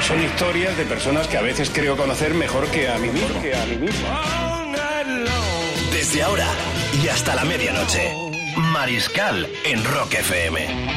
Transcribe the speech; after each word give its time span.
Son 0.00 0.22
historias 0.22 0.76
de 0.76 0.84
personas 0.84 1.26
que 1.28 1.36
a 1.36 1.42
veces 1.42 1.70
creo 1.70 1.96
conocer 1.96 2.32
mejor 2.34 2.66
que 2.70 2.88
a 2.88 2.98
mí 2.98 3.08
mismo. 3.08 3.42
Que 3.42 3.54
a 3.54 3.64
mí 3.66 3.76
mismo. 3.76 4.08
Desde 5.92 6.22
ahora 6.22 6.46
y 7.02 7.08
hasta 7.08 7.34
la 7.34 7.44
medianoche. 7.44 8.14
Mariscal 8.72 9.48
en 9.64 9.84
Rock 9.84 10.14
FM. 10.14 10.88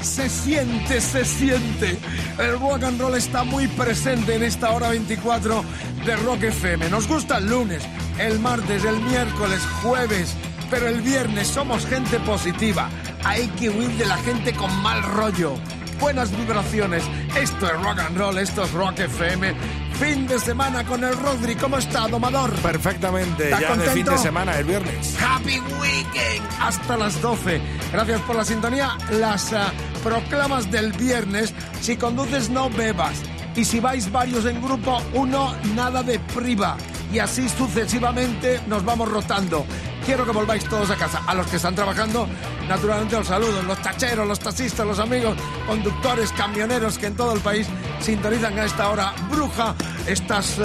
Se 0.00 0.28
siente, 0.28 1.00
se 1.00 1.24
siente. 1.24 1.98
El 2.38 2.58
rock 2.58 2.84
and 2.84 3.00
roll 3.00 3.14
está 3.14 3.44
muy 3.44 3.68
presente 3.68 4.34
en 4.34 4.42
esta 4.42 4.70
hora 4.70 4.90
24 4.90 5.64
de 6.04 6.16
Rock 6.16 6.44
FM. 6.44 6.88
Nos 6.90 7.06
gusta 7.08 7.38
el 7.38 7.46
lunes, 7.46 7.82
el 8.18 8.38
martes, 8.38 8.84
el 8.84 9.00
miércoles, 9.00 9.60
jueves, 9.82 10.34
pero 10.70 10.88
el 10.88 11.00
viernes 11.02 11.48
somos 11.48 11.86
gente 11.86 12.18
positiva. 12.20 12.88
Hay 13.24 13.48
que 13.48 13.70
huir 13.70 13.90
de 13.90 14.06
la 14.06 14.16
gente 14.18 14.52
con 14.54 14.74
mal 14.82 15.02
rollo. 15.02 15.54
Buenas 16.02 16.36
vibraciones. 16.36 17.04
Esto 17.40 17.66
es 17.66 17.80
rock 17.80 18.00
and 18.00 18.18
roll, 18.18 18.36
esto 18.36 18.64
es 18.64 18.72
Rock 18.72 18.98
FM. 18.98 19.54
Fin 20.00 20.26
de 20.26 20.40
semana 20.40 20.84
con 20.84 21.04
el 21.04 21.16
Rodri. 21.16 21.54
¿Cómo 21.54 21.78
está, 21.78 22.08
domador? 22.08 22.50
Perfectamente, 22.56 23.44
¿Estás 23.44 23.60
ya 23.60 23.68
de 23.68 23.74
fin 23.74 23.86
contento? 23.86 24.10
de 24.10 24.18
semana, 24.18 24.58
el 24.58 24.64
viernes. 24.64 25.16
Happy 25.22 25.60
Weekend 25.60 26.44
hasta 26.60 26.96
las 26.96 27.22
12. 27.22 27.60
Gracias 27.92 28.20
por 28.22 28.34
la 28.34 28.44
sintonía. 28.44 28.98
Las 29.12 29.52
ah, 29.52 29.72
proclamas 30.02 30.72
del 30.72 30.92
viernes. 30.94 31.54
Si 31.80 31.96
conduces, 31.96 32.50
no 32.50 32.68
bebas. 32.68 33.22
Y 33.54 33.64
si 33.64 33.78
vais 33.78 34.10
varios 34.10 34.44
en 34.46 34.60
grupo, 34.60 35.00
uno, 35.14 35.54
nada 35.76 36.02
de 36.02 36.18
priva. 36.18 36.76
Y 37.12 37.20
así 37.20 37.48
sucesivamente 37.48 38.60
nos 38.66 38.84
vamos 38.84 39.08
rotando. 39.08 39.64
Quiero 40.04 40.24
que 40.24 40.32
volváis 40.32 40.64
todos 40.64 40.90
a 40.90 40.96
casa. 40.96 41.22
A 41.26 41.34
los 41.34 41.46
que 41.46 41.56
están 41.56 41.74
trabajando, 41.74 42.28
naturalmente 42.68 43.16
os 43.16 43.26
saludo. 43.26 43.62
Los 43.62 43.80
tacheros, 43.80 44.26
los 44.26 44.40
taxistas, 44.40 44.86
los 44.86 44.98
amigos, 44.98 45.36
conductores, 45.66 46.32
camioneros 46.32 46.98
que 46.98 47.06
en 47.06 47.16
todo 47.16 47.34
el 47.34 47.40
país 47.40 47.68
sintonizan 48.00 48.58
a 48.58 48.64
esta 48.64 48.90
hora 48.90 49.14
bruja 49.30 49.74
estas 50.06 50.58
eh, 50.58 50.64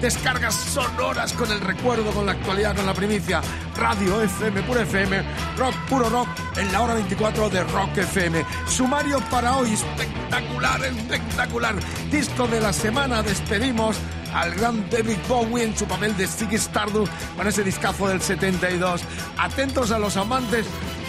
descargas 0.00 0.54
sonoras 0.54 1.32
con 1.34 1.50
el 1.50 1.60
recuerdo, 1.60 2.10
con 2.12 2.26
la 2.26 2.32
actualidad, 2.32 2.74
con 2.74 2.86
la 2.86 2.94
primicia. 2.94 3.42
Radio 3.76 4.22
FM, 4.22 4.62
puro 4.62 4.80
FM, 4.80 5.22
rock, 5.56 5.74
puro 5.88 6.08
rock, 6.08 6.28
en 6.56 6.72
la 6.72 6.82
hora 6.82 6.94
24 6.94 7.50
de 7.50 7.64
Rock 7.64 7.98
FM. 7.98 8.44
Sumario 8.66 9.20
para 9.30 9.56
hoy, 9.56 9.74
espectacular, 9.74 10.82
espectacular. 10.84 11.74
Disco 12.10 12.46
de 12.48 12.60
la 12.60 12.72
semana, 12.72 13.22
despedimos 13.22 13.96
al 14.34 14.54
gran 14.54 14.88
David 14.90 15.18
Bowie 15.28 15.64
en 15.64 15.76
su 15.76 15.86
papel 15.86 16.16
de 16.16 16.26
Ziggy 16.26 16.56
Stardust 16.56 17.12
con 17.36 17.46
ese 17.46 17.62
discazo 17.64 18.08
del 18.08 18.20
72. 18.20 19.00
Atentos 19.38 19.90
a 19.90 19.98
los 19.98 20.16
amantes 20.16 20.66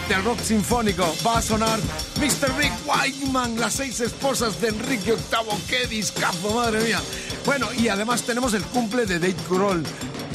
del 0.08 0.24
rock 0.24 0.40
sinfónico. 0.40 1.14
Va 1.26 1.38
a 1.38 1.42
sonar 1.42 1.78
Mr. 2.16 2.56
Rick 2.58 2.72
Whiteman, 2.86 3.58
las 3.60 3.74
seis 3.74 4.00
esposas 4.00 4.60
de 4.60 4.68
Enrique 4.68 5.12
VIII. 5.12 5.62
¡Qué 5.68 5.86
discazo, 5.86 6.54
madre 6.54 6.80
mía! 6.80 7.00
Bueno, 7.46 7.68
y 7.72 7.88
además 7.88 8.22
tenemos 8.22 8.52
el 8.54 8.62
cumple 8.64 9.06
de 9.06 9.18
Dave 9.18 9.36
Grohl. 9.48 9.82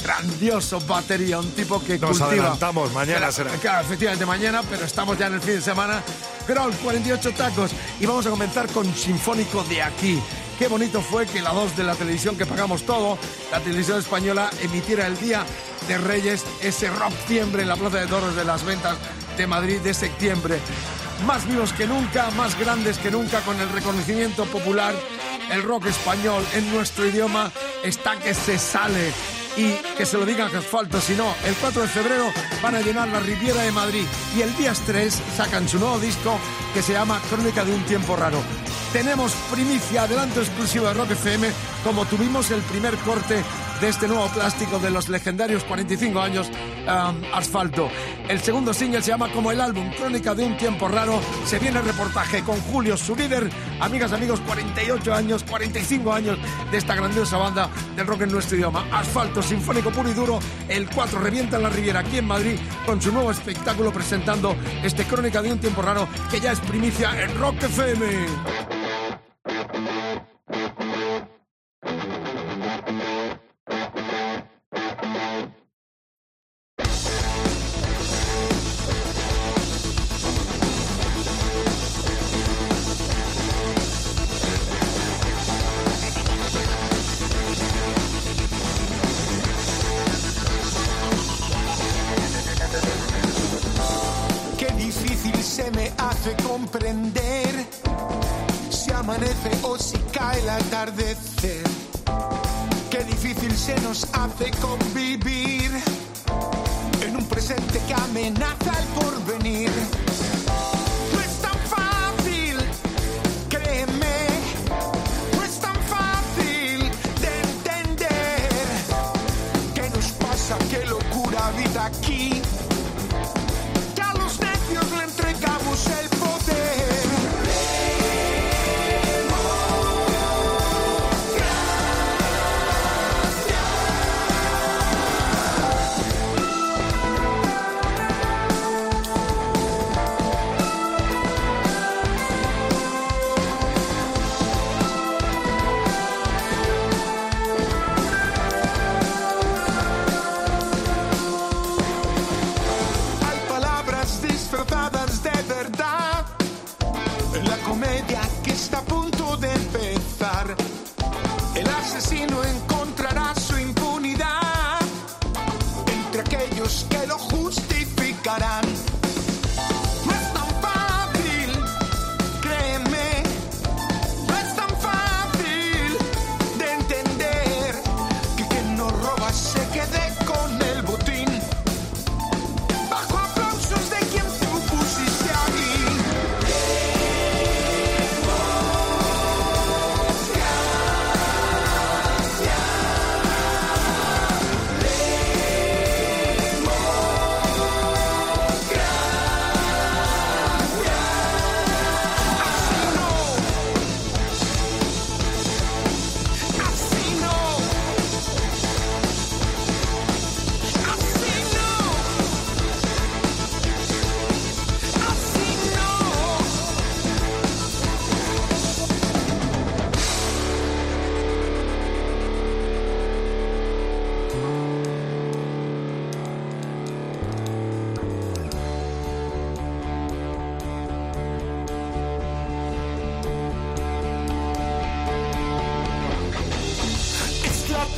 Grandioso 0.02 0.78
batería, 0.80 1.38
un 1.40 1.50
tipo 1.52 1.82
que 1.82 1.98
Nos 1.98 2.10
cultiva. 2.18 2.28
adelantamos, 2.44 2.92
mañana 2.92 3.32
será. 3.32 3.50
Claro, 3.52 3.84
efectivamente 3.84 4.24
mañana, 4.24 4.62
pero 4.70 4.84
estamos 4.84 5.18
ya 5.18 5.26
en 5.26 5.34
el 5.34 5.40
fin 5.40 5.54
de 5.54 5.62
semana. 5.62 6.00
Grohl, 6.46 6.72
48 6.76 7.32
tacos. 7.32 7.72
Y 7.98 8.06
vamos 8.06 8.24
a 8.26 8.30
comenzar 8.30 8.68
con 8.68 8.92
Sinfónico 8.94 9.64
de 9.64 9.82
aquí. 9.82 10.20
Qué 10.58 10.68
bonito 10.68 11.02
fue 11.02 11.26
que 11.26 11.42
la 11.42 11.52
2 11.52 11.76
de 11.76 11.84
la 11.84 11.94
televisión 11.94 12.36
que 12.38 12.46
pagamos 12.46 12.84
todo, 12.84 13.18
la 13.50 13.60
televisión 13.60 13.98
española, 13.98 14.48
emitiera 14.62 15.06
el 15.06 15.18
día 15.18 15.44
de 15.86 15.98
Reyes 15.98 16.44
ese 16.62 16.88
rock 16.88 17.12
siempre 17.26 17.62
en 17.62 17.68
la 17.68 17.76
Plaza 17.76 17.98
de 17.98 18.06
Toros 18.06 18.34
de 18.34 18.44
las 18.44 18.64
Ventas 18.64 18.96
de 19.36 19.46
Madrid 19.46 19.80
de 19.80 19.92
septiembre. 19.92 20.58
Más 21.26 21.46
vivos 21.46 21.74
que 21.74 21.86
nunca, 21.86 22.30
más 22.30 22.58
grandes 22.58 22.96
que 22.96 23.10
nunca, 23.10 23.40
con 23.40 23.60
el 23.60 23.68
reconocimiento 23.68 24.46
popular. 24.46 24.94
El 25.50 25.62
rock 25.62 25.86
español 25.86 26.42
en 26.54 26.72
nuestro 26.72 27.06
idioma 27.06 27.52
está 27.84 28.18
que 28.18 28.32
se 28.32 28.58
sale 28.58 29.12
y 29.58 29.72
que 29.96 30.06
se 30.06 30.16
lo 30.16 30.24
digan 30.24 30.54
a 30.54 30.58
asfalto, 30.58 31.00
si 31.02 31.14
no, 31.14 31.34
el 31.44 31.54
4 31.54 31.82
de 31.82 31.88
febrero 31.88 32.32
van 32.62 32.76
a 32.76 32.80
llenar 32.80 33.08
la 33.08 33.20
Riviera 33.20 33.62
de 33.62 33.72
Madrid 33.72 34.04
y 34.34 34.40
el 34.40 34.56
día 34.56 34.72
3 34.86 35.22
sacan 35.36 35.68
su 35.68 35.78
nuevo 35.78 35.98
disco 35.98 36.38
que 36.72 36.82
se 36.82 36.94
llama 36.94 37.20
Crónica 37.28 37.62
de 37.62 37.74
un 37.74 37.82
tiempo 37.84 38.16
raro. 38.16 38.42
Tenemos 38.92 39.32
primicia, 39.50 40.02
adelanto 40.02 40.40
exclusivo 40.40 40.86
de 40.86 40.94
Rock 40.94 41.10
FM, 41.12 41.50
como 41.84 42.06
tuvimos 42.06 42.50
el 42.50 42.62
primer 42.62 42.96
corte 42.98 43.42
de 43.80 43.88
este 43.88 44.08
nuevo 44.08 44.26
plástico 44.28 44.78
de 44.78 44.90
los 44.90 45.08
legendarios 45.08 45.64
45 45.64 46.20
años 46.20 46.48
um, 46.86 47.22
Asfalto. 47.34 47.88
El 48.28 48.40
segundo 48.40 48.72
single 48.72 49.02
se 49.02 49.10
llama 49.10 49.30
como 49.32 49.52
el 49.52 49.60
álbum 49.60 49.90
Crónica 49.90 50.34
de 50.34 50.44
un 50.44 50.56
tiempo 50.56 50.88
raro. 50.88 51.20
Se 51.44 51.58
viene 51.58 51.78
el 51.78 51.84
reportaje 51.84 52.42
con 52.42 52.58
Julio, 52.62 52.96
su 52.96 53.14
líder. 53.14 53.50
Amigas, 53.80 54.12
amigos, 54.12 54.40
48 54.40 55.14
años, 55.14 55.44
45 55.44 56.12
años 56.12 56.38
de 56.70 56.78
esta 56.78 56.94
grandiosa 56.94 57.36
banda 57.36 57.68
del 57.94 58.06
rock 58.06 58.22
en 58.22 58.32
nuestro 58.32 58.56
idioma. 58.56 58.86
Asfalto, 58.92 59.42
sinfónico 59.42 59.90
puro 59.90 60.10
y 60.10 60.14
duro. 60.14 60.38
El 60.68 60.88
4 60.88 61.18
revienta 61.18 61.56
en 61.56 61.62
la 61.64 61.70
Riviera 61.70 62.00
aquí 62.00 62.18
en 62.18 62.26
Madrid 62.26 62.58
con 62.86 63.00
su 63.02 63.12
nuevo 63.12 63.30
espectáculo 63.30 63.92
presentando 63.92 64.56
este 64.82 65.04
Crónica 65.04 65.42
de 65.42 65.52
un 65.52 65.58
tiempo 65.58 65.82
raro 65.82 66.08
que 66.30 66.40
ya 66.40 66.52
es 66.52 66.60
primicia 66.60 67.20
en 67.22 67.36
Rock 67.38 67.62
FM. 67.64 68.06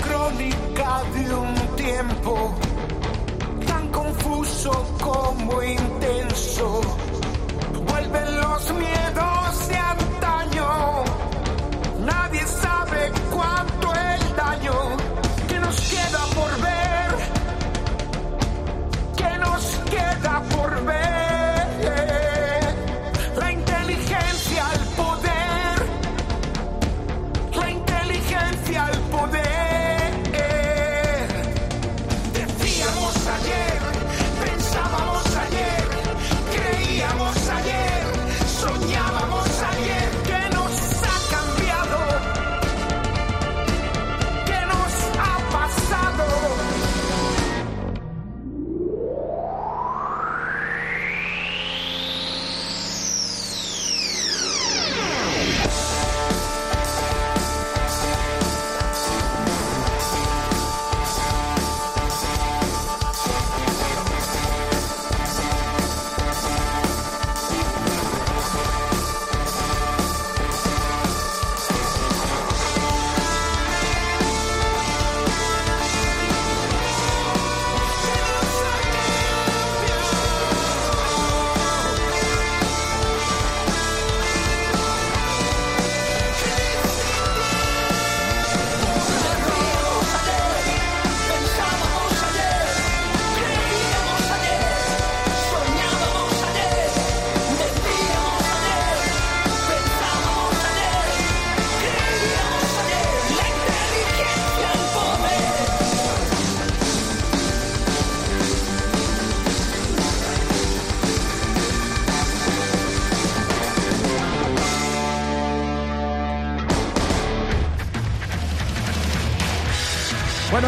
Crónica 0.03 1.03
de 1.15 1.35
un 1.35 1.55
tiempo 1.77 2.55
tan 3.67 3.89
confuso 3.89 4.71
como 5.01 5.63
intenso. 5.63 6.81
Vuelven 7.87 8.41
los 8.41 8.73
miedos 8.75 9.38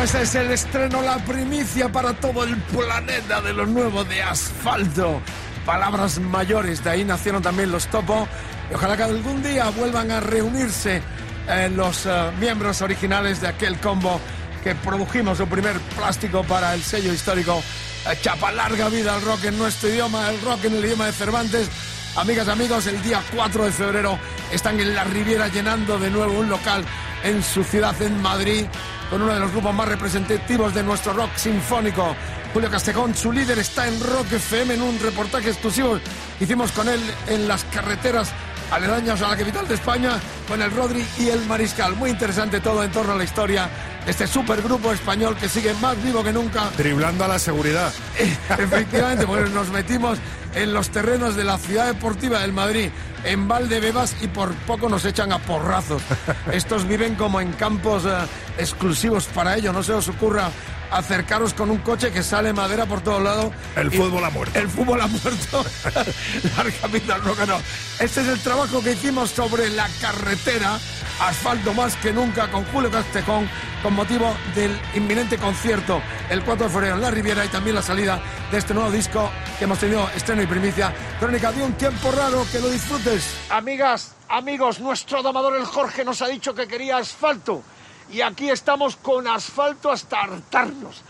Bueno, 0.00 0.18
es 0.18 0.34
el 0.34 0.50
estreno, 0.50 1.02
la 1.02 1.18
primicia 1.18 1.92
para 1.92 2.14
todo 2.14 2.42
el 2.44 2.56
planeta 2.56 3.42
de 3.42 3.52
lo 3.52 3.66
nuevo 3.66 4.02
de 4.02 4.22
asfalto. 4.22 5.20
Palabras 5.66 6.18
mayores, 6.18 6.82
de 6.82 6.88
ahí 6.88 7.04
nacieron 7.04 7.42
también 7.42 7.70
los 7.70 7.86
Topo. 7.88 8.26
Y 8.70 8.74
ojalá 8.74 8.96
que 8.96 9.02
algún 9.02 9.42
día 9.42 9.68
vuelvan 9.68 10.10
a 10.10 10.20
reunirse 10.20 11.02
eh, 11.46 11.70
los 11.76 12.06
eh, 12.06 12.30
miembros 12.40 12.80
originales 12.80 13.42
de 13.42 13.48
aquel 13.48 13.78
combo 13.78 14.18
que 14.64 14.74
produjimos 14.74 15.36
su 15.36 15.46
primer 15.46 15.78
plástico 15.94 16.44
para 16.44 16.72
el 16.72 16.82
sello 16.82 17.12
histórico 17.12 17.62
eh, 18.10 18.16
Chapa 18.22 18.52
Larga 18.52 18.88
Vida 18.88 19.14
al 19.14 19.20
Rock 19.20 19.44
en 19.44 19.58
nuestro 19.58 19.90
idioma, 19.90 20.30
el 20.30 20.40
rock 20.40 20.64
en 20.64 20.76
el 20.76 20.84
idioma 20.86 21.06
de 21.06 21.12
Cervantes. 21.12 21.68
Amigas, 22.16 22.48
amigos, 22.48 22.86
el 22.86 23.02
día 23.02 23.22
4 23.36 23.66
de 23.66 23.70
febrero 23.70 24.18
están 24.50 24.80
en 24.80 24.94
la 24.94 25.04
Riviera 25.04 25.48
llenando 25.48 25.98
de 25.98 26.10
nuevo 26.10 26.38
un 26.38 26.48
local 26.48 26.86
en 27.22 27.42
su 27.42 27.62
ciudad, 27.62 28.00
en 28.00 28.22
Madrid, 28.22 28.64
con 29.10 29.22
uno 29.22 29.34
de 29.34 29.40
los 29.40 29.50
grupos 29.50 29.74
más 29.74 29.88
representativos 29.88 30.72
de 30.72 30.82
nuestro 30.82 31.12
rock 31.12 31.30
sinfónico. 31.36 32.14
Julio 32.54 32.70
Castejón, 32.70 33.14
su 33.14 33.32
líder, 33.32 33.58
está 33.58 33.86
en 33.88 34.00
Rock 34.00 34.32
FM 34.32 34.74
en 34.74 34.82
un 34.82 34.98
reportaje 35.00 35.50
exclusivo 35.50 35.98
hicimos 36.40 36.72
con 36.72 36.88
él 36.88 37.00
en 37.26 37.46
las 37.46 37.64
carreteras 37.64 38.32
aledañas 38.70 39.20
a 39.22 39.28
la 39.28 39.36
capital 39.36 39.66
de 39.66 39.74
España, 39.74 40.20
con 40.48 40.62
el 40.62 40.70
Rodri 40.70 41.04
y 41.18 41.28
el 41.28 41.44
Mariscal. 41.46 41.96
Muy 41.96 42.10
interesante 42.10 42.60
todo 42.60 42.84
en 42.84 42.90
torno 42.92 43.12
a 43.12 43.16
la 43.16 43.24
historia 43.24 43.68
este 44.06 44.26
supergrupo 44.26 44.92
español 44.92 45.36
que 45.36 45.48
sigue 45.48 45.74
más 45.74 46.02
vivo 46.02 46.22
que 46.22 46.32
nunca. 46.32 46.70
Driblando 46.76 47.24
a 47.24 47.28
la 47.28 47.38
seguridad. 47.38 47.92
Efectivamente, 48.58 49.26
porque 49.26 49.50
nos 49.50 49.68
metimos 49.70 50.18
en 50.54 50.72
los 50.72 50.90
terrenos 50.90 51.36
de 51.36 51.44
la 51.44 51.58
ciudad 51.58 51.86
deportiva 51.86 52.40
del 52.40 52.52
Madrid, 52.52 52.90
en 53.24 53.46
Valdebebas, 53.46 54.16
y 54.20 54.28
por 54.28 54.52
poco 54.66 54.88
nos 54.88 55.04
echan 55.04 55.32
a 55.32 55.38
porrazos. 55.38 56.02
Estos 56.52 56.86
viven 56.86 57.14
como 57.14 57.40
en 57.40 57.52
campos 57.52 58.04
eh, 58.04 58.10
exclusivos 58.58 59.26
para 59.26 59.56
ello. 59.56 59.72
No 59.72 59.82
se 59.82 59.92
os 59.92 60.08
ocurra 60.08 60.50
acercaros 60.90 61.54
con 61.54 61.70
un 61.70 61.78
coche 61.78 62.10
que 62.10 62.22
sale 62.22 62.52
madera 62.52 62.86
por 62.86 63.00
todos 63.00 63.22
lados. 63.22 63.52
El 63.76 63.92
Y- 63.92 63.96
fútbol 63.96 64.24
ha 64.24 64.30
muerto. 64.30 64.58
El 64.58 64.68
fútbol 64.68 65.00
ha 65.00 65.06
muerto. 65.06 65.64
la 66.56 66.64
capital 66.80 67.22
roca 67.22 67.46
no. 67.46 67.56
Este 67.98 68.20
es 68.22 68.28
el 68.28 68.40
trabajo 68.40 68.82
que 68.82 68.92
hicimos 68.92 69.30
sobre 69.30 69.68
la 69.70 69.88
carretera, 70.00 70.78
asfalto 71.20 71.74
más 71.74 71.96
que 71.96 72.12
nunca, 72.12 72.50
con 72.50 72.64
Julio 72.66 72.90
Castejón, 72.90 73.48
con 73.82 73.94
motivo 73.94 74.34
del 74.54 74.78
inminente 74.94 75.38
concierto 75.38 76.00
el 76.28 76.42
4 76.42 76.66
de 76.66 76.72
febrero 76.72 76.94
en 76.96 77.00
La 77.02 77.10
Riviera 77.10 77.44
y 77.44 77.48
también 77.48 77.76
la 77.76 77.82
salida 77.82 78.20
de 78.50 78.58
este 78.58 78.74
nuevo 78.74 78.90
disco 78.90 79.30
que 79.58 79.64
hemos 79.64 79.78
tenido 79.78 80.08
estreno 80.14 80.42
y 80.42 80.46
primicia. 80.46 80.92
Crónica 81.18 81.52
de 81.52 81.62
un 81.62 81.72
tiempo 81.74 82.10
raro, 82.12 82.46
que 82.50 82.58
lo 82.60 82.68
disfrutes. 82.68 83.24
Amigas, 83.50 84.14
amigos, 84.28 84.80
nuestro 84.80 85.22
domador 85.22 85.56
el 85.56 85.64
Jorge 85.64 86.04
nos 86.04 86.20
ha 86.22 86.28
dicho 86.28 86.54
que 86.54 86.66
quería 86.66 86.96
asfalto. 86.98 87.62
Y 88.12 88.22
aquí 88.22 88.50
estamos 88.50 88.96
con 88.96 89.26
asfalto 89.28 89.90
hasta 89.90 90.22
hartarnos. 90.22 91.02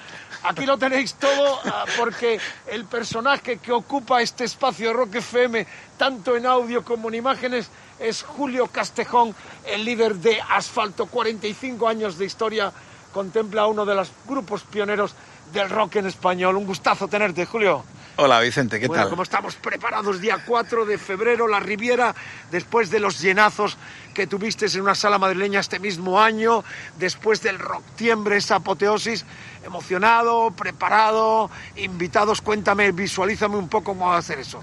Aquí 0.43 0.65
lo 0.65 0.79
tenéis 0.79 1.15
todo 1.15 1.61
ah, 1.65 1.85
porque 1.99 2.39
el 2.67 2.85
personaje 2.87 3.59
que 3.59 3.73
ocupa 3.73 4.23
este 4.23 4.45
espacio 4.45 4.89
de 4.89 4.95
Rock 4.95 5.15
FM, 5.17 5.67
tanto 5.99 6.37
en 6.37 6.47
audio 6.47 6.83
como 6.85 7.09
en 7.09 7.17
imágenes, 7.17 7.69
es 7.99 8.23
Julio 8.23 8.67
Castejón, 8.67 9.35
el 9.67 9.85
líder 9.85 10.17
de 10.17 10.41
Asfalto. 10.41 11.07
45 11.07 11.89
años 11.89 12.17
de 12.17 12.25
historia, 12.25 12.73
contempla 13.13 13.67
uno 13.67 13.85
de 13.85 13.95
los 13.95 14.11
grupos 14.27 14.63
pioneros 14.63 15.15
del 15.53 15.69
rock 15.69 15.97
en 15.97 16.07
español. 16.07 16.57
Un 16.57 16.67
gustazo 16.67 17.09
tenerte, 17.09 17.45
Julio. 17.45 17.85
Hola 18.23 18.39
Vicente, 18.41 18.79
¿qué 18.79 18.87
bueno, 18.87 19.05
tal? 19.05 19.11
como 19.11 19.23
estamos 19.23 19.55
preparados, 19.57 20.21
día 20.21 20.43
4 20.47 20.85
de 20.85 20.99
febrero, 20.99 21.49
la 21.49 21.59
Riviera, 21.59 22.15
después 22.51 22.91
de 22.91 23.01
los 23.01 23.19
llenazos 23.19 23.79
que 24.13 24.27
tuviste 24.27 24.67
en 24.67 24.83
una 24.83 24.95
sala 24.95 25.17
madrileña 25.17 25.59
este 25.61 25.79
mismo 25.79 26.21
año, 26.21 26.63
después 26.99 27.41
del 27.41 27.59
Rocktiembre, 27.59 28.37
esa 28.37 28.57
apoteosis, 28.57 29.25
emocionado, 29.65 30.51
preparado, 30.51 31.51
invitados, 31.77 32.43
cuéntame, 32.43 32.93
visualízame 32.93 33.57
un 33.57 33.71
poco 33.71 33.93
cómo 33.93 34.09
va 34.09 34.17
a 34.17 34.19
hacer 34.19 34.39
eso. 34.39 34.63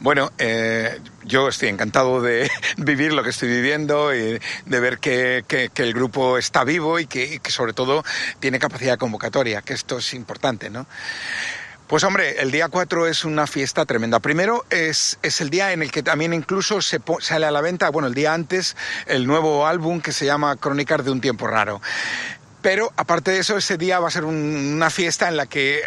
Bueno, 0.00 0.32
eh, 0.38 0.98
yo 1.22 1.46
estoy 1.46 1.68
encantado 1.68 2.20
de 2.20 2.50
vivir 2.76 3.12
lo 3.12 3.22
que 3.22 3.30
estoy 3.30 3.48
viviendo 3.48 4.12
y 4.16 4.40
de 4.64 4.80
ver 4.80 4.98
que, 4.98 5.44
que- 5.46 5.68
que 5.72 5.82
el 5.84 5.92
grupo 5.94 6.38
está 6.38 6.64
vivo 6.64 6.98
y 6.98 7.06
que, 7.06 7.34
y 7.34 7.38
que 7.38 7.52
sobre 7.52 7.72
todo 7.72 8.02
tiene 8.40 8.58
capacidad 8.58 8.94
de 8.94 8.98
convocatoria, 8.98 9.62
que 9.62 9.74
esto 9.74 9.98
es 9.98 10.12
importante, 10.12 10.70
¿no? 10.70 10.88
Pues 11.86 12.02
hombre, 12.02 12.40
el 12.40 12.50
día 12.50 12.68
4 12.68 13.06
es 13.06 13.24
una 13.24 13.46
fiesta 13.46 13.84
tremenda. 13.86 14.18
Primero 14.18 14.64
es, 14.70 15.18
es 15.22 15.40
el 15.40 15.50
día 15.50 15.72
en 15.72 15.82
el 15.82 15.92
que 15.92 16.02
también 16.02 16.34
incluso 16.34 16.82
se 16.82 17.00
sale 17.20 17.46
a 17.46 17.52
la 17.52 17.60
venta, 17.60 17.90
bueno, 17.90 18.08
el 18.08 18.14
día 18.14 18.34
antes, 18.34 18.76
el 19.06 19.24
nuevo 19.26 19.66
álbum 19.68 20.00
que 20.00 20.10
se 20.10 20.26
llama 20.26 20.56
Crónicas 20.56 21.04
de 21.04 21.12
un 21.12 21.20
tiempo 21.20 21.46
raro. 21.46 21.80
Pero 22.60 22.92
aparte 22.96 23.30
de 23.30 23.38
eso, 23.38 23.56
ese 23.56 23.76
día 23.76 24.00
va 24.00 24.08
a 24.08 24.10
ser 24.10 24.24
un- 24.24 24.72
una 24.74 24.90
fiesta 24.90 25.28
en 25.28 25.36
la 25.36 25.46
que 25.46 25.78
eh, 25.78 25.82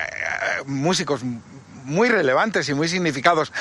músicos 0.65 1.19
muy 1.86 2.09
relevantes 2.09 2.67
y 2.69 2.74
muy 2.74 2.88
significados 2.88 3.51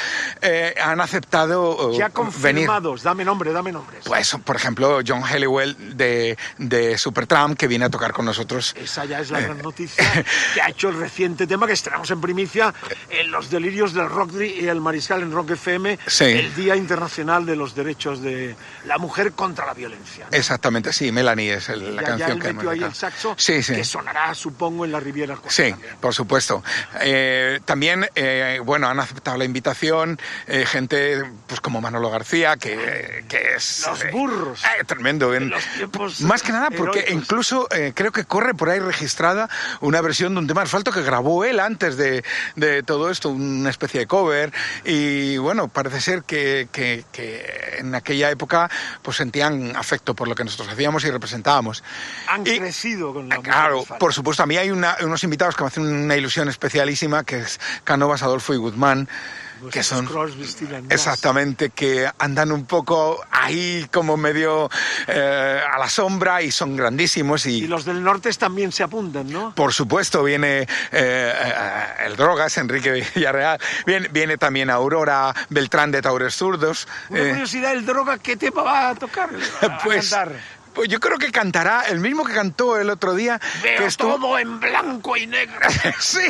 eh, 0.43 0.75
han 0.83 1.01
aceptado 1.01 1.93
eh, 1.93 1.99
Ya 1.99 2.09
venir. 2.09 2.13
confirmados, 2.13 3.03
dame 3.03 3.25
nombre, 3.25 3.53
dame 3.53 3.73
nombres. 3.73 4.05
Pues, 4.05 4.37
por 4.45 4.57
ejemplo, 4.57 5.01
John 5.07 5.23
Halliwell 5.23 5.97
de, 5.97 6.37
de 6.59 6.99
Supertramp, 6.99 7.59
que 7.59 7.67
viene 7.67 7.85
a 7.87 7.91
tocar 7.91 8.13
con 8.13 8.25
nosotros. 8.25 8.75
Esa 8.79 9.05
ya 9.05 9.21
es 9.21 9.31
la 9.31 9.41
gran 9.41 9.59
noticia 9.59 10.05
que 10.55 10.61
ha 10.63 10.69
hecho 10.69 10.89
el 10.89 10.99
reciente 10.99 11.47
tema 11.47 11.67
que 11.67 11.73
estrenamos 11.73 12.11
en 12.11 12.21
primicia 12.21 12.73
en 13.11 13.31
Los 13.31 13.51
Delirios 13.51 13.95
del 13.95 14.09
Rock 14.09 14.35
y 14.41 14.67
el 14.69 14.81
Mariscal 14.81 15.23
en 15.23 15.33
Rock 15.33 15.51
FM, 15.53 15.99
Sí. 16.07 16.25
el 16.25 16.55
Día 16.55 16.77
Internacional 16.77 17.47
de 17.47 17.57
los 17.57 17.75
Derechos 17.75 18.21
de 18.23 18.57
la 18.85 18.99
Mujer 18.99 19.33
contra 19.33 19.67
la 19.67 19.75
Violencia. 19.75 20.27
¿no? 20.31 20.37
Exactamente, 20.37 20.93
sí, 20.93 21.13
Melanie 21.13 21.55
es 21.55 21.69
el- 21.69 21.97
la 21.97 22.03
ya, 22.03 22.09
ya 22.09 22.27
canción 22.27 22.31
él 22.33 22.43
que 22.43 22.53
metió 22.53 22.71
ahí 22.71 22.83
el 22.83 22.95
saxo, 22.95 23.35
Sí, 23.39 23.63
sí. 23.63 23.75
que 23.75 23.85
sonará, 23.85 24.35
supongo, 24.35 24.85
en 24.85 24.93
la 24.93 25.01
Riviera 25.01 25.35
Cuatro 25.35 25.51
Sí, 25.51 25.71
también. 25.71 25.97
por 26.01 26.15
supuesto. 26.15 26.63
Eh, 27.01 27.61
también, 27.65 28.08
eh, 28.15 28.61
bueno, 28.65 28.89
han 28.89 29.01
aceptado 29.01 29.37
la 29.37 29.45
invitación 29.45 30.19
eh, 30.47 30.65
gente 30.67 31.23
pues 31.47 31.61
como 31.61 31.81
Manolo 31.81 32.11
García, 32.11 32.57
que, 32.57 33.25
que 33.29 33.55
es... 33.57 33.85
Los 33.87 34.05
eh, 34.05 34.11
burros. 34.13 34.63
eh, 34.65 34.85
tremendo. 34.85 35.35
en- 35.35 35.51
los 35.51 36.21
más 36.23 36.43
que 36.43 36.53
nada 36.53 36.71
porque 36.71 37.01
heroicos. 37.01 37.23
incluso 37.23 37.69
creo 37.95 38.13
que 38.13 38.25
corre 38.25 38.55
por 38.55 38.69
ahí 38.71 38.79
registrada 38.81 39.49
una 39.81 40.01
versión 40.01 40.35
de 40.35 40.41
un 40.41 40.47
tema 40.47 40.63
asfalto 40.63 40.93
que 40.93 41.03
grabó 41.03 41.45
él 41.45 41.61
antes 41.61 41.97
de, 41.97 42.25
de 42.57 42.83
todo 42.83 43.11
esto, 43.11 43.31
una 43.31 43.71
especie 43.71 44.01
de 44.01 44.07
cover. 44.07 44.53
Y 44.85 45.37
bueno, 45.39 45.69
parece 45.69 46.01
ser 46.01 46.23
que, 46.23 46.69
que- 46.73 47.05
que 47.13 47.77
en 47.79 47.95
aquella 47.95 48.31
época 48.31 48.71
pues 49.03 49.17
sentían 49.17 49.77
afecto 49.77 50.15
por 50.15 50.29
lo 50.29 50.35
que 50.35 50.45
nosotros 50.45 50.69
hacíamos 50.69 51.05
y 51.05 51.11
representábamos. 51.11 51.83
Han 52.29 52.47
Y- 52.47 52.59
crecido 52.59 53.13
con 53.15 53.29
la 53.29 53.39
Claro, 53.39 53.85
por 53.99 54.13
supuesto. 54.13 54.43
A 54.43 54.47
mí 54.47 54.57
hay 54.57 54.71
una- 54.71 54.97
unos 55.03 55.23
invitados 55.25 55.55
que 55.57 55.63
me 55.63 55.69
hacen 55.69 55.87
una 55.87 56.17
ilusión 56.17 56.49
especialísima, 56.49 57.25
que 57.25 57.39
es 57.41 57.61
Canovas, 57.99 58.23
Adolfo 58.23 58.55
y 58.55 58.59
Guzmán, 58.59 59.09
que 59.73 59.83
son... 59.83 60.09
Exactamente, 60.89 61.71
que 61.71 62.09
andan 62.21 62.53
un 62.53 62.65
poco 62.65 63.25
ahí 63.29 63.89
como 63.93 64.17
medio 64.17 64.71
eh, 65.09 65.61
a 65.69 65.77
la 65.81 65.89
sombra 65.89 66.41
y 66.43 66.53
son 66.53 66.77
grandísimos 66.77 67.45
y... 67.47 67.65
Y 67.65 67.67
los 67.67 67.85
del 67.85 68.05
norte 68.05 68.31
también 68.35 68.71
se 68.71 68.85
apuntan, 68.85 69.29
¿no? 69.33 69.53
Por 69.57 69.73
supuesto, 69.73 70.23
viene 70.23 70.61
eh, 70.61 70.67
eh, 70.93 71.35
el 72.07 72.15
Drogas, 72.15 72.57
Enrique 72.59 73.05
Villarreal, 73.17 73.59
viene, 73.85 74.07
viene 74.13 74.39
también 74.39 74.71
Aurora 74.71 75.35
Beltrán 75.49 75.91
de 75.91 76.03
Taures 76.03 76.37
Zurdos. 76.37 76.87
Una 77.09 77.21
eh, 77.21 77.31
curiosidad, 77.31 77.73
¿el 77.73 77.85
droga 77.85 78.19
qué 78.19 78.37
tema 78.37 78.63
va 78.63 78.91
a 78.91 78.95
tocar? 78.95 79.31
¿Va 79.35 79.75
a 79.75 79.79
pues, 79.83 80.11
cantar? 80.11 80.37
Pues 80.79 80.89
yo 80.89 81.01
creo 81.01 81.19
que 81.19 81.33
cantará 81.33 81.83
el 81.89 81.99
mismo 81.99 82.25
que 82.25 82.33
cantó 82.33 82.77
el 82.79 82.89
otro 82.89 83.17
día. 83.17 83.41
Veo 83.65 83.79
que 83.79 83.87
estuvo- 83.87 84.15
todo 84.15 84.39
en 84.39 84.61
blanco 84.61 85.17
y 85.17 85.27
negro. 85.27 85.59
sí, 85.99 86.21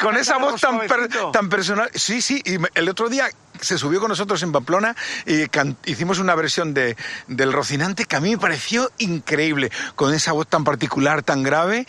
con 0.00 0.16
esa 0.16 0.38
voz 0.38 0.58
tan, 0.58 0.78
per- 0.86 1.10
tan 1.32 1.50
personal. 1.50 1.90
Sí, 1.94 2.22
sí, 2.22 2.40
y 2.46 2.56
el 2.74 2.88
otro 2.88 3.10
día 3.10 3.28
se 3.60 3.76
subió 3.76 4.00
con 4.00 4.08
nosotros 4.08 4.42
en 4.42 4.52
Pamplona 4.52 4.96
y 5.26 5.48
can- 5.48 5.76
hicimos 5.84 6.18
una 6.18 6.34
versión 6.34 6.72
de, 6.72 6.96
del 7.26 7.52
Rocinante 7.52 8.06
que 8.06 8.16
a 8.16 8.20
mí 8.20 8.30
me 8.30 8.38
pareció 8.38 8.90
increíble, 8.96 9.70
con 9.96 10.14
esa 10.14 10.32
voz 10.32 10.46
tan 10.48 10.64
particular, 10.64 11.22
tan 11.22 11.42
grave, 11.42 11.86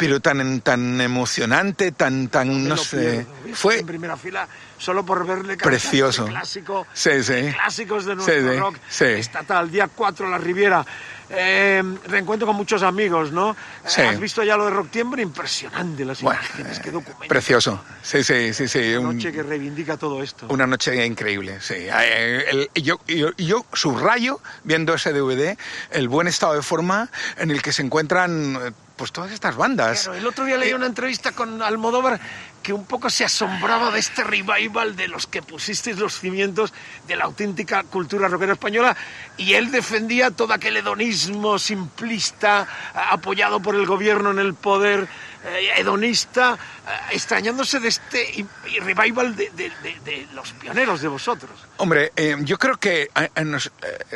pero 0.00 0.18
tan, 0.20 0.60
tan 0.62 1.00
emocionante, 1.00 1.92
tan, 1.92 2.28
tan, 2.28 2.66
no 2.66 2.76
sé. 2.76 3.26
Fue 3.52 3.80
en 3.80 3.86
primera 3.86 4.16
fila 4.16 4.48
solo 4.78 5.04
por 5.04 5.26
verle 5.26 5.56
Precioso. 5.58 6.24
clásico 6.26 6.86
Sí, 6.94 7.22
sí. 7.22 7.52
clásicos 7.52 8.06
de 8.06 8.16
nuestro 8.16 8.34
Sí, 8.34 8.48
sí, 8.54 8.58
rock 8.58 8.76
estatal 9.18 9.70
día 9.70 9.88
4 9.94 10.28
la 10.28 10.38
Riviera 10.38 10.84
Eh, 11.32 11.80
reencuentro 12.08 12.44
con 12.44 12.56
muchos 12.56 12.82
amigos 12.82 13.30
no 13.30 13.50
Eh, 13.52 13.54
Sí. 13.86 14.00
has 14.00 14.18
visto 14.18 14.42
ya 14.42 14.56
lo 14.56 14.64
de 14.64 14.72
Rocktiembre 14.72 15.22
impresionante 15.22 16.04
las 16.04 16.22
Bueno, 16.22 16.40
imágenes 16.42 16.80
qué 16.80 16.90
documento 16.90 17.28
precioso. 17.28 17.84
Sí, 18.02 18.24
sí, 18.24 18.52
sí, 18.52 18.66
sí. 18.66 18.94
Una 18.96 19.10
un- 19.10 19.16
noche 19.16 19.30
que 19.30 19.44
reivindica 19.44 19.96
todo 19.96 20.24
esto 20.24 20.46
Una 20.48 20.66
noche 20.66 21.06
increíble, 21.06 21.60
sí. 21.60 21.74
Eh, 21.76 22.44
el- 22.50 22.70
y 22.74 22.82
yo, 22.82 22.98
yo, 23.06 23.28
yo 23.36 23.64
subrayo, 23.72 24.40
viendo 24.64 24.92
ese 24.92 25.12
DVD, 25.12 25.56
el 25.92 26.08
buen 26.08 26.26
estado 26.26 26.54
de 26.54 26.62
forma 26.62 27.08
en 27.36 27.52
el 27.52 27.62
que 27.62 27.72
se 27.72 27.82
encuentran 27.82 28.56
eh, 28.60 28.72
pues 29.00 29.12
todas 29.12 29.32
estas 29.32 29.56
bandas. 29.56 30.02
Claro, 30.02 30.18
el 30.18 30.26
otro 30.26 30.44
día 30.44 30.58
leí 30.58 30.74
una 30.74 30.84
entrevista 30.84 31.32
con 31.32 31.62
Almodóvar 31.62 32.20
que 32.62 32.74
un 32.74 32.84
poco 32.84 33.08
se 33.08 33.24
asombraba 33.24 33.90
de 33.90 33.98
este 33.98 34.22
revival 34.22 34.94
de 34.94 35.08
los 35.08 35.26
que 35.26 35.40
pusisteis 35.40 35.96
los 35.96 36.20
cimientos 36.20 36.74
de 37.08 37.16
la 37.16 37.24
auténtica 37.24 37.82
cultura 37.84 38.28
rockera 38.28 38.52
española 38.52 38.94
y 39.38 39.54
él 39.54 39.70
defendía 39.70 40.30
todo 40.30 40.52
aquel 40.52 40.76
hedonismo 40.76 41.58
simplista 41.58 42.68
apoyado 42.92 43.62
por 43.62 43.74
el 43.74 43.86
gobierno 43.86 44.32
en 44.32 44.38
el 44.38 44.52
poder 44.52 45.08
eh, 45.44 45.70
hedonista 45.76 46.58
eh, 46.86 47.14
extrañándose 47.14 47.80
de 47.80 47.88
este 47.88 48.46
revival 48.82 49.36
de, 49.36 50.26
los 50.34 50.52
pioneros 50.52 51.00
de 51.00 51.08
vosotros. 51.08 51.50
Hombre, 51.76 52.12
eh, 52.16 52.36
yo 52.40 52.58
creo 52.58 52.76
que 52.76 53.10
eh, 53.14 53.58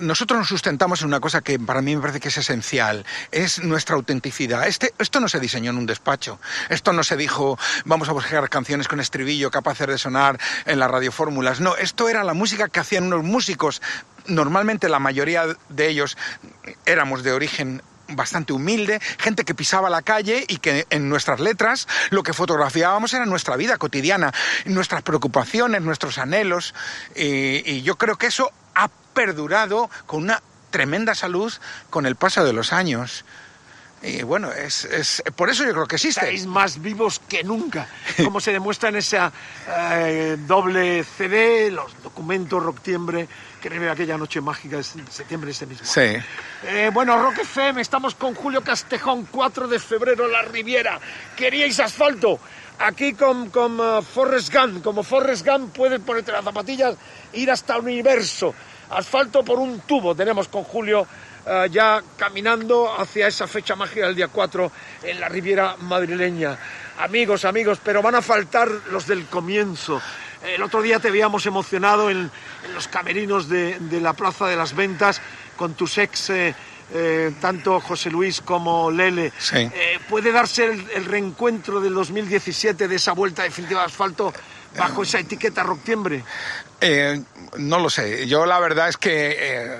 nosotros 0.00 0.38
nos 0.38 0.48
sustentamos 0.48 1.00
en 1.02 1.08
una 1.08 1.20
cosa 1.20 1.40
que 1.40 1.58
para 1.58 1.82
mí 1.82 1.94
me 1.94 2.02
parece 2.02 2.20
que 2.20 2.28
es 2.28 2.38
esencial, 2.38 3.04
es 3.30 3.62
nuestra 3.62 3.96
autenticidad. 3.96 4.66
Este, 4.66 4.92
esto 4.98 5.20
no 5.20 5.28
se 5.28 5.40
diseñó 5.40 5.70
en 5.70 5.78
un 5.78 5.86
despacho, 5.86 6.38
esto 6.68 6.92
no 6.92 7.04
se 7.04 7.16
dijo 7.16 7.58
vamos 7.84 8.08
a 8.08 8.12
buscar 8.12 8.48
canciones 8.48 8.88
con 8.88 9.00
estribillo 9.00 9.50
capaces 9.50 9.86
de 9.86 9.98
sonar 9.98 10.38
en 10.66 10.78
las 10.78 10.90
radiofórmulas, 10.90 11.60
no, 11.60 11.76
esto 11.76 12.08
era 12.08 12.24
la 12.24 12.34
música 12.34 12.68
que 12.68 12.80
hacían 12.80 13.04
unos 13.04 13.24
músicos, 13.24 13.82
normalmente 14.26 14.88
la 14.88 14.98
mayoría 14.98 15.46
de 15.68 15.88
ellos 15.88 16.16
éramos 16.86 17.22
de 17.22 17.32
origen 17.32 17.82
bastante 18.08 18.52
humilde, 18.52 19.00
gente 19.18 19.44
que 19.44 19.54
pisaba 19.54 19.90
la 19.90 20.02
calle 20.02 20.44
y 20.48 20.58
que 20.58 20.86
en 20.90 21.08
nuestras 21.08 21.40
letras 21.40 21.88
lo 22.10 22.22
que 22.22 22.32
fotografiábamos 22.32 23.14
era 23.14 23.26
nuestra 23.26 23.56
vida 23.56 23.78
cotidiana, 23.78 24.32
nuestras 24.66 25.02
preocupaciones, 25.02 25.82
nuestros 25.82 26.18
anhelos, 26.18 26.74
y, 27.14 27.68
y 27.70 27.82
yo 27.82 27.96
creo 27.96 28.16
que 28.16 28.26
eso 28.26 28.50
ha 28.74 28.88
perdurado 29.14 29.90
con 30.06 30.24
una 30.24 30.42
tremenda 30.70 31.14
salud 31.14 31.52
con 31.88 32.04
el 32.04 32.16
paso 32.16 32.44
de 32.44 32.52
los 32.52 32.72
años. 32.72 33.24
Y 34.02 34.22
bueno, 34.22 34.52
es, 34.52 34.84
es 34.84 35.22
por 35.34 35.48
eso 35.48 35.64
yo 35.64 35.72
creo 35.72 35.86
que 35.86 35.96
existe. 35.96 36.20
Estáis 36.20 36.46
más 36.46 36.82
vivos 36.82 37.20
que 37.26 37.42
nunca, 37.42 37.88
como 38.24 38.38
se 38.40 38.52
demuestra 38.52 38.90
en 38.90 38.96
esa 38.96 39.32
eh, 39.68 40.36
doble 40.46 41.04
CD, 41.04 41.70
los 41.70 41.90
documentos 42.02 42.62
Rocktiembre, 42.62 43.28
revive 43.68 43.90
aquella 43.90 44.16
noche 44.16 44.40
mágica 44.40 44.76
de 44.76 44.82
septiembre 44.82 45.46
de 45.46 45.52
ese 45.52 45.66
mismo 45.66 45.86
Sí. 45.86 46.16
Eh, 46.66 46.90
bueno, 46.92 47.20
Rock 47.20 47.38
FM, 47.38 47.80
estamos 47.80 48.14
con 48.14 48.34
Julio 48.34 48.62
Castejón, 48.62 49.26
4 49.30 49.68
de 49.68 49.78
febrero, 49.78 50.28
La 50.28 50.42
Riviera. 50.42 50.98
¿Queríais 51.36 51.78
asfalto? 51.80 52.38
Aquí 52.78 53.14
con, 53.14 53.50
con 53.50 53.78
eh, 53.80 54.00
Forrest 54.02 54.52
Gump, 54.52 54.82
como 54.82 55.02
Forrest 55.02 55.46
Gump 55.46 55.74
puedes 55.76 56.00
ponerte 56.00 56.32
las 56.32 56.44
zapatillas, 56.44 56.96
ir 57.32 57.50
hasta 57.50 57.76
el 57.76 57.82
universo. 57.82 58.54
Asfalto 58.90 59.44
por 59.44 59.58
un 59.58 59.80
tubo 59.80 60.14
tenemos 60.14 60.48
con 60.48 60.64
Julio 60.64 61.06
eh, 61.46 61.68
ya 61.70 62.02
caminando 62.16 62.98
hacia 62.98 63.26
esa 63.26 63.46
fecha 63.46 63.76
mágica 63.76 64.06
del 64.06 64.16
día 64.16 64.28
4 64.28 64.72
en 65.02 65.20
la 65.20 65.28
Riviera 65.28 65.76
madrileña. 65.78 66.58
Amigos, 66.98 67.44
amigos, 67.44 67.80
pero 67.84 68.00
van 68.00 68.14
a 68.14 68.22
faltar 68.22 68.68
los 68.90 69.06
del 69.06 69.26
comienzo. 69.26 70.00
El 70.44 70.62
otro 70.62 70.82
día 70.82 71.00
te 71.00 71.10
veíamos 71.10 71.46
emocionado 71.46 72.10
en, 72.10 72.30
en 72.66 72.74
los 72.74 72.88
camerinos 72.88 73.48
de, 73.48 73.78
de 73.78 74.00
la 74.00 74.12
Plaza 74.12 74.46
de 74.46 74.56
las 74.56 74.74
Ventas 74.74 75.20
con 75.56 75.74
tus 75.74 75.96
ex, 75.98 76.30
eh, 76.30 76.54
eh, 76.92 77.32
tanto 77.40 77.80
José 77.80 78.10
Luis 78.10 78.40
como 78.40 78.90
Lele. 78.90 79.32
Sí. 79.38 79.56
Eh, 79.56 79.98
¿Puede 80.08 80.32
darse 80.32 80.64
el, 80.66 80.90
el 80.90 81.04
reencuentro 81.06 81.80
del 81.80 81.94
2017 81.94 82.88
de 82.88 82.96
esa 82.96 83.12
vuelta 83.12 83.42
definitiva 83.42 83.80
de 83.80 83.86
asfalto 83.86 84.32
bajo 84.76 85.02
esa 85.02 85.18
etiqueta 85.18 85.62
Rocktiembre? 85.62 86.22
Eh, 86.86 87.22
no 87.56 87.78
lo 87.78 87.88
sé. 87.88 88.26
Yo 88.26 88.44
la 88.44 88.58
verdad 88.60 88.90
es 88.90 88.98
que 88.98 89.36
eh, 89.38 89.70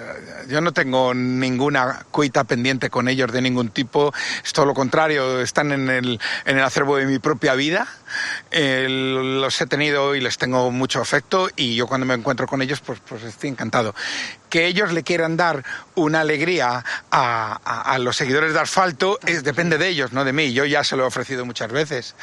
yo 0.49 0.63
no 0.63 0.73
tengo 0.73 1.13
ninguna 1.13 2.07
cuita 2.11 2.45
pendiente 2.45 2.89
con 2.89 3.09
ellos 3.09 3.31
de 3.31 3.43
ningún 3.43 3.69
tipo. 3.69 4.11
Es 4.43 4.55
todo 4.55 4.65
lo 4.65 4.73
contrario. 4.73 5.41
Están 5.43 5.73
en 5.73 5.91
el, 5.91 6.19
en 6.47 6.57
el 6.59 6.65
acervo 6.65 6.97
de 6.97 7.05
mi 7.05 7.19
propia 7.19 7.55
vida. 7.55 7.87
Eh, 8.51 8.87
los 8.89 9.61
he 9.61 9.67
tenido 9.67 10.15
y 10.15 10.21
les 10.23 10.39
tengo 10.39 10.71
mucho 10.71 11.01
afecto 11.03 11.51
y 11.57 11.75
yo 11.75 11.87
cuando 11.89 12.07
me 12.07 12.15
encuentro 12.15 12.47
con 12.47 12.63
ellos 12.63 12.81
pues, 12.81 13.01
pues 13.07 13.23
estoy 13.25 13.51
encantado. 13.51 13.95
Que 14.49 14.67
ellos 14.67 14.93
le 14.93 15.03
quieran 15.03 15.37
dar 15.37 15.65
una 15.97 16.21
alegría 16.21 16.85
a, 17.11 17.61
a- 17.65 17.93
a 17.93 17.99
los 17.99 18.17
seguidores 18.17 18.55
de 18.55 18.61
Asfalto 18.61 19.19
es, 19.27 19.43
depende 19.43 19.77
de 19.79 19.89
ellos, 19.89 20.13
no 20.13 20.25
de 20.25 20.33
mí. 20.33 20.53
Yo 20.53 20.65
ya 20.65 20.85
se 20.85 20.97
lo 20.97 21.03
he 21.03 21.07
ofrecido 21.07 21.45
muchas 21.45 21.73
veces. 21.73 22.15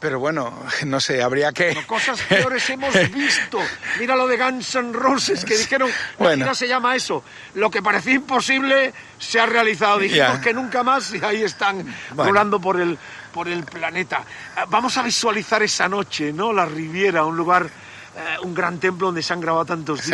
Pero 0.00 0.18
bueno, 0.18 0.52
no 0.84 1.00
sé, 1.00 1.22
habría 1.22 1.52
que... 1.52 1.76
Cosas 1.86 2.20
peores 2.22 2.68
hemos 2.70 2.92
visto. 3.12 3.60
Mira 4.00 4.16
de 4.26 4.36
Guns 4.36 4.74
N' 4.76 4.92
Roses, 4.92 5.44
que 5.44 5.56
dijeron, 5.56 5.90
Bueno. 6.18 6.54
se 6.54 6.68
llama 6.68 6.94
eso. 6.96 7.22
Lo 7.54 7.70
que 7.70 7.82
parecía 7.82 8.14
imposible 8.14 8.92
se 9.18 9.40
ha 9.40 9.46
realizado. 9.46 9.98
Dijimos 9.98 10.34
Ya. 10.34 10.40
que 10.40 10.52
nunca 10.52 10.82
más 10.82 11.12
y 11.14 11.24
ahí 11.24 11.42
están 11.42 11.84
Bueno. 12.14 12.30
rulando 12.30 12.60
por 12.60 12.80
el, 12.80 12.98
por 13.32 13.48
el 13.48 13.64
planeta. 13.64 14.22
Ah, 14.56 14.66
Vamos 14.68 14.96
a 14.98 15.02
visualizar 15.02 15.62
esa 15.62 15.88
noche, 15.88 16.32
¿no? 16.32 16.52
La 16.52 16.66
Riviera, 16.66 17.24
un 17.24 17.36
lugar, 17.36 17.66
eh, 17.66 18.36
un 18.42 18.54
gran 18.54 18.78
templo 18.78 19.08
donde 19.08 19.22
se 19.22 19.32
han 19.32 19.40
grabado 19.40 19.64
tantos 19.66 20.00
Sí. 20.00 20.12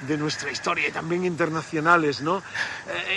De 0.00 0.16
nuestra 0.16 0.50
historia 0.50 0.88
y 0.88 0.92
también 0.92 1.24
internacionales, 1.24 2.20
¿no? 2.20 2.42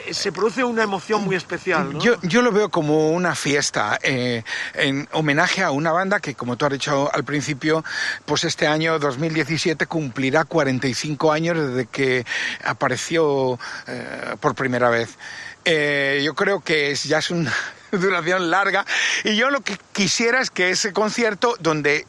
Eh, 0.05 0.13
se 0.13 0.31
produce 0.31 0.63
una 0.63 0.83
emoción 0.83 1.23
muy 1.23 1.35
especial, 1.35 1.93
¿no? 1.93 1.99
Yo, 1.99 2.15
yo 2.21 2.41
lo 2.41 2.51
veo 2.51 2.69
como 2.69 3.09
una 3.11 3.35
fiesta 3.35 3.99
eh, 4.01 4.43
en 4.73 5.07
homenaje 5.11 5.63
a 5.63 5.71
una 5.71 5.91
banda 5.91 6.19
que, 6.19 6.35
como 6.35 6.57
tú 6.57 6.65
has 6.65 6.71
dicho 6.71 7.09
al 7.13 7.23
principio, 7.23 7.83
pues 8.25 8.43
este 8.43 8.67
año 8.67 8.97
2017 8.99 9.85
cumplirá 9.87 10.45
45 10.45 11.31
años 11.31 11.57
desde 11.57 11.85
que 11.87 12.25
apareció 12.63 13.59
eh, 13.87 14.35
por 14.39 14.55
primera 14.55 14.89
vez. 14.89 15.17
Eh, 15.65 16.21
yo 16.23 16.33
creo 16.35 16.61
que 16.61 16.91
es, 16.91 17.03
ya 17.03 17.19
es 17.19 17.29
una 17.31 17.53
duración 17.91 18.49
larga 18.49 18.85
y 19.23 19.35
yo 19.35 19.49
lo 19.49 19.61
que 19.61 19.77
quisiera 19.91 20.41
es 20.41 20.49
que 20.49 20.69
ese 20.69 20.93
concierto 20.93 21.55
donde 21.59 22.05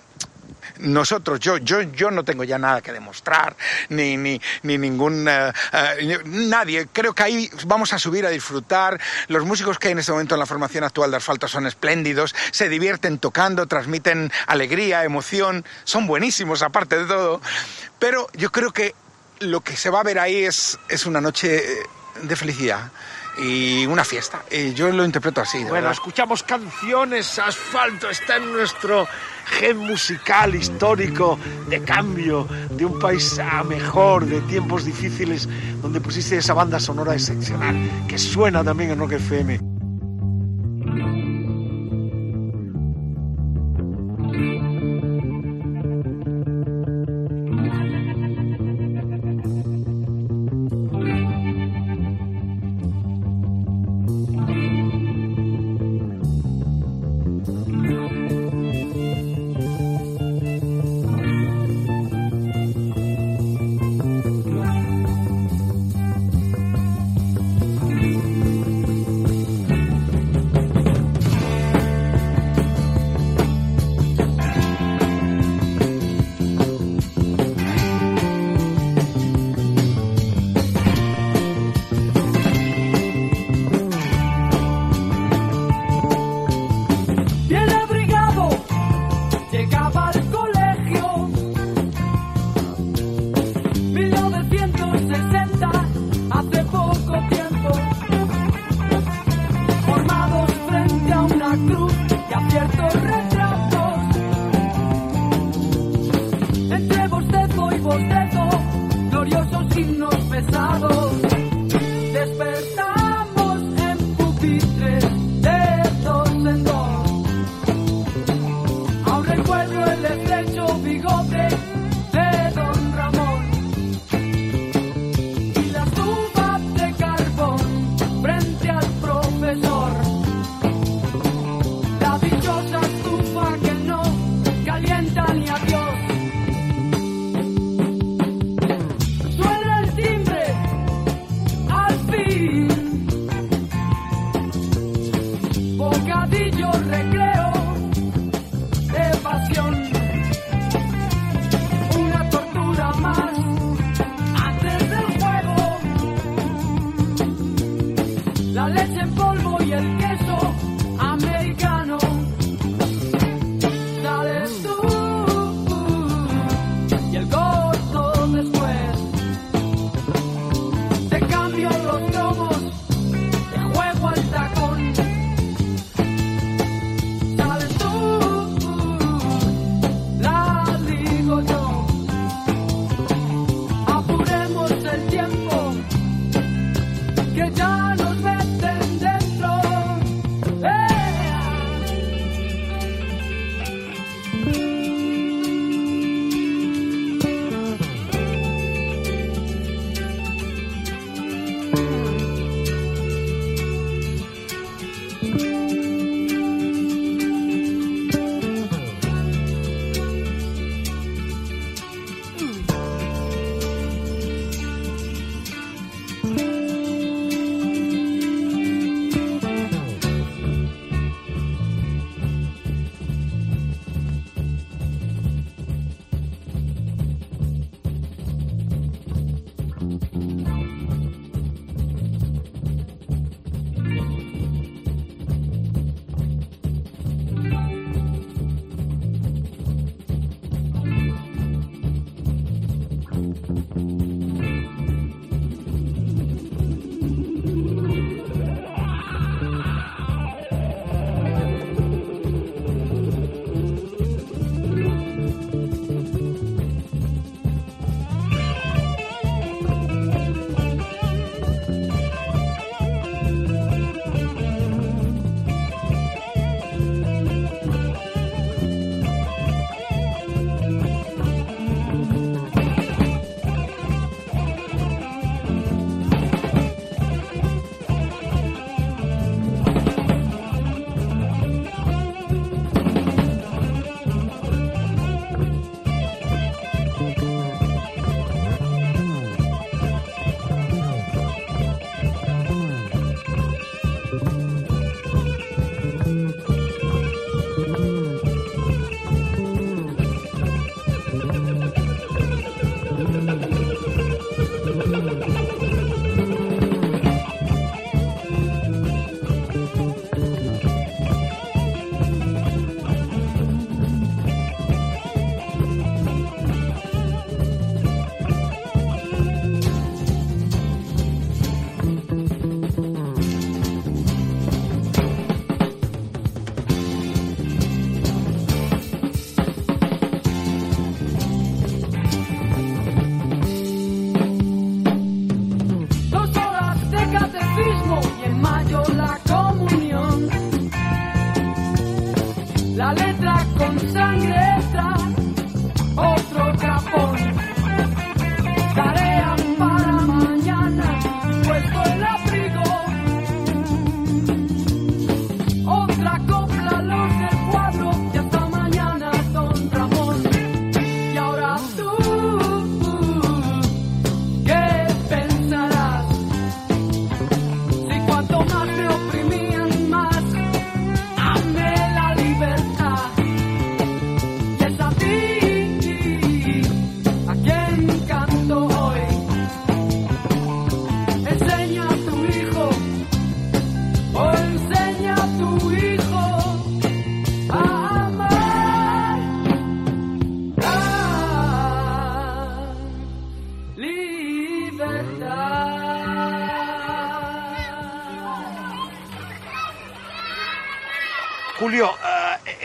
nosotros, 0.80 1.40
yo, 1.40 1.58
yo, 1.58 1.82
yo 1.82 2.10
no 2.10 2.24
tengo 2.24 2.44
ya 2.44 2.58
nada 2.58 2.80
que 2.80 2.92
demostrar, 2.92 3.56
ni, 3.88 4.16
ni, 4.16 4.40
ni 4.62 4.78
ningún, 4.78 5.26
eh, 5.28 5.52
eh, 5.72 6.18
nadie. 6.24 6.88
Creo 6.92 7.14
que 7.14 7.22
ahí 7.22 7.50
vamos 7.66 7.92
a 7.92 7.98
subir 7.98 8.26
a 8.26 8.30
disfrutar. 8.30 9.00
Los 9.28 9.44
músicos 9.44 9.78
que 9.78 9.88
hay 9.88 9.92
en 9.92 9.98
este 9.98 10.12
momento 10.12 10.34
en 10.34 10.40
la 10.40 10.46
formación 10.46 10.84
actual 10.84 11.10
de 11.10 11.16
Asfalto 11.18 11.48
son 11.48 11.66
espléndidos, 11.66 12.34
se 12.50 12.68
divierten 12.68 13.18
tocando, 13.18 13.66
transmiten 13.66 14.32
alegría, 14.46 15.04
emoción, 15.04 15.64
son 15.84 16.06
buenísimos 16.06 16.62
aparte 16.62 16.98
de 16.98 17.06
todo. 17.06 17.40
Pero 17.98 18.28
yo 18.34 18.50
creo 18.50 18.72
que 18.72 18.94
lo 19.40 19.60
que 19.60 19.76
se 19.76 19.90
va 19.90 20.00
a 20.00 20.04
ver 20.04 20.18
ahí 20.18 20.44
es, 20.44 20.78
es 20.88 21.06
una 21.06 21.20
noche 21.20 21.62
de 22.22 22.36
felicidad 22.36 22.90
y 23.40 23.86
una 23.86 24.04
fiesta. 24.04 24.42
Yo 24.74 24.90
lo 24.90 25.04
interpreto 25.04 25.40
así. 25.40 25.58
de 25.58 25.64
Bueno, 25.64 25.74
verdad. 25.74 25.92
escuchamos 25.92 26.42
canciones, 26.42 27.38
asfalto, 27.38 28.10
está 28.10 28.36
en 28.36 28.52
nuestro 28.52 29.06
gen 29.46 29.78
musical 29.78 30.54
histórico 30.54 31.38
de 31.68 31.82
cambio, 31.82 32.46
de 32.70 32.84
un 32.84 32.98
país 32.98 33.38
a 33.38 33.64
mejor, 33.64 34.26
de 34.26 34.40
tiempos 34.42 34.84
difíciles, 34.84 35.48
donde 35.82 36.00
pusiste 36.00 36.36
esa 36.36 36.54
banda 36.54 36.78
sonora 36.78 37.14
excepcional, 37.14 37.76
que 38.08 38.18
suena 38.18 38.62
también 38.62 38.90
en 38.90 38.98
Rock 38.98 39.12
FM. 39.12 39.60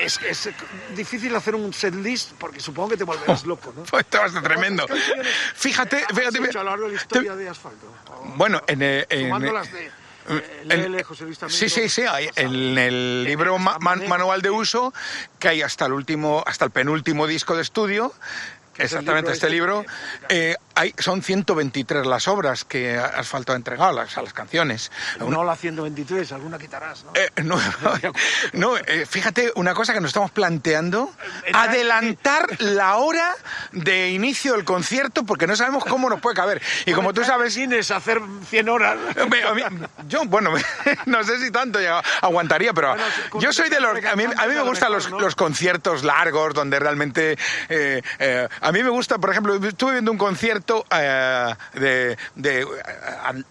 Es, 0.05 0.19
es 0.21 0.49
difícil 0.95 1.35
hacer 1.35 1.55
un 1.55 1.73
set 1.73 1.93
list 1.95 2.31
porque 2.37 2.59
supongo 2.59 2.89
que 2.89 2.97
te 2.97 3.03
volverás 3.03 3.45
loco, 3.45 3.73
¿no? 3.75 3.83
Pues 3.83 4.03
esto 4.05 4.19
va 4.19 4.25
a 4.39 4.43
tremendo. 4.43 4.87
¿Cuántas 4.87 5.07
canciones 5.07 5.33
Fíjate, 5.55 5.97
has 5.97 6.17
fíjate. 6.17 6.37
a 6.59 6.63
lo 6.63 6.69
largo 6.69 6.85
de 6.85 6.91
la 6.95 7.01
historia 7.01 7.35
de 7.35 7.49
Asfalto? 7.49 7.93
Bueno, 8.35 8.61
en, 8.67 8.81
eh, 8.81 9.05
en- 9.09 9.23
Sumando 9.27 9.51
las 9.53 9.71
de 9.71 9.85
eh, 10.27 10.61
Lele, 10.65 11.03
José 11.03 11.23
Luis. 11.25 11.37
Sí, 11.49 11.69
sí, 11.69 11.87
sí. 11.87 12.01
hay- 12.01 12.29
en 12.35 12.77
el 12.77 13.23
libro 13.23 13.59
ma- 13.59 13.77
man- 13.79 14.07
manual 14.07 14.41
de 14.41 14.49
uso 14.49 14.93
que 15.39 15.49
hay 15.49 15.61
hasta 15.61 15.85
el 15.85 15.93
último, 15.93 16.43
hasta 16.47 16.65
el 16.65 16.71
penúltimo 16.71 17.27
disco 17.27 17.55
de 17.55 17.61
estudio. 17.61 18.13
es 18.73 18.79
el 18.79 18.99
Exactamente, 18.99 19.31
libro 19.31 19.33
este 19.33 19.45
este 19.45 19.49
libro. 19.49 19.85
eh, 20.29 20.55
hay, 20.75 20.93
son 20.97 21.21
123 21.21 22.05
las 22.05 22.27
obras 22.27 22.65
que 22.65 22.97
Asfalto 22.97 23.53
ha 23.53 23.55
entregado, 23.55 23.93
las, 23.93 24.17
a 24.17 24.21
las 24.21 24.33
canciones. 24.33 24.91
No 25.19 25.43
la 25.43 25.55
123, 25.55 26.31
alguna 26.33 26.57
quitarás, 26.57 27.03
¿no? 27.05 27.11
Eh, 27.15 27.31
no, 27.43 27.57
no, 28.53 28.77
eh, 28.77 29.05
fíjate, 29.05 29.51
una 29.55 29.73
cosa 29.73 29.93
que 29.93 30.01
nos 30.01 30.09
estamos 30.09 30.31
planteando, 30.31 31.11
Eh, 31.45 31.51
adelantar 31.53 32.61
la 32.61 32.97
hora 32.97 33.35
de 33.71 34.09
inicio 34.09 34.53
del 34.53 34.65
concierto 34.65 35.25
porque 35.25 35.47
no 35.47 35.55
sabemos 35.55 35.85
cómo 35.85 36.09
nos 36.09 36.19
puede 36.19 36.35
caber. 36.35 36.61
Y 36.85 36.93
como 36.93 37.13
tú 37.13 37.23
sabes... 37.23 37.55
Tienes 37.55 37.89
hacer 37.91 38.21
100 38.49 38.69
horas. 38.69 38.97
Yo, 40.07 40.25
bueno, 40.25 40.51
no 41.05 41.23
sé 41.23 41.39
si 41.39 41.51
tanto 41.51 41.79
ya 41.79 42.01
aguantaría, 42.21 42.73
pero 42.73 42.89
Bueno, 42.89 43.03
yo 43.39 43.53
soy 43.53 43.69
de 43.69 43.79
los... 43.79 44.03
A 44.05 44.15
mí, 44.15 44.25
a 44.25 44.47
mí 44.47 44.53
me 44.53 44.61
gustan 44.61 44.91
los, 44.91 45.09
los 45.09 45.35
conciertos 45.35 46.03
largos 46.03 46.53
donde 46.53 46.79
realmente... 46.79 47.38
eh, 47.69 48.01
a 48.61 48.71
mí 48.71 48.83
me 48.83 48.89
gusta, 48.89 49.17
por 49.17 49.29
ejemplo, 49.31 49.55
estuve 49.55 49.93
viendo 49.93 50.11
un 50.11 50.17
concierto 50.17 50.64
eh, 50.91 51.54
de, 51.73 52.17
de 52.36 52.62
eh, 52.62 52.65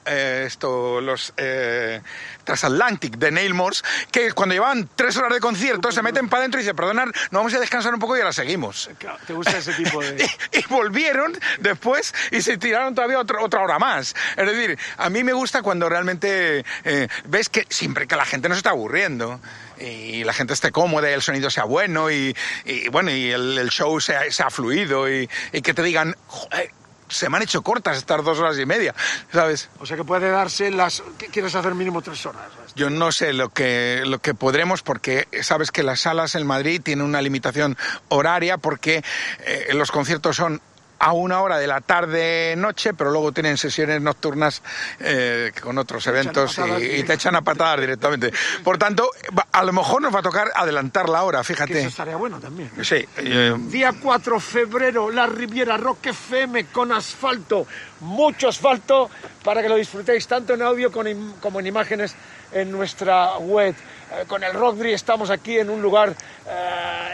eh, 0.06 0.44
esto, 0.46 1.00
los 1.00 1.32
eh, 1.36 2.00
Transatlantic 2.44 3.16
de 3.16 3.30
Neil 3.30 3.54
Morse, 3.54 3.82
que 4.10 4.32
cuando 4.32 4.54
llevaban 4.54 4.88
tres 4.96 5.16
horas 5.16 5.32
de 5.32 5.40
concierto 5.40 5.90
se 5.92 6.02
meten 6.02 6.28
para 6.28 6.40
adentro 6.42 6.60
y 6.60 6.62
dicen, 6.62 6.76
perdonad, 6.76 7.06
nos 7.06 7.30
vamos 7.30 7.54
a 7.54 7.60
descansar 7.60 7.94
un 7.94 8.00
poco 8.00 8.16
y 8.16 8.20
ahora 8.20 8.32
seguimos. 8.32 8.90
¿Te 9.26 9.32
gusta 9.32 9.56
ese 9.58 9.72
tipo 9.74 10.00
de...? 10.00 10.14
Y, 10.52 10.58
y 10.58 10.64
volvieron 10.68 11.32
después 11.60 12.14
y 12.30 12.40
se 12.42 12.56
tiraron 12.58 12.94
todavía 12.94 13.18
otro- 13.18 13.42
otra 13.42 13.62
hora 13.62 13.78
más. 13.78 14.14
Es 14.36 14.46
decir, 14.46 14.78
a 14.96 15.10
mí 15.10 15.22
me 15.24 15.32
gusta 15.32 15.62
cuando 15.62 15.88
realmente 15.88 16.64
eh, 16.84 17.08
ves 17.26 17.48
que 17.48 17.66
siempre 17.70 18.06
que 18.06 18.16
la 18.16 18.24
gente 18.24 18.48
no 18.48 18.54
se 18.54 18.58
está 18.58 18.70
aburriendo 18.70 19.40
y 19.78 20.22
la 20.24 20.32
gente 20.32 20.54
esté 20.54 20.70
cómoda 20.70 21.10
y 21.10 21.12
el 21.14 21.22
sonido 21.22 21.50
sea 21.50 21.64
bueno 21.64 22.10
y, 22.10 22.34
y, 22.64 22.88
bueno 22.88 23.10
y 23.10 23.30
el, 23.30 23.58
el 23.58 23.70
show 23.70 24.00
sea, 24.00 24.30
sea 24.30 24.50
fluido 24.50 25.10
y, 25.10 25.28
y 25.52 25.62
que 25.62 25.74
te 25.74 25.82
digan 25.82 26.14
"Joder, 26.26 26.70
se 27.14 27.28
me 27.28 27.36
han 27.36 27.44
hecho 27.44 27.62
cortas 27.62 27.96
estas 27.96 28.24
dos 28.24 28.38
horas 28.38 28.58
y 28.58 28.66
media, 28.66 28.94
¿sabes? 29.32 29.68
O 29.78 29.86
sea 29.86 29.96
que 29.96 30.04
puede 30.04 30.30
darse 30.30 30.70
las... 30.70 31.02
¿qué 31.16 31.26
¿Quieres 31.26 31.54
hacer 31.54 31.74
mínimo 31.74 32.02
tres 32.02 32.24
horas? 32.26 32.42
Yo 32.74 32.90
no 32.90 33.12
sé 33.12 33.32
lo 33.32 33.50
que, 33.50 34.02
lo 34.04 34.20
que 34.20 34.34
podremos 34.34 34.82
porque 34.82 35.28
sabes 35.42 35.70
que 35.70 35.82
las 35.82 36.00
salas 36.00 36.34
en 36.34 36.46
Madrid 36.46 36.80
tienen 36.82 37.04
una 37.04 37.22
limitación 37.22 37.76
horaria 38.08 38.58
porque 38.58 39.04
eh, 39.46 39.68
los 39.74 39.92
conciertos 39.92 40.36
son 40.36 40.60
a 40.98 41.12
una 41.12 41.40
hora 41.42 41.58
de 41.58 41.66
la 41.66 41.80
tarde-noche, 41.80 42.94
pero 42.94 43.10
luego 43.10 43.32
tienen 43.32 43.56
sesiones 43.58 44.00
nocturnas 44.00 44.62
eh, 45.00 45.52
con 45.60 45.76
otros 45.78 46.06
eventos 46.06 46.58
y, 46.80 46.84
y 47.00 47.02
te 47.02 47.14
echan 47.14 47.36
a 47.36 47.42
patadas 47.42 47.80
directamente. 47.80 48.32
Por 48.62 48.78
tanto, 48.78 49.10
a 49.52 49.64
lo 49.64 49.72
mejor 49.72 50.02
nos 50.02 50.14
va 50.14 50.20
a 50.20 50.22
tocar 50.22 50.50
adelantar 50.54 51.08
la 51.08 51.22
hora, 51.24 51.38
Que 51.38 51.52
eso 51.52 51.64
fíjate. 51.64 51.82
estaría 51.82 52.16
bueno 52.16 52.40
también. 52.40 52.70
Sí, 52.82 53.06
eh, 53.18 53.54
Día 53.58 53.92
4 54.00 54.34
de 54.36 54.40
febrero, 54.40 55.10
La 55.10 55.26
Riviera 55.26 55.76
Rock 55.76 56.06
FM 56.06 56.66
con 56.66 56.92
asfalto, 56.92 57.66
mucho 58.00 58.48
asfalto 58.48 59.10
para 59.42 59.62
que 59.62 59.68
lo 59.68 59.76
disfrutéis 59.76 60.26
tanto 60.26 60.54
en 60.54 60.62
audio 60.62 60.90
como 60.92 61.60
en 61.60 61.66
imágenes 61.66 62.14
en 62.52 62.70
nuestra 62.70 63.36
web. 63.38 63.74
Eh, 64.12 64.24
con 64.26 64.42
el 64.44 64.52
Rockdry 64.54 64.92
estamos 64.92 65.30
aquí 65.30 65.58
en 65.58 65.70
un 65.70 65.82
lugar 65.82 66.14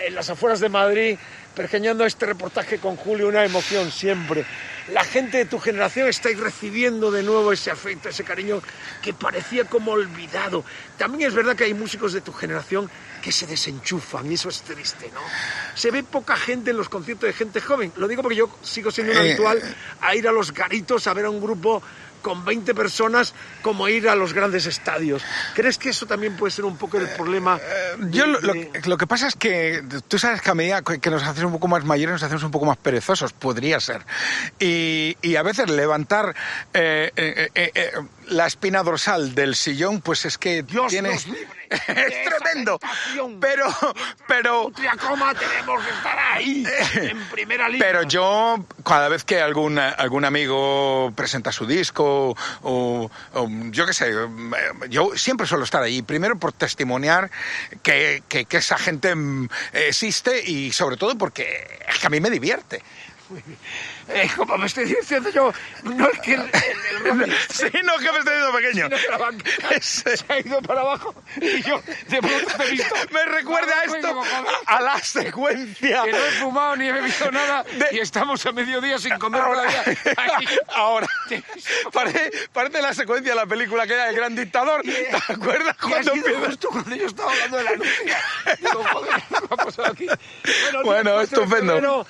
en 0.04 0.14
las 0.14 0.28
afueras 0.28 0.60
de 0.60 0.68
Madrid, 0.68 1.18
pergeñando 1.54 2.04
este 2.04 2.26
reportaje 2.26 2.78
con 2.78 2.96
Julio, 2.96 3.28
una 3.28 3.44
emoción 3.44 3.90
siempre. 3.90 4.44
La 4.92 5.04
gente 5.04 5.38
de 5.38 5.44
tu 5.44 5.58
generación 5.58 6.08
estáis 6.08 6.38
recibiendo 6.38 7.10
de 7.10 7.22
nuevo 7.22 7.52
ese 7.52 7.70
afecto, 7.70 8.08
ese 8.08 8.24
cariño 8.24 8.62
que 9.02 9.12
parecía 9.12 9.64
como 9.64 9.92
olvidado. 9.92 10.64
También 10.96 11.28
es 11.28 11.34
verdad 11.34 11.56
que 11.56 11.64
hay 11.64 11.74
músicos 11.74 12.12
de 12.12 12.20
tu 12.20 12.32
generación 12.32 12.90
que 13.20 13.32
se 13.32 13.46
desenchufan 13.46 14.30
y 14.30 14.34
eso 14.34 14.48
es 14.48 14.62
triste, 14.62 15.10
¿no? 15.14 15.20
Se 15.74 15.90
ve 15.90 16.02
poca 16.02 16.36
gente 16.36 16.70
en 16.70 16.76
los 16.76 16.88
conciertos 16.88 17.26
de 17.28 17.32
gente 17.32 17.60
joven. 17.60 17.92
Lo 17.96 18.08
digo 18.08 18.22
porque 18.22 18.36
yo 18.36 18.50
sigo 18.62 18.90
siendo 18.90 19.12
un 19.12 19.18
Eh, 19.18 19.20
habitual 19.20 19.62
a 20.00 20.14
ir 20.14 20.26
a 20.28 20.32
los 20.32 20.52
garitos 20.52 21.06
a 21.06 21.14
ver 21.14 21.24
a 21.26 21.30
un 21.30 21.40
grupo 21.40 21.82
con 22.22 22.44
20 22.44 22.74
personas 22.74 23.32
como 23.62 23.88
ir 23.88 24.06
a 24.06 24.14
los 24.14 24.34
grandes 24.34 24.66
estadios. 24.66 25.22
¿Crees 25.54 25.78
que 25.78 25.88
eso 25.88 26.04
también 26.06 26.36
puede 26.36 26.50
ser 26.50 26.66
un 26.66 26.76
poco 26.76 26.98
el 26.98 27.08
problema? 27.08 27.58
de- 27.58 28.10
Yo 28.10 28.26
lo, 28.26 28.38
lo- 28.42 28.52
de- 28.52 28.70
lo 28.84 28.98
que 28.98 29.06
pasa 29.06 29.26
es 29.28 29.36
que 29.36 29.82
tú 30.06 30.18
sabes 30.18 30.42
que 30.42 30.50
a 30.50 30.54
medida 30.54 30.82
que 30.82 31.08
nos 31.10 31.22
hacemos 31.22 31.46
un 31.46 31.52
poco 31.52 31.68
más 31.68 31.82
mayores 31.84 32.12
nos 32.12 32.22
hacemos 32.22 32.42
un 32.42 32.50
poco 32.50 32.66
más 32.66 32.76
perezosos, 32.76 33.32
podría 33.32 33.80
ser. 33.80 34.02
Y, 34.58 35.16
y 35.22 35.36
a 35.36 35.42
veces 35.42 35.70
levantar 35.70 36.34
eh, 36.74 37.10
eh, 37.16 37.48
eh, 37.54 37.70
eh, 37.74 37.92
la 38.28 38.46
espina 38.46 38.82
dorsal 38.82 39.34
del 39.34 39.54
sillón, 39.54 40.02
pues 40.02 40.26
es 40.26 40.36
que 40.36 40.62
Dios 40.62 40.88
tiene... 40.88 41.14
nos 41.14 41.26
libre 41.26 41.59
es 41.86 42.24
tremendo. 42.24 42.78
Pero, 43.40 43.66
pero, 44.26 44.70
Coma 45.00 45.34
tenemos 45.34 45.84
que 45.84 45.90
estar 45.90 46.18
ahí, 46.18 46.64
en 46.94 47.28
primera 47.28 47.68
línea. 47.68 47.86
pero 47.86 48.02
yo, 48.02 48.56
cada 48.84 49.08
vez 49.08 49.24
que 49.24 49.40
algún, 49.40 49.78
algún 49.78 50.24
amigo 50.24 51.12
presenta 51.14 51.52
su 51.52 51.66
disco, 51.66 52.36
o, 52.62 53.10
o 53.34 53.48
yo 53.70 53.86
qué 53.86 53.92
sé, 53.92 54.12
yo 54.88 55.10
siempre 55.16 55.46
suelo 55.46 55.64
estar 55.64 55.82
ahí, 55.82 56.02
primero 56.02 56.36
por 56.38 56.52
testimoniar 56.52 57.30
que, 57.82 58.22
que- 58.28 58.44
que 58.46 58.56
esa 58.56 58.76
gente 58.78 59.14
mm, 59.14 59.48
existe 59.72 60.42
y 60.44 60.72
sobre 60.72 60.96
todo 60.96 61.16
porque 61.16 61.80
es 61.88 61.98
que 61.98 62.06
a 62.06 62.10
mí 62.10 62.20
me 62.20 62.30
divierte. 62.30 62.82
Eh, 64.12 64.28
como 64.36 64.58
me 64.58 64.66
estoy 64.66 64.84
diciendo 64.86 65.30
yo, 65.30 65.52
no 65.84 66.08
es 66.08 66.18
que 66.20 66.34
el, 66.34 66.40
el, 66.42 67.36
Sí, 67.50 67.66
no, 67.84 67.96
que 67.98 68.10
me 68.12 68.18
estoy 68.18 68.34
viendo 68.36 68.52
pequeño. 68.52 68.88
se 69.80 70.24
ha 70.28 70.38
ido 70.40 70.60
para 70.62 70.80
abajo 70.80 71.14
y 71.40 71.62
yo 71.62 71.80
de 72.08 72.20
pronto 72.20 72.56
te 72.56 72.64
he 72.64 72.70
visto. 72.72 72.94
Me 73.12 73.24
recuerda 73.26 73.72
Bueno, 73.86 74.08
esto 74.08 74.22
a, 74.66 74.76
a 74.76 74.80
la 74.80 74.98
secuencia. 74.98 76.02
Que 76.04 76.12
no 76.12 76.18
he 76.18 76.30
fumado 76.32 76.76
ni 76.76 76.88
he 76.88 76.92
bebido 76.92 77.30
nada 77.32 77.62
De- 77.64 77.88
y 77.92 77.98
estamos 78.00 78.44
a 78.46 78.52
mediodía 78.52 78.98
sin 78.98 79.16
comer 79.18 79.40
Ahora, 79.40 79.62
ahora 80.74 81.06
parece, 81.92 82.30
parece 82.52 82.82
la 82.82 82.94
secuencia 82.94 83.32
de 83.32 83.36
la 83.36 83.46
película 83.46 83.86
que 83.86 83.94
era 83.94 84.08
El 84.08 84.16
Gran 84.16 84.34
Dictador. 84.34 84.82
¿Te 84.82 85.08
acuerdas 85.32 85.76
cuando 85.80 86.12
cuando 86.70 86.96
yo 86.96 87.06
estaba 87.06 87.32
hablando 87.32 87.56
de 87.58 87.64
la. 87.64 87.70
Digo, 87.72 88.84
joder, 88.92 89.14
¿qué 89.28 89.34
ha 89.50 89.56
pasado 89.56 89.92
aquí? 89.92 90.06
Bueno, 90.06 90.82
Bueno, 90.84 91.02
día 91.02 91.12
4 91.12 91.18
de 91.18 91.24
estupendo. 91.24 91.72
febrero, 91.74 92.06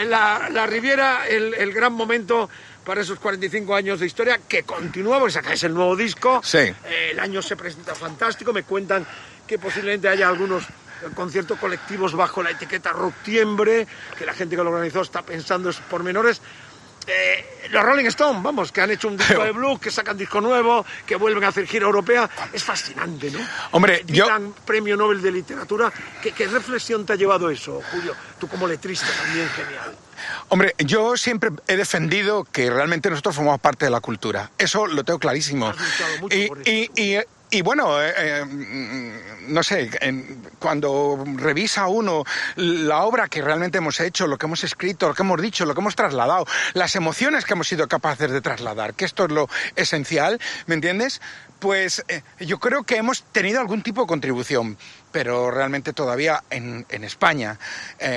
eh, 0.00 0.04
la, 0.04 0.48
la 0.50 0.66
Riviera, 0.66 1.28
el, 1.38 1.54
el 1.54 1.72
gran 1.72 1.92
momento 1.94 2.50
para 2.84 3.00
esos 3.00 3.18
45 3.18 3.74
años 3.74 4.00
de 4.00 4.06
historia 4.06 4.38
que 4.46 4.62
continúa, 4.64 5.18
porque 5.18 5.32
sacáis 5.32 5.62
el 5.64 5.72
nuevo 5.74 5.96
disco. 5.96 6.40
Sí. 6.44 6.58
Eh, 6.58 7.08
el 7.12 7.20
año 7.20 7.40
se 7.42 7.56
presenta 7.56 7.94
fantástico. 7.94 8.52
Me 8.52 8.62
cuentan 8.64 9.06
que 9.46 9.58
posiblemente 9.58 10.08
haya 10.08 10.28
algunos 10.28 10.64
conciertos 11.14 11.58
colectivos 11.58 12.12
bajo 12.14 12.42
la 12.42 12.50
etiqueta 12.50 12.92
Rocktiembre, 12.92 13.86
que 14.18 14.26
la 14.26 14.34
gente 14.34 14.56
que 14.56 14.62
lo 14.64 14.70
organizó 14.70 15.00
está 15.02 15.22
pensando 15.22 15.70
esos 15.70 15.82
pormenores. 15.84 16.40
Eh, 17.10 17.68
los 17.70 17.82
Rolling 17.82 18.04
Stones, 18.06 18.42
vamos, 18.42 18.70
que 18.70 18.82
han 18.82 18.90
hecho 18.90 19.08
un 19.08 19.16
disco 19.16 19.42
de 19.42 19.52
blues, 19.52 19.80
que 19.80 19.90
sacan 19.90 20.18
disco 20.18 20.42
nuevo, 20.42 20.84
que 21.06 21.16
vuelven 21.16 21.42
a 21.44 21.48
hacer 21.48 21.66
gira 21.66 21.86
europea. 21.86 22.28
Es 22.52 22.62
fascinante, 22.62 23.30
¿no? 23.30 23.38
Hombre, 23.70 24.04
Que 24.06 24.12
yo- 24.12 24.26
premio 24.66 24.94
Nobel 24.96 25.22
de 25.22 25.30
Literatura. 25.32 25.90
¿Qué, 26.22 26.32
qué 26.32 26.46
reflexión 26.48 27.06
te 27.06 27.14
ha 27.14 27.16
llevado 27.16 27.48
eso, 27.48 27.80
Julio? 27.92 28.14
Tú 28.38 28.46
como 28.48 28.66
letrista 28.66 29.06
también, 29.24 29.48
genial. 29.50 29.96
Hombre, 30.48 30.74
yo 30.78 31.16
siempre 31.16 31.50
he 31.66 31.76
defendido 31.76 32.44
que 32.44 32.70
realmente 32.70 33.10
nosotros 33.10 33.36
formamos 33.36 33.60
parte 33.60 33.84
de 33.86 33.90
la 33.90 34.00
cultura. 34.00 34.50
Eso 34.58 34.86
lo 34.86 35.04
tengo 35.04 35.18
clarísimo. 35.18 35.72
Y, 36.66 36.70
y- 36.70 36.90
y- 37.16 37.18
y 37.50 37.62
bueno, 37.62 38.02
eh, 38.02 38.12
eh, 38.14 38.44
no 39.48 39.62
sé, 39.62 39.90
en- 40.02 40.42
cuando 40.58 41.24
revisa 41.36 41.86
uno 41.86 42.24
la 42.56 43.04
obra 43.04 43.28
que 43.28 43.40
realmente 43.40 43.78
hemos 43.78 44.00
hecho, 44.00 44.26
lo 44.26 44.36
que 44.36 44.44
hemos 44.44 44.64
escrito, 44.64 45.08
lo 45.08 45.14
que 45.14 45.22
hemos 45.22 45.40
dicho, 45.40 45.64
lo 45.64 45.72
que 45.74 45.80
hemos 45.80 45.96
trasladado, 45.96 46.44
las 46.74 46.94
emociones 46.94 47.46
que 47.46 47.54
hemos 47.54 47.66
sido 47.66 47.88
capaces 47.88 48.30
de 48.30 48.42
trasladar, 48.42 48.92
que 48.92 49.06
esto 49.06 49.24
es 49.24 49.30
lo 49.32 49.48
esencial, 49.76 50.38
¿me 50.66 50.74
entiendes? 50.74 51.22
Pues 51.58 52.04
eh, 52.08 52.22
yo 52.40 52.58
creo 52.60 52.82
que 52.84 52.96
hemos 52.96 53.22
tenido 53.22 53.60
algún 53.60 53.82
tipo 53.82 54.02
de 54.02 54.06
contribución, 54.08 54.76
pero 55.10 55.50
realmente 55.50 55.94
todavía 55.94 56.44
en, 56.50 56.84
en 56.90 57.02
España 57.02 57.58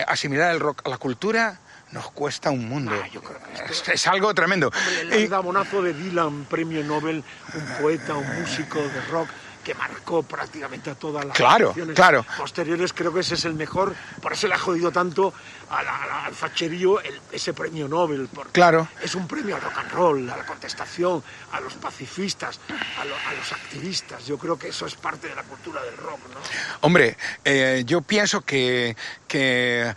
asimilar 0.07 0.51
el 0.51 0.59
rock 0.59 0.81
a 0.85 0.89
la 0.89 0.97
cultura 0.97 1.57
nos 1.91 2.09
cuesta 2.11 2.49
un 2.51 2.67
mundo. 2.67 2.91
Ah, 2.93 3.07
yo 3.07 3.21
creo 3.21 3.39
que 3.43 3.71
es, 3.71 3.87
es 3.89 4.07
algo 4.07 4.33
tremendo. 4.33 4.67
Hombre, 4.67 5.01
el 5.17 5.23
Y- 5.23 5.27
damonazo 5.27 5.81
de 5.81 5.93
Dylan, 5.93 6.45
premio 6.45 6.83
Nobel, 6.83 7.23
un 7.53 7.65
poeta, 7.81 8.13
un 8.15 8.39
músico 8.41 8.79
de 8.79 9.01
rock, 9.09 9.29
que 9.63 9.75
marcó 9.75 10.23
prácticamente 10.23 10.89
a 10.89 10.95
todas 10.95 11.23
las 11.23 11.37
Claro, 11.37 11.75
claro. 11.93 12.25
posteriores. 12.35 12.93
Creo 12.93 13.13
que 13.13 13.19
ese 13.19 13.35
es 13.35 13.45
el 13.45 13.53
mejor, 13.53 13.93
por 14.19 14.33
eso 14.33 14.47
le 14.47 14.55
ha 14.55 14.57
jodido 14.57 14.91
tanto 14.91 15.35
a 15.69 15.83
la- 15.83 16.03
a 16.03 16.07
la- 16.07 16.25
al 16.25 16.33
facherío 16.33 16.99
el- 16.99 17.21
ese 17.31 17.53
premio 17.53 17.87
Nobel. 17.87 18.27
Porque 18.33 18.53
Claro. 18.53 18.87
Es 19.03 19.13
un 19.13 19.27
premio 19.27 19.55
al 19.55 19.61
rock 19.61 19.77
and 19.77 19.91
roll, 19.91 20.29
a 20.31 20.37
la 20.37 20.45
contestación, 20.47 21.23
a 21.51 21.59
los 21.59 21.75
pacifistas, 21.75 22.59
a, 22.99 23.05
lo- 23.05 23.15
a 23.15 23.33
los 23.37 23.51
activistas. 23.51 24.25
Yo 24.25 24.39
creo 24.39 24.57
que 24.57 24.69
eso 24.69 24.87
es 24.87 24.95
parte 24.95 25.27
de 25.27 25.35
la 25.35 25.43
cultura 25.43 25.83
del 25.83 25.95
rock, 25.97 26.21
¿no? 26.33 26.39
Hombre, 26.81 27.15
eh, 27.45 27.83
yo 27.85 28.01
pienso 28.01 28.41
que, 28.41 28.95
que 29.27 29.93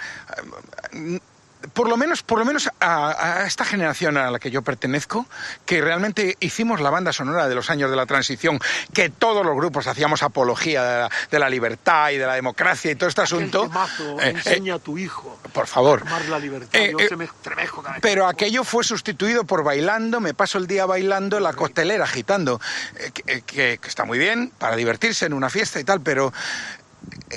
eh, 0.93 1.21
por 1.73 1.89
lo 1.89 1.97
menos, 1.97 2.23
por 2.23 2.39
lo 2.39 2.45
menos 2.45 2.69
a, 2.81 3.41
a 3.43 3.47
esta 3.47 3.65
generación 3.65 4.17
a 4.17 4.31
la 4.31 4.39
que 4.39 4.51
yo 4.51 4.63
pertenezco, 4.63 5.27
que 5.67 5.81
realmente 5.81 6.37
hicimos 6.41 6.81
la 6.81 6.91
banda 6.91 7.13
sonora 7.13 7.49
de 7.49 7.55
los 7.55 7.71
años 7.71 7.91
de 7.91 7.97
la 7.97 8.07
transición, 8.07 8.59
que 8.93 9.09
todos 9.11 9.45
los 9.45 9.57
grupos 9.57 9.87
hacíamos 9.87 10.23
apología 10.23 10.83
de 10.83 10.99
la, 11.01 11.11
de 11.31 11.39
la 11.39 11.49
libertad 11.49 12.11
y 12.11 12.19
de 12.19 12.27
la 12.27 12.35
democracia 12.35 12.91
y 12.91 12.95
todo 12.97 13.09
este 13.09 13.23
asunto. 13.23 13.63
Temazo, 13.63 14.21
eh, 14.21 14.29
eh, 14.29 14.31
enseña 14.31 14.75
a 14.75 14.79
tu 14.79 14.99
hijo 14.99 15.39
por 15.53 15.67
favor. 15.67 16.03
a 16.05 16.09
amar 16.09 16.25
la 16.27 16.39
libertad. 16.39 16.69
Eh, 16.79 16.93
Yo 16.99 17.09
se 17.09 17.17
me 17.17 17.29
Pero 18.01 18.27
aquello 18.27 18.65
fue 18.65 18.85
sustituido 18.85 19.45
por 19.45 19.63
bailando, 19.65 20.21
me 20.21 20.35
paso 20.35 20.59
el 20.59 20.67
día 20.67 20.87
bailando 20.87 21.41
la 21.41 21.53
costelera, 21.53 22.05
agitando, 22.05 22.61
que, 23.13 23.43
que- 23.43 23.79
que 23.79 23.89
está 23.89 24.05
muy 24.05 24.19
bien 24.19 24.53
para 24.59 24.77
divertirse 24.77 25.27
en 25.27 25.33
una 25.33 25.49
fiesta 25.51 25.79
y 25.81 25.85
tal, 25.85 26.01
pero 26.01 26.33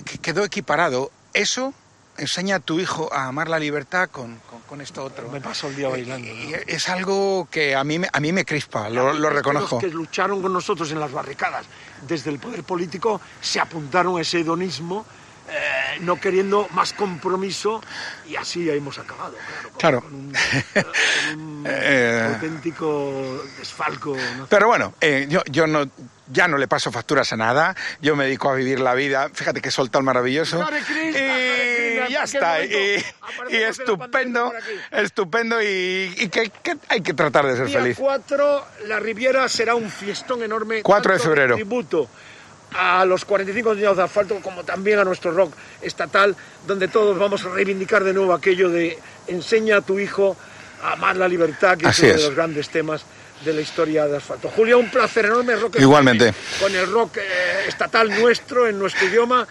que 0.05 0.17
quedó 0.19 0.43
equiparado. 0.43 1.11
Eso 1.33 1.73
enseña 2.17 2.57
a 2.57 2.59
tu 2.59 2.79
hijo 2.79 3.11
a 3.13 3.25
amar 3.27 3.47
la 3.49 3.59
libertad 3.59 4.09
con, 4.09 4.37
con- 4.49 4.61
con 4.61 4.81
esto 4.81 5.03
otro. 5.03 5.29
Me 5.29 5.39
paso 5.41 5.67
el 5.67 5.75
día 5.75 5.87
bailando. 5.89 6.27
Y 6.27 6.53
es 6.67 6.89
algo 6.89 7.47
que 7.49 7.75
a 7.75 7.83
mí 7.83 7.99
me, 7.99 8.09
a 8.11 8.19
mí 8.19 8.31
me 8.33 8.43
crispa, 8.45 8.89
lo, 8.89 9.13
lo 9.13 9.29
reconozco. 9.29 9.75
Los 9.75 9.83
que 9.83 9.89
lucharon 9.89 10.41
con 10.41 10.51
nosotros 10.53 10.91
en 10.91 10.99
las 10.99 11.11
barricadas 11.11 11.65
desde 12.07 12.29
el 12.31 12.39
poder 12.39 12.63
político 12.63 13.21
se 13.41 13.59
apuntaron 13.59 14.17
a 14.17 14.21
ese 14.21 14.39
hedonismo, 14.41 15.05
eh, 15.49 15.99
no 16.01 16.19
queriendo 16.19 16.67
más 16.73 16.91
compromiso, 16.93 17.81
y 18.27 18.35
así 18.35 18.69
hemos 18.69 18.99
acabado, 18.99 19.35
claro. 19.77 20.01
con- 20.01 20.31
Claro. 20.31 20.51
con 21.31 21.39
un 21.39 21.63
Eh, 21.65 22.29
auténtico 22.33 23.41
desfalco. 23.57 24.15
¿no? 24.37 24.47
Pero 24.47 24.67
bueno, 24.67 24.93
eh, 25.01 25.25
yo, 25.29 25.41
yo 25.49 25.65
no, 25.67 25.85
ya 26.29 26.47
no 26.49 26.57
le 26.57 26.67
paso 26.67 26.91
facturas 26.91 27.31
a 27.31 27.37
nada, 27.37 27.75
yo 28.01 28.15
me 28.17 28.25
dedico 28.25 28.49
a 28.49 28.55
vivir 28.55 28.79
la 28.81 28.93
vida, 28.93 29.29
fíjate 29.33 29.61
que 29.61 29.71
soltado 29.71 29.99
el 29.99 30.05
maravilloso. 30.05 30.61
Hare 30.61 30.81
Krishna, 30.81 31.19
y 31.19 31.29
Hare 31.29 31.86
Krishna, 32.07 32.19
ya 32.19 32.23
está, 32.23 32.63
y, 32.65 33.03
y 33.49 33.55
estupendo, 33.57 34.53
estupendo 34.91 35.61
y, 35.61 36.13
y 36.17 36.29
que, 36.29 36.49
que 36.63 36.77
hay 36.89 37.01
que 37.01 37.13
tratar 37.13 37.45
de 37.45 37.55
ser 37.57 37.67
Día 37.67 37.79
feliz. 37.79 37.97
4, 37.99 38.65
la 38.85 38.99
Riviera 38.99 39.47
será 39.49 39.75
un 39.75 39.89
fiestón 39.89 40.43
enorme. 40.43 40.81
4 40.83 41.13
de 41.13 41.19
febrero. 41.19 41.55
tributo 41.55 42.09
a 42.77 43.05
los 43.05 43.23
45 43.23 43.71
años 43.71 43.95
de 43.97 44.03
asfalto 44.03 44.35
como 44.41 44.63
también 44.63 44.99
a 44.99 45.03
nuestro 45.05 45.31
rock 45.31 45.53
estatal, 45.81 46.35
donde 46.65 46.87
todos 46.89 47.17
vamos 47.17 47.45
a 47.45 47.49
reivindicar 47.49 48.03
de 48.03 48.13
nuevo 48.13 48.33
aquello 48.33 48.69
de 48.69 48.99
enseña 49.27 49.77
a 49.77 49.81
tu 49.81 49.97
hijo 49.99 50.35
a 50.83 50.93
amar 50.93 51.15
la 51.15 51.27
libertad, 51.27 51.77
que 51.77 51.87
Así 51.87 52.01
es 52.05 52.09
uno 52.11 52.15
es. 52.15 52.21
de 52.21 52.27
los 52.27 52.35
grandes 52.35 52.69
temas 52.69 53.03
de 53.45 53.53
la 53.53 53.61
historia 53.61 54.07
de 54.07 54.17
asfalto. 54.17 54.49
Julio, 54.49 54.79
un 54.79 54.89
placer 54.91 55.25
enorme, 55.25 55.55
rock 55.55 55.77
Igualmente. 55.79 56.33
con 56.59 56.75
el 56.75 56.91
rock 56.91 57.17
eh, 57.17 57.65
estatal 57.67 58.09
nuestro, 58.19 58.67
en 58.67 58.77
nuestro 58.79 59.07
idioma. 59.07 59.47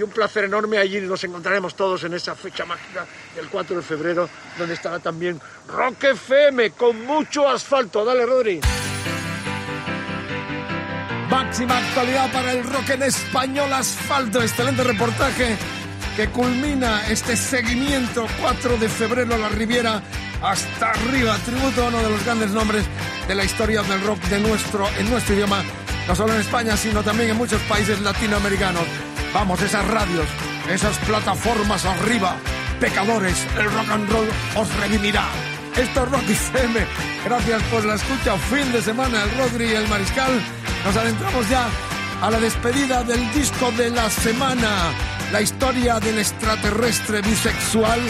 Y 0.00 0.02
un 0.02 0.08
placer 0.08 0.44
enorme, 0.44 0.78
allí 0.78 0.98
nos 1.02 1.22
encontraremos 1.24 1.74
todos 1.74 2.04
en 2.04 2.14
esa 2.14 2.34
fecha 2.34 2.64
mágica 2.64 3.04
del 3.36 3.50
4 3.50 3.76
de 3.76 3.82
febrero, 3.82 4.30
donde 4.56 4.72
estará 4.72 4.98
también 4.98 5.38
Rock 5.68 6.04
FM 6.04 6.70
con 6.70 7.04
mucho 7.04 7.46
asfalto. 7.46 8.02
Dale, 8.02 8.24
Rodri. 8.24 8.60
Máxima 11.28 11.76
actualidad 11.76 12.32
para 12.32 12.52
el 12.52 12.64
rock 12.64 12.88
en 12.88 13.02
español 13.02 13.70
asfalto. 13.74 14.40
Excelente 14.40 14.84
reportaje 14.84 15.58
que 16.16 16.30
culmina 16.30 17.06
este 17.10 17.36
seguimiento 17.36 18.26
4 18.40 18.78
de 18.78 18.88
febrero 18.88 19.36
la 19.36 19.50
Riviera 19.50 20.02
hasta 20.42 20.92
arriba. 20.92 21.36
Tributo 21.44 21.84
a 21.84 21.88
uno 21.88 22.02
de 22.02 22.08
los 22.08 22.24
grandes 22.24 22.52
nombres 22.52 22.86
de 23.28 23.34
la 23.34 23.44
historia 23.44 23.82
del 23.82 24.00
rock 24.00 24.18
de 24.30 24.40
nuestro, 24.40 24.88
en 24.98 25.10
nuestro 25.10 25.34
idioma, 25.34 25.62
no 26.08 26.16
solo 26.16 26.32
en 26.32 26.40
España, 26.40 26.74
sino 26.78 27.02
también 27.02 27.28
en 27.28 27.36
muchos 27.36 27.60
países 27.64 28.00
latinoamericanos. 28.00 28.86
Vamos, 29.32 29.62
esas 29.62 29.86
radios, 29.86 30.26
esas 30.68 30.98
plataformas 30.98 31.84
arriba, 31.84 32.36
pecadores, 32.80 33.46
el 33.56 33.70
rock 33.70 33.90
and 33.90 34.10
roll 34.10 34.28
os 34.56 34.76
redimirá. 34.76 35.24
Esto 35.76 36.04
es 36.04 36.10
Rock 36.10 36.28
FM. 36.28 36.86
Gracias 37.24 37.62
por 37.64 37.84
la 37.84 37.94
escucha. 37.94 38.36
Fin 38.36 38.72
de 38.72 38.82
semana, 38.82 39.22
el 39.22 39.30
Rodri 39.38 39.66
y 39.66 39.74
el 39.74 39.86
Mariscal. 39.88 40.42
Nos 40.84 40.96
adentramos 40.96 41.48
ya 41.48 41.68
a 42.20 42.30
la 42.30 42.40
despedida 42.40 43.04
del 43.04 43.32
disco 43.32 43.70
de 43.72 43.90
la 43.90 44.10
semana. 44.10 44.92
La 45.32 45.40
historia 45.40 46.00
del 46.00 46.18
extraterrestre 46.18 47.22
bisexual, 47.22 48.00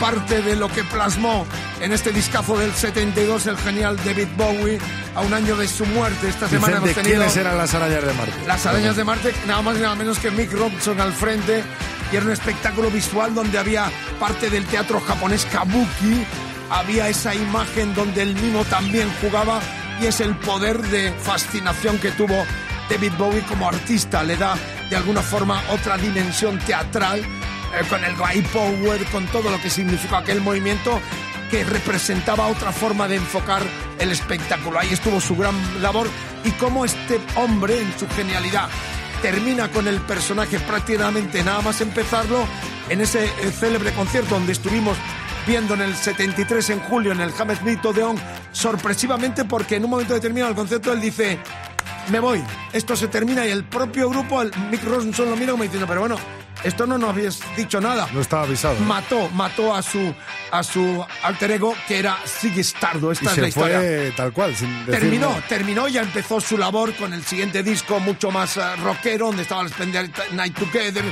parte 0.00 0.40
de 0.40 0.56
lo 0.56 0.68
que 0.68 0.82
plasmó 0.82 1.46
en 1.80 1.92
este 1.92 2.10
discazo 2.10 2.58
del 2.58 2.72
72 2.72 3.46
el 3.46 3.56
genial 3.58 3.96
David 3.98 4.28
Bowie 4.36 4.78
a 5.14 5.20
un 5.20 5.34
año 5.34 5.56
de 5.56 5.68
su 5.68 5.84
muerte. 5.86 6.28
Esta 6.28 6.48
semana 6.48 6.78
hemos 6.78 6.94
tenido 6.94 7.16
¿quiénes 7.16 7.36
eran 7.36 7.58
las 7.58 7.74
arañas 7.74 8.06
de 8.06 8.12
Marte? 8.14 8.46
las 8.46 8.66
arañas 8.66 8.96
de 8.96 9.04
Marte, 9.04 9.34
nada 9.46 9.60
más 9.60 9.76
y 9.76 9.80
nada 9.80 9.94
menos 9.94 10.18
que 10.18 10.30
Mick 10.30 10.52
Robson 10.52 11.00
al 11.00 11.12
frente. 11.12 11.62
Y 12.10 12.16
era 12.16 12.24
un 12.24 12.32
espectáculo 12.32 12.90
visual 12.90 13.34
donde 13.34 13.58
había 13.58 13.90
parte 14.18 14.48
del 14.48 14.64
teatro 14.64 15.00
japonés 15.00 15.46
kabuki. 15.46 16.24
Había 16.70 17.08
esa 17.08 17.34
imagen 17.34 17.94
donde 17.94 18.22
el 18.22 18.34
mimo 18.34 18.64
también 18.64 19.08
jugaba. 19.20 19.60
Y 20.00 20.06
es 20.06 20.20
el 20.20 20.34
poder 20.36 20.80
de 20.80 21.12
fascinación 21.12 21.98
que 21.98 22.10
tuvo 22.12 22.44
David 22.88 23.12
Bowie 23.18 23.42
como 23.42 23.68
artista. 23.68 24.22
Le 24.22 24.36
da 24.36 24.56
de 24.88 24.96
alguna 24.96 25.20
forma 25.20 25.62
otra 25.70 25.98
dimensión 25.98 26.58
teatral. 26.60 27.22
Eh, 27.74 27.84
con 27.88 28.04
el 28.04 28.16
guy 28.16 28.42
power, 28.52 29.04
con 29.06 29.26
todo 29.26 29.50
lo 29.50 29.60
que 29.60 29.70
significó 29.70 30.16
aquel 30.16 30.40
movimiento 30.40 31.00
que 31.50 31.64
representaba 31.64 32.46
otra 32.46 32.72
forma 32.72 33.08
de 33.08 33.16
enfocar 33.16 33.62
el 33.98 34.12
espectáculo. 34.12 34.78
Ahí 34.78 34.92
estuvo 34.92 35.20
su 35.20 35.36
gran 35.36 35.54
labor 35.82 36.08
y 36.44 36.50
cómo 36.52 36.84
este 36.84 37.20
hombre, 37.36 37.80
en 37.80 37.98
su 37.98 38.08
genialidad, 38.08 38.68
termina 39.20 39.68
con 39.68 39.86
el 39.86 40.00
personaje 40.00 40.58
prácticamente 40.60 41.42
nada 41.44 41.60
más 41.60 41.80
empezarlo 41.80 42.46
en 42.88 43.00
ese 43.00 43.24
eh, 43.24 43.30
célebre 43.52 43.92
concierto 43.92 44.34
donde 44.34 44.52
estuvimos 44.52 44.96
viendo 45.46 45.74
en 45.74 45.82
el 45.82 45.94
73 45.94 46.70
en 46.70 46.80
julio 46.80 47.12
en 47.12 47.20
el 47.20 47.32
Hammersmith 47.38 47.84
Odeon 47.84 48.16
sorpresivamente 48.52 49.44
porque 49.44 49.76
en 49.76 49.84
un 49.84 49.90
momento 49.90 50.14
determinado 50.14 50.48
del 50.48 50.56
concierto 50.56 50.92
él 50.92 51.00
dice 51.00 51.38
me 52.10 52.18
voy, 52.18 52.42
esto 52.72 52.96
se 52.96 53.08
termina 53.08 53.46
y 53.46 53.50
el 53.50 53.64
propio 53.64 54.08
grupo, 54.08 54.42
el 54.42 54.50
Mick 54.70 54.82
Ronson 54.84 55.30
lo 55.30 55.36
mira 55.36 55.52
como 55.52 55.64
diciendo 55.64 55.86
pero 55.86 56.00
bueno, 56.00 56.16
esto 56.64 56.86
no 56.86 56.98
nos 56.98 57.10
habías 57.10 57.40
dicho 57.56 57.80
nada 57.80 58.08
No 58.12 58.20
estaba 58.20 58.42
avisado. 58.44 58.74
¿no? 58.78 58.86
mató, 58.86 59.28
mató 59.30 59.74
a 59.74 59.82
su 59.82 60.14
a 60.50 60.62
su 60.62 61.04
alter 61.22 61.52
ego 61.52 61.74
que 61.88 61.98
era. 61.98 62.16
Y 62.42 62.60
Esta 62.60 62.90
es 63.10 63.18
se 63.34 63.40
la 63.40 63.48
historia. 63.48 63.78
fue 63.78 64.12
tal 64.16 64.32
cual, 64.32 64.54
sin 64.56 64.84
Terminó, 64.86 65.30
nada. 65.30 65.42
terminó 65.48 65.88
y 65.88 65.92
ya 65.92 66.02
empezó 66.02 66.40
su 66.40 66.58
labor 66.58 66.94
con 66.96 67.12
el 67.12 67.24
siguiente 67.24 67.62
disco 67.62 68.00
mucho 68.00 68.30
más 68.30 68.56
eh, 68.56 68.76
rockero, 68.76 69.26
donde 69.26 69.42
estaba 69.42 69.62
el 69.62 69.68
Splendid 69.70 70.10
Night 70.32 70.54
Together. 70.58 71.04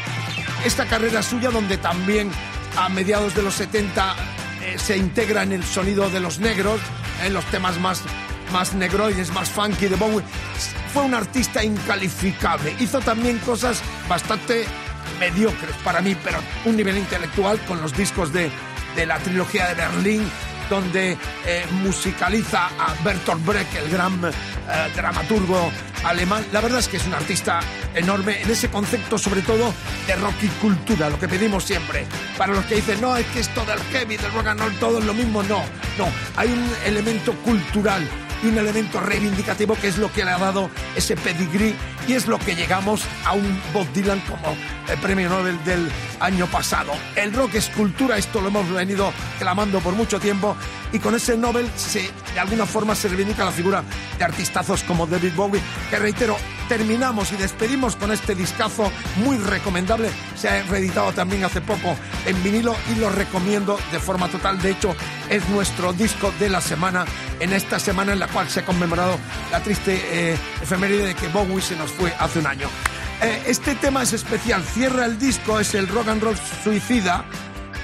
Esta 0.65 0.87
carrera 0.87 1.23
suya 1.23 1.51
donde 1.51 1.77
también 1.79 2.31
a 2.77 2.89
mediados 2.89 3.35
de 3.35 3.43
los 3.43 3.55
70 3.55 4.17
eh, 4.63 4.77
se 4.79 4.97
integra 4.97 5.43
en 5.45 5.53
el 5.53 5.65
sonido 5.65 6.11
de 6.11 6.21
los 6.21 6.39
negros, 6.41 6.81
en 7.25 7.33
los 7.33 7.45
temas 7.47 7.79
más, 7.79 8.03
más 8.53 8.75
negroides, 8.75 9.31
más 9.33 9.49
funky 9.51 9.87
de 9.87 9.97
Bowie. 9.97 10.25
Fue 10.93 11.03
un 11.05 11.15
artista 11.15 11.63
incalificable. 11.63 12.75
Hizo 12.81 13.01
también 13.01 13.39
cosas 13.39 13.81
bastante 14.09 14.67
mediocres 15.19 15.75
para 15.85 16.01
mí, 16.01 16.17
pero 16.23 16.39
un 16.65 16.77
nivel 16.77 16.99
intelectual 16.99 17.59
con 17.61 17.81
los 17.81 17.97
discos 17.97 18.33
de, 18.33 18.51
de 18.97 19.07
la 19.07 19.19
trilogía 19.19 19.69
de 19.69 19.75
Berlín, 19.75 20.31
donde 20.69 21.17
eh, 21.47 21.65
musicaliza 21.83 22.67
a 22.67 22.95
Bertolt 23.03 23.45
Brecht, 23.45 23.75
el 23.77 23.91
gran 23.91 24.21
eh, 24.25 24.31
dramaturgo 24.95 25.71
alemán. 26.05 26.45
La 26.53 26.61
verdad 26.61 26.81
es 26.81 26.89
que 26.89 26.99
es 26.99 27.07
un 27.07 27.15
artista 27.15 27.61
enorme 27.95 28.43
en 28.43 28.51
ese 28.51 28.69
concepto, 28.69 29.19
sobre 29.19 29.43
todo, 29.43 29.73
de 30.07 30.17
rock 30.17 30.35
y 30.43 30.49
cultura, 30.61 31.09
lo 31.09 31.19
que 31.19 31.29
pedimos 31.29 31.65
siempre. 31.65 32.07
Para 32.37 32.53
los 32.53 32.65
que 32.67 32.77
dicen, 32.77 33.01
no, 33.01 33.17
es 33.17 33.27
que 33.27 33.41
esto 33.41 33.65
del 33.65 33.81
heavy, 33.93 34.17
del 34.17 34.33
rock 34.33 34.49
and 34.49 34.61
roll, 34.61 34.75
todo 34.75 34.99
es 34.99 35.05
lo 35.05 35.15
mismo, 35.15 35.43
no, 35.43 35.63
no. 35.97 36.09
Hay 36.37 36.49
un 36.49 36.71
elemento 36.85 37.33
cultural 37.45 38.07
y 38.43 38.49
un 38.49 38.59
elemento 38.59 39.01
reivindicativo 39.01 39.75
que 39.75 39.89
es 39.89 39.99
lo 39.99 40.13
que 40.13 40.25
le 40.25 40.31
ha 40.31 40.39
dado 40.39 40.71
ese 40.97 41.17
pedigrí 41.17 41.75
y 42.07 42.13
es 42.13 42.27
lo 42.27 42.39
que 42.39 42.55
llegamos 42.55 43.03
a 43.25 43.33
un 43.33 43.61
Bob 43.73 43.87
Dylan 43.93 44.21
como 44.21 44.57
el 44.89 44.99
premio 44.99 45.29
Nobel 45.29 45.63
del 45.65 45.91
año 46.21 46.47
pasado. 46.47 46.93
El 47.17 47.33
rock 47.33 47.55
es 47.55 47.69
cultura, 47.69 48.17
esto 48.17 48.41
lo 48.41 48.49
hemos 48.49 48.71
venido 48.71 49.13
clamando 49.39 49.81
por 49.81 49.95
mucho 49.95 50.19
tiempo 50.19 50.57
y 50.93 50.99
con 50.99 51.15
ese 51.15 51.37
Nobel 51.37 51.69
se, 51.77 52.11
de 52.35 52.41
alguna 52.41 52.67
forma 52.67 52.95
se 52.95 53.09
reivindica 53.09 53.45
la 53.45 53.53
figura 53.53 53.83
de 54.19 54.25
artistazos 54.25 54.83
como 54.85 55.07
David 55.07 55.33
Bowie, 55.35 55.61
que 55.91 55.99
reitero, 55.99 56.37
terminamos 56.69 57.33
y 57.33 57.37
despedimos 57.37 57.97
con 57.97 58.13
este 58.13 58.35
discazo 58.35 58.91
muy 59.17 59.39
recomendable. 59.39 60.11
Se 60.37 60.49
ha 60.49 60.63
reeditado 60.65 61.13
también 61.13 61.45
hace 61.45 61.61
poco 61.61 61.97
en 62.27 62.43
vinilo 62.43 62.75
y 62.93 62.99
lo 62.99 63.09
recomiendo 63.11 63.79
de 63.93 63.99
forma 63.99 64.29
total. 64.29 64.61
De 64.61 64.71
hecho, 64.71 64.95
es 65.31 65.49
nuestro 65.49 65.93
disco 65.93 66.33
de 66.39 66.49
la 66.49 66.61
semana, 66.61 67.05
en 67.41 67.53
esta 67.53 67.79
semana 67.79 68.13
en 68.13 68.21
la 68.21 68.29
cual 68.29 68.49
se 68.49 68.61
ha 68.61 68.67
conmemorado 68.67 69.19
la 69.51 69.63
triste 69.63 70.01
eh, 70.11 70.39
efeméride 70.63 71.07
de 71.07 71.15
que 71.15 71.29
Bowie 71.29 71.61
se 71.61 71.77
nos 71.77 71.91
fue 71.91 72.13
hace 72.19 72.39
un 72.39 72.47
año. 72.47 72.69
Eh, 73.21 73.43
este 73.47 73.75
tema 73.75 74.03
es 74.03 74.13
especial, 74.13 74.63
cierra 74.63 75.05
el 75.05 75.19
disco, 75.19 75.59
es 75.59 75.75
el 75.75 75.89
rock 75.89 76.09
and 76.09 76.23
roll 76.23 76.37
suicida 76.63 77.25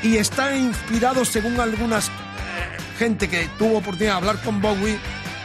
y 0.03 0.19
está 0.19 0.55
inspirado, 0.55 1.25
según 1.25 1.59
algunas 1.59 2.11
gente 2.99 3.29
que 3.29 3.49
tuvo 3.59 3.79
oportunidad 3.79 4.13
de 4.13 4.19
hablar 4.19 4.43
con 4.43 4.61
Bowie, 4.61 4.99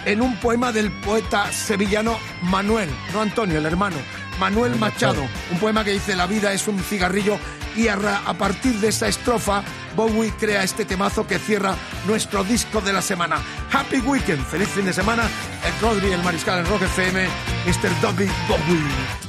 en 0.05 0.21
un 0.21 0.35
poema 0.37 0.71
del 0.71 0.91
poeta 0.91 1.51
sevillano 1.51 2.17
Manuel, 2.43 2.89
no 3.13 3.21
Antonio, 3.21 3.57
el 3.57 3.65
hermano, 3.65 3.97
Manuel 4.39 4.75
Machado, 4.75 5.21
un 5.51 5.59
poema 5.59 5.83
que 5.83 5.91
dice 5.91 6.15
la 6.15 6.25
vida 6.25 6.53
es 6.53 6.67
un 6.67 6.79
cigarrillo 6.79 7.37
y 7.75 7.87
a, 7.87 7.97
partir 8.37 8.73
de 8.79 8.89
esa 8.89 9.07
estrofa 9.07 9.63
Bowie 9.95 10.33
crea 10.39 10.63
este 10.63 10.85
temazo 10.85 11.27
que 11.27 11.39
cierra 11.39 11.75
nuestro 12.07 12.43
disco 12.43 12.81
de 12.81 12.93
la 12.93 13.01
semana. 13.01 13.37
Happy 13.71 13.99
Weekend, 13.99 14.45
feliz 14.45 14.69
fin 14.69 14.85
de 14.85 14.93
semana, 14.93 15.29
el 15.65 15.81
Rodri, 15.81 16.11
el 16.11 16.23
Mariscal, 16.23 16.59
el 16.59 16.67
Rock 16.67 16.83
FM, 16.83 17.27
Mr. 17.65 18.01
Doggy 18.01 18.29
Bowie. 18.47 19.28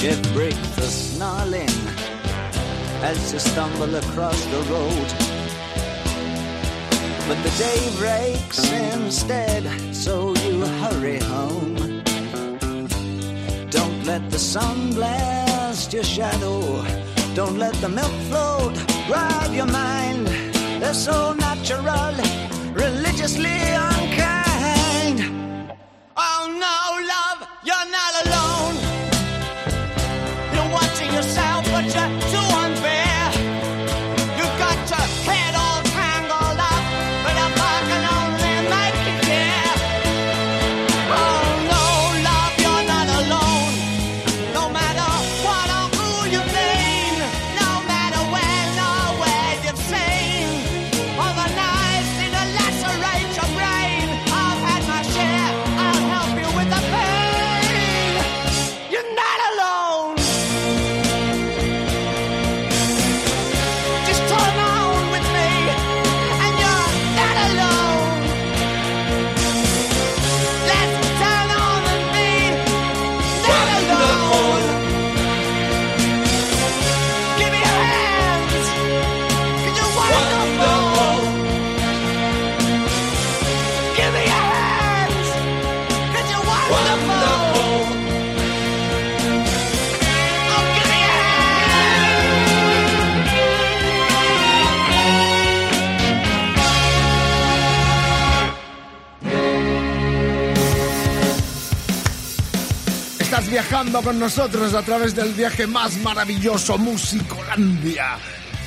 Shit 0.00 0.32
breaks 0.32 0.56
the 0.76 0.88
snarling 0.88 1.68
as 3.02 3.34
you 3.34 3.38
stumble 3.38 3.94
across 3.96 4.46
the 4.46 4.62
road. 4.72 5.08
But 7.28 7.38
the 7.44 7.52
day 7.58 7.80
breaks 7.98 8.72
instead, 8.72 9.62
so 9.94 10.34
you 10.36 10.64
hurry 10.80 11.18
home. 11.18 12.02
Don't 13.68 14.02
let 14.06 14.30
the 14.30 14.38
sun 14.38 14.94
blast 14.94 15.92
your 15.92 16.04
shadow. 16.04 16.82
Don't 17.34 17.58
let 17.58 17.74
the 17.82 17.90
milk 17.90 18.16
float 18.30 18.76
rob 19.06 19.52
your 19.52 19.66
mind. 19.66 20.28
They're 20.80 20.94
so 20.94 21.34
natural, 21.34 22.14
religiously 22.72 23.60
unkind. 23.90 25.18
Oh 26.16 26.44
no, 26.64 26.78
love, 27.12 27.48
you're 27.66 27.90
not 27.92 28.24
alone. 28.24 28.29
Viajando 103.70 104.02
con 104.02 104.18
nosotros 104.18 104.74
a 104.74 104.82
través 104.82 105.14
del 105.14 105.32
viaje 105.32 105.64
más 105.64 105.96
maravilloso, 105.98 106.76
Musicolandia. 106.76 108.18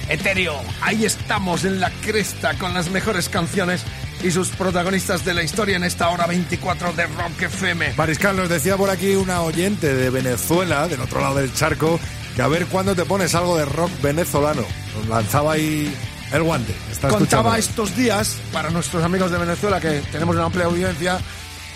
Etéreo, 0.08 0.62
ahí 0.82 1.04
estamos 1.04 1.66
en 1.66 1.82
la 1.82 1.90
cresta 1.90 2.54
con 2.58 2.74
las 2.74 2.90
mejores 2.90 3.28
canciones 3.28 3.84
y 4.24 4.32
sus 4.32 4.48
protagonistas 4.48 5.26
de 5.26 5.34
la 5.34 5.44
historia 5.44 5.76
en 5.76 5.84
esta 5.84 6.08
hora 6.08 6.26
24 6.26 6.94
de 6.94 7.06
Rock 7.08 7.42
FM. 7.42 7.96
Mariscal, 7.98 8.38
nos 8.38 8.48
decía 8.48 8.78
por 8.78 8.90
aquí 8.90 9.16
una 9.16 9.42
oyente 9.42 9.94
de 9.94 10.10
Venezuela, 10.10 10.88
del 10.88 11.02
otro 11.02 11.20
lado 11.20 11.36
del 11.36 11.54
charco, 11.54 12.00
que 12.34 12.42
a 12.42 12.48
ver 12.48 12.66
cuándo 12.68 12.96
te 12.96 13.04
pones 13.04 13.36
algo 13.36 13.58
de 13.58 13.66
rock 13.66 13.92
venezolano. 14.02 14.64
Nos 14.96 15.08
lanzaba 15.10 15.54
ahí 15.54 15.94
el 16.32 16.44
guante. 16.44 16.74
Contaba 17.02 17.18
escuchando. 17.18 17.56
estos 17.56 17.98
días, 17.98 18.38
para 18.54 18.70
nuestros 18.70 19.04
amigos 19.04 19.32
de 19.32 19.38
Venezuela, 19.38 19.82
que 19.82 20.02
tenemos 20.14 20.34
una 20.34 20.46
amplia 20.46 20.66
audiencia, 20.66 21.20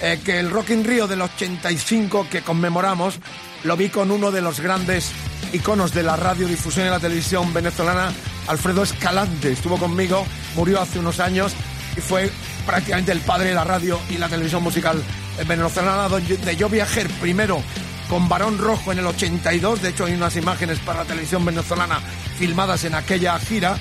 eh, 0.02 0.20
que 0.24 0.40
el 0.40 0.50
Rock 0.50 0.72
in 0.72 0.84
Rio 0.84 1.08
del 1.08 1.22
85 1.22 2.28
que 2.30 2.42
conmemoramos 2.42 3.20
lo 3.64 3.76
vi 3.76 3.90
con 3.90 4.12
uno 4.12 4.32
de 4.32 4.42
los 4.42 4.60
grandes 4.60 5.12
iconos 5.54 5.94
de 5.94 6.04
la 6.04 6.16
radiodifusión 6.16 6.88
y 6.88 6.90
la 6.90 7.00
televisión 7.00 7.54
venezolana, 7.54 8.12
Alfredo 8.48 8.84
Escalante. 8.84 9.52
Estuvo 9.52 9.78
conmigo, 9.78 10.26
murió 10.56 10.82
hace 10.82 11.00
unos 11.00 11.20
años 11.20 11.54
y 11.96 12.02
fue 12.02 12.30
prácticamente 12.66 13.12
el 13.12 13.22
padre 13.22 13.50
de 13.50 13.56
la 13.56 13.64
radio 13.64 14.00
y 14.10 14.18
la 14.18 14.30
televisión 14.30 14.64
musical 14.64 15.02
venezolana, 15.48 16.08
donde 16.10 16.56
yo 16.56 16.70
viajé 16.70 17.06
primero 17.22 17.62
con 18.10 18.30
Barón 18.30 18.58
Rojo 18.58 18.92
en 18.92 19.00
el 19.00 19.08
82, 19.08 19.82
de 19.82 19.90
hecho 19.90 20.06
hay 20.06 20.14
unas 20.14 20.36
imágenes 20.36 20.80
para 20.80 21.00
la 21.00 21.06
televisión 21.06 21.44
venezolana 21.44 22.00
filmadas 22.38 22.86
en 22.86 22.96
aquella 22.96 23.38
gira, 23.40 23.78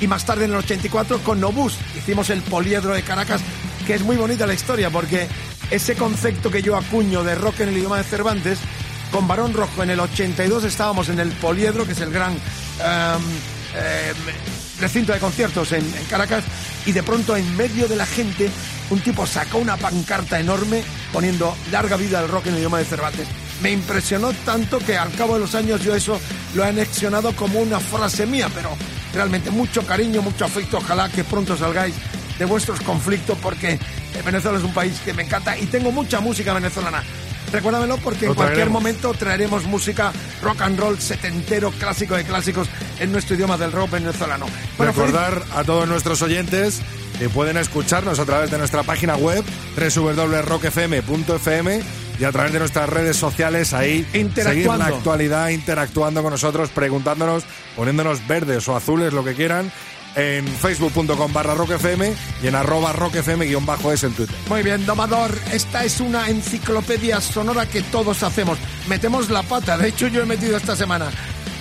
y 0.00 0.06
más 0.06 0.24
tarde 0.24 0.44
en 0.44 0.50
el 0.52 0.56
84 0.58 1.20
con 1.20 1.40
Nobus, 1.40 1.76
hicimos 1.96 2.30
el 2.30 2.42
poliedro 2.42 2.94
de 2.94 3.02
Caracas, 3.02 3.40
que 3.86 3.94
es 3.94 4.02
muy 4.02 4.16
bonita 4.16 4.46
la 4.46 4.54
historia, 4.54 4.90
porque 4.90 5.28
ese 5.70 5.94
concepto 5.94 6.50
que 6.50 6.62
yo 6.62 6.76
acuño 6.76 7.22
de 7.24 7.34
rock 7.34 7.60
en 7.60 7.70
el 7.70 7.78
idioma 7.78 7.98
de 7.98 8.04
Cervantes, 8.04 8.58
con 9.10 9.26
Barón 9.26 9.54
Rojo 9.54 9.82
en 9.82 9.90
el 9.90 10.00
82 10.00 10.64
estábamos 10.64 11.08
en 11.08 11.18
el 11.18 11.30
poliedro, 11.32 11.86
que 11.86 11.92
es 11.92 12.00
el 12.00 12.10
gran... 12.10 12.32
em, 12.32 12.38
em, 13.74 14.58
recinto 14.80 15.12
de 15.12 15.18
conciertos 15.18 15.72
en, 15.72 15.84
en 15.84 16.04
Caracas 16.08 16.44
y 16.86 16.92
de 16.92 17.02
pronto 17.02 17.36
en 17.36 17.56
medio 17.56 17.88
de 17.88 17.96
la 17.96 18.06
gente 18.06 18.48
un 18.90 19.00
tipo 19.00 19.26
sacó 19.26 19.58
una 19.58 19.76
pancarta 19.76 20.40
enorme 20.40 20.82
poniendo 21.12 21.54
larga 21.70 21.96
vida 21.96 22.20
al 22.20 22.28
rock 22.28 22.46
en 22.46 22.54
el 22.54 22.58
idioma 22.60 22.78
de 22.78 22.84
Cervantes. 22.84 23.28
Me 23.60 23.72
impresionó 23.72 24.32
tanto 24.44 24.78
que 24.78 24.96
al 24.96 25.12
cabo 25.12 25.34
de 25.34 25.40
los 25.40 25.54
años 25.54 25.82
yo 25.82 25.94
eso 25.94 26.20
lo 26.54 26.64
he 26.64 26.68
anexionado 26.68 27.34
como 27.34 27.60
una 27.60 27.80
frase 27.80 28.24
mía, 28.24 28.48
pero 28.54 28.70
realmente 29.12 29.50
mucho 29.50 29.84
cariño, 29.84 30.22
mucho 30.22 30.44
afecto. 30.44 30.78
Ojalá 30.78 31.08
que 31.08 31.24
pronto 31.24 31.56
salgáis 31.56 31.94
de 32.38 32.44
vuestros 32.44 32.80
conflictos 32.80 33.36
porque 33.42 33.78
Eh, 34.14 34.22
Venezuela 34.24 34.56
es 34.58 34.64
un 34.64 34.72
país 34.72 34.98
que 35.04 35.12
me 35.12 35.22
encanta 35.22 35.56
y 35.58 35.66
tengo 35.66 35.90
mucha 35.92 36.20
música 36.20 36.52
venezolana. 36.54 37.02
Recuérdamelo 37.52 37.96
porque 37.98 38.26
en 38.26 38.34
cualquier 38.34 38.54
traeremos. 38.56 38.82
momento 38.82 39.12
traeremos 39.14 39.64
música 39.64 40.12
rock 40.42 40.62
and 40.62 40.78
roll 40.78 40.98
setentero, 40.98 41.70
clásico 41.72 42.14
de 42.16 42.24
clásicos 42.24 42.68
en 43.00 43.12
nuestro 43.12 43.36
idioma 43.36 43.56
del 43.56 43.70
rock 43.72 43.90
venezolano. 43.92 44.46
Bueno, 44.76 44.92
Recordar 44.92 45.42
a 45.54 45.62
todos 45.64 45.88
nuestros 45.88 46.20
oyentes 46.22 46.80
que 47.18 47.28
pueden 47.28 47.56
escucharnos 47.58 48.18
a 48.18 48.24
través 48.24 48.50
de 48.50 48.58
nuestra 48.58 48.82
página 48.82 49.16
web 49.16 49.44
www.rockfm.fm 49.76 51.80
y 52.18 52.24
a 52.24 52.32
través 52.32 52.52
de 52.52 52.58
nuestras 52.58 52.88
redes 52.88 53.16
sociales 53.16 53.72
ahí 53.74 54.04
seguir 54.34 54.66
la 54.66 54.86
actualidad, 54.86 55.50
interactuando 55.50 56.22
con 56.22 56.32
nosotros, 56.32 56.70
preguntándonos, 56.70 57.44
poniéndonos 57.76 58.26
verdes 58.26 58.66
o 58.68 58.74
azules, 58.76 59.12
lo 59.12 59.22
que 59.24 59.34
quieran, 59.34 59.70
en 60.14 60.46
facebook.com 60.46 61.32
barra 61.32 61.54
rockfm 61.54 62.14
y 62.42 62.46
en 62.46 62.54
arroba 62.54 62.92
rockfm 62.92 63.40
guion 63.44 63.64
bajo 63.66 63.92
es 63.92 64.02
en 64.04 64.12
Twitter. 64.12 64.34
Muy 64.48 64.62
bien, 64.62 64.84
Domador, 64.86 65.36
esta 65.52 65.84
es 65.84 66.00
una 66.00 66.28
enciclopedia 66.28 67.20
sonora 67.20 67.66
que 67.66 67.82
todos 67.82 68.22
hacemos. 68.22 68.58
Metemos 68.88 69.30
la 69.30 69.42
pata, 69.42 69.76
de 69.78 69.88
hecho 69.88 70.08
yo 70.08 70.22
he 70.22 70.26
metido 70.26 70.56
esta 70.56 70.74
semana 70.76 71.10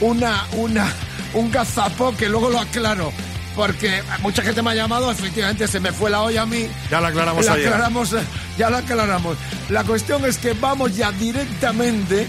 una, 0.01 0.45
una, 0.53 0.91
un 1.33 1.51
gazapo 1.51 2.15
que 2.15 2.29
luego 2.29 2.49
lo 2.49 2.59
aclaro. 2.59 3.11
Porque 3.55 4.03
mucha 4.21 4.43
gente 4.43 4.61
me 4.61 4.69
ha 4.69 4.75
llamado, 4.75 5.09
efectivamente 5.11 5.67
se 5.67 5.79
me 5.79 5.91
fue 5.91 6.11
la 6.11 6.21
olla 6.21 6.43
a 6.43 6.45
mí. 6.45 6.67
Ya 6.91 7.01
la 7.01 7.07
aclaramos 7.07 7.43
La 7.43 7.53
ayer. 7.53 7.67
aclaramos, 7.67 8.15
ya 8.55 8.69
la 8.69 8.77
aclaramos. 8.77 9.35
La 9.69 9.83
cuestión 9.83 10.23
es 10.25 10.37
que 10.37 10.53
vamos 10.53 10.95
ya 10.95 11.11
directamente 11.11 12.27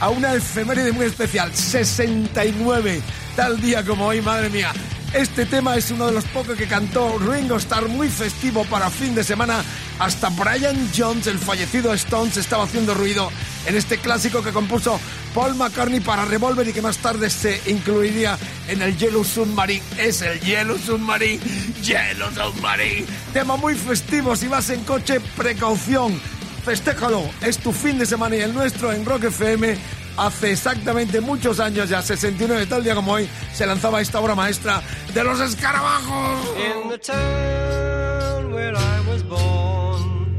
a 0.00 0.08
una 0.08 0.32
efeméride 0.34 0.92
muy 0.92 1.04
especial, 1.04 1.54
69, 1.54 3.02
tal 3.36 3.60
día 3.60 3.84
como 3.84 4.06
hoy, 4.06 4.22
madre 4.22 4.48
mía. 4.48 4.72
Este 5.12 5.44
tema 5.44 5.74
es 5.74 5.90
uno 5.90 6.06
de 6.06 6.12
los 6.12 6.24
pocos 6.26 6.56
que 6.56 6.68
cantó 6.68 7.18
Ringo 7.18 7.56
Starr, 7.56 7.88
muy 7.88 8.08
festivo 8.08 8.64
para 8.66 8.88
fin 8.90 9.12
de 9.12 9.24
semana. 9.24 9.64
Hasta 9.98 10.28
Brian 10.28 10.88
Jones, 10.96 11.26
el 11.26 11.36
fallecido 11.36 11.92
Stones, 11.94 12.36
estaba 12.36 12.62
haciendo 12.62 12.94
ruido 12.94 13.28
en 13.66 13.74
este 13.74 13.98
clásico 13.98 14.40
que 14.40 14.52
compuso 14.52 15.00
Paul 15.34 15.56
McCartney 15.56 15.98
para 15.98 16.24
Revolver 16.26 16.68
y 16.68 16.72
que 16.72 16.80
más 16.80 16.98
tarde 16.98 17.28
se 17.28 17.60
incluiría 17.66 18.38
en 18.68 18.82
el 18.82 18.96
Yellow 18.96 19.24
Submarine. 19.24 19.82
Es 19.98 20.22
el 20.22 20.38
Yellow 20.40 20.78
Submarine, 20.78 21.40
Yellow 21.82 22.30
Submarine. 22.30 23.06
Tema 23.32 23.56
muy 23.56 23.74
festivo, 23.74 24.36
si 24.36 24.46
vas 24.46 24.70
en 24.70 24.84
coche, 24.84 25.18
precaución. 25.36 26.20
Festéjalo, 26.64 27.28
es 27.40 27.58
tu 27.58 27.72
fin 27.72 27.98
de 27.98 28.06
semana 28.06 28.36
y 28.36 28.40
el 28.40 28.54
nuestro 28.54 28.92
en 28.92 29.04
Rock 29.04 29.24
FM. 29.24 29.99
Hace 30.16 30.52
exactamente 30.52 31.20
muchos 31.20 31.60
años, 31.60 31.88
ya 31.88 32.02
69, 32.02 32.66
tal 32.66 32.84
día 32.84 32.94
como 32.94 33.12
hoy, 33.12 33.28
se 33.54 33.66
lanzaba 33.66 34.00
esta 34.00 34.20
obra 34.20 34.34
maestra 34.34 34.82
de 35.14 35.24
los 35.24 35.40
escarabajos. 35.40 36.40
In 36.56 36.88
the 36.90 36.98
town 36.98 38.52
where 38.52 38.74
I 38.76 39.00
was 39.08 39.22
born 39.22 40.36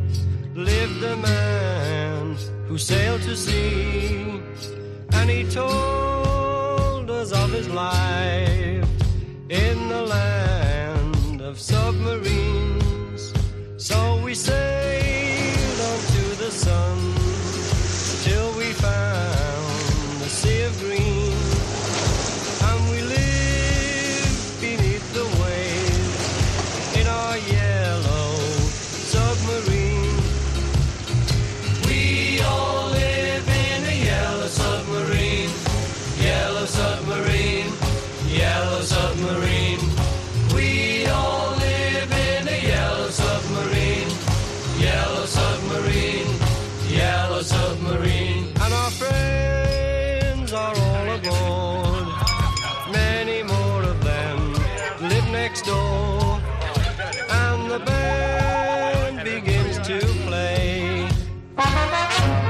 lived 0.56 1.04
a 1.04 1.16
man 1.18 2.38
who 2.68 2.78
sailed 2.78 3.22
to 3.24 3.36
sea, 3.36 4.42
and 5.14 5.30
he 5.30 5.44
told 5.46 7.10
us 7.10 7.32
of 7.32 7.52
his 7.52 7.68
life 7.70 8.88
in 9.50 9.90
the 9.90 10.02
land 10.02 11.42
of 11.42 11.60
submarines. 11.60 13.34
So 13.78 14.22
we 14.24 14.36
sailed 14.36 14.81
to 60.00 60.08
play. 60.26 62.41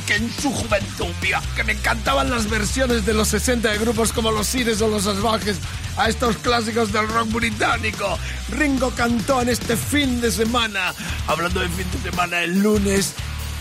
Que 0.00 0.16
en 0.16 0.32
su 0.32 0.50
juventud, 0.50 1.06
que 1.54 1.64
me 1.64 1.72
encantaban 1.72 2.30
las 2.30 2.48
versiones 2.48 3.04
de 3.06 3.14
los 3.14 3.28
60 3.28 3.70
de 3.70 3.78
grupos 3.78 4.12
como 4.12 4.30
los 4.30 4.46
Sires 4.46 4.80
o 4.80 4.88
los 4.88 5.04
Salvajes 5.04 5.58
a 5.96 6.08
estos 6.08 6.36
clásicos 6.38 6.92
del 6.92 7.08
rock 7.08 7.32
británico. 7.32 8.18
Ringo 8.50 8.90
cantó 8.90 9.42
en 9.42 9.48
este 9.48 9.76
fin 9.76 10.20
de 10.20 10.30
semana. 10.30 10.94
Hablando 11.26 11.60
de 11.60 11.68
fin 11.68 11.86
de 11.92 12.10
semana, 12.10 12.42
el 12.42 12.60
lunes, 12.60 13.14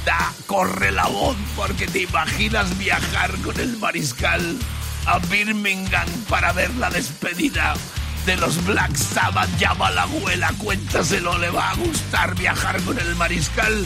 da, 0.05 0.33
corre 0.45 0.91
la 0.91 1.07
voz 1.07 1.35
porque 1.55 1.88
te 1.88 2.01
imaginas 2.01 2.77
viajar 2.77 3.31
con 3.41 3.59
el 3.59 3.77
mariscal 3.77 4.57
a 5.05 5.19
Birmingham 5.19 6.07
para 6.29 6.53
ver 6.53 6.73
la 6.75 6.89
despedida 6.89 7.75
de 8.25 8.38
los 8.38 8.63
Black 8.65 8.95
Sabbath. 8.95 9.49
Llama 9.57 9.88
a 9.88 9.91
la 9.91 10.01
abuela, 10.03 10.53
cuéntaselo, 10.57 11.38
le 11.38 11.49
va 11.49 11.71
a 11.71 11.75
gustar 11.75 12.35
viajar 12.35 12.81
con 12.81 12.99
el 12.99 13.15
mariscal 13.15 13.85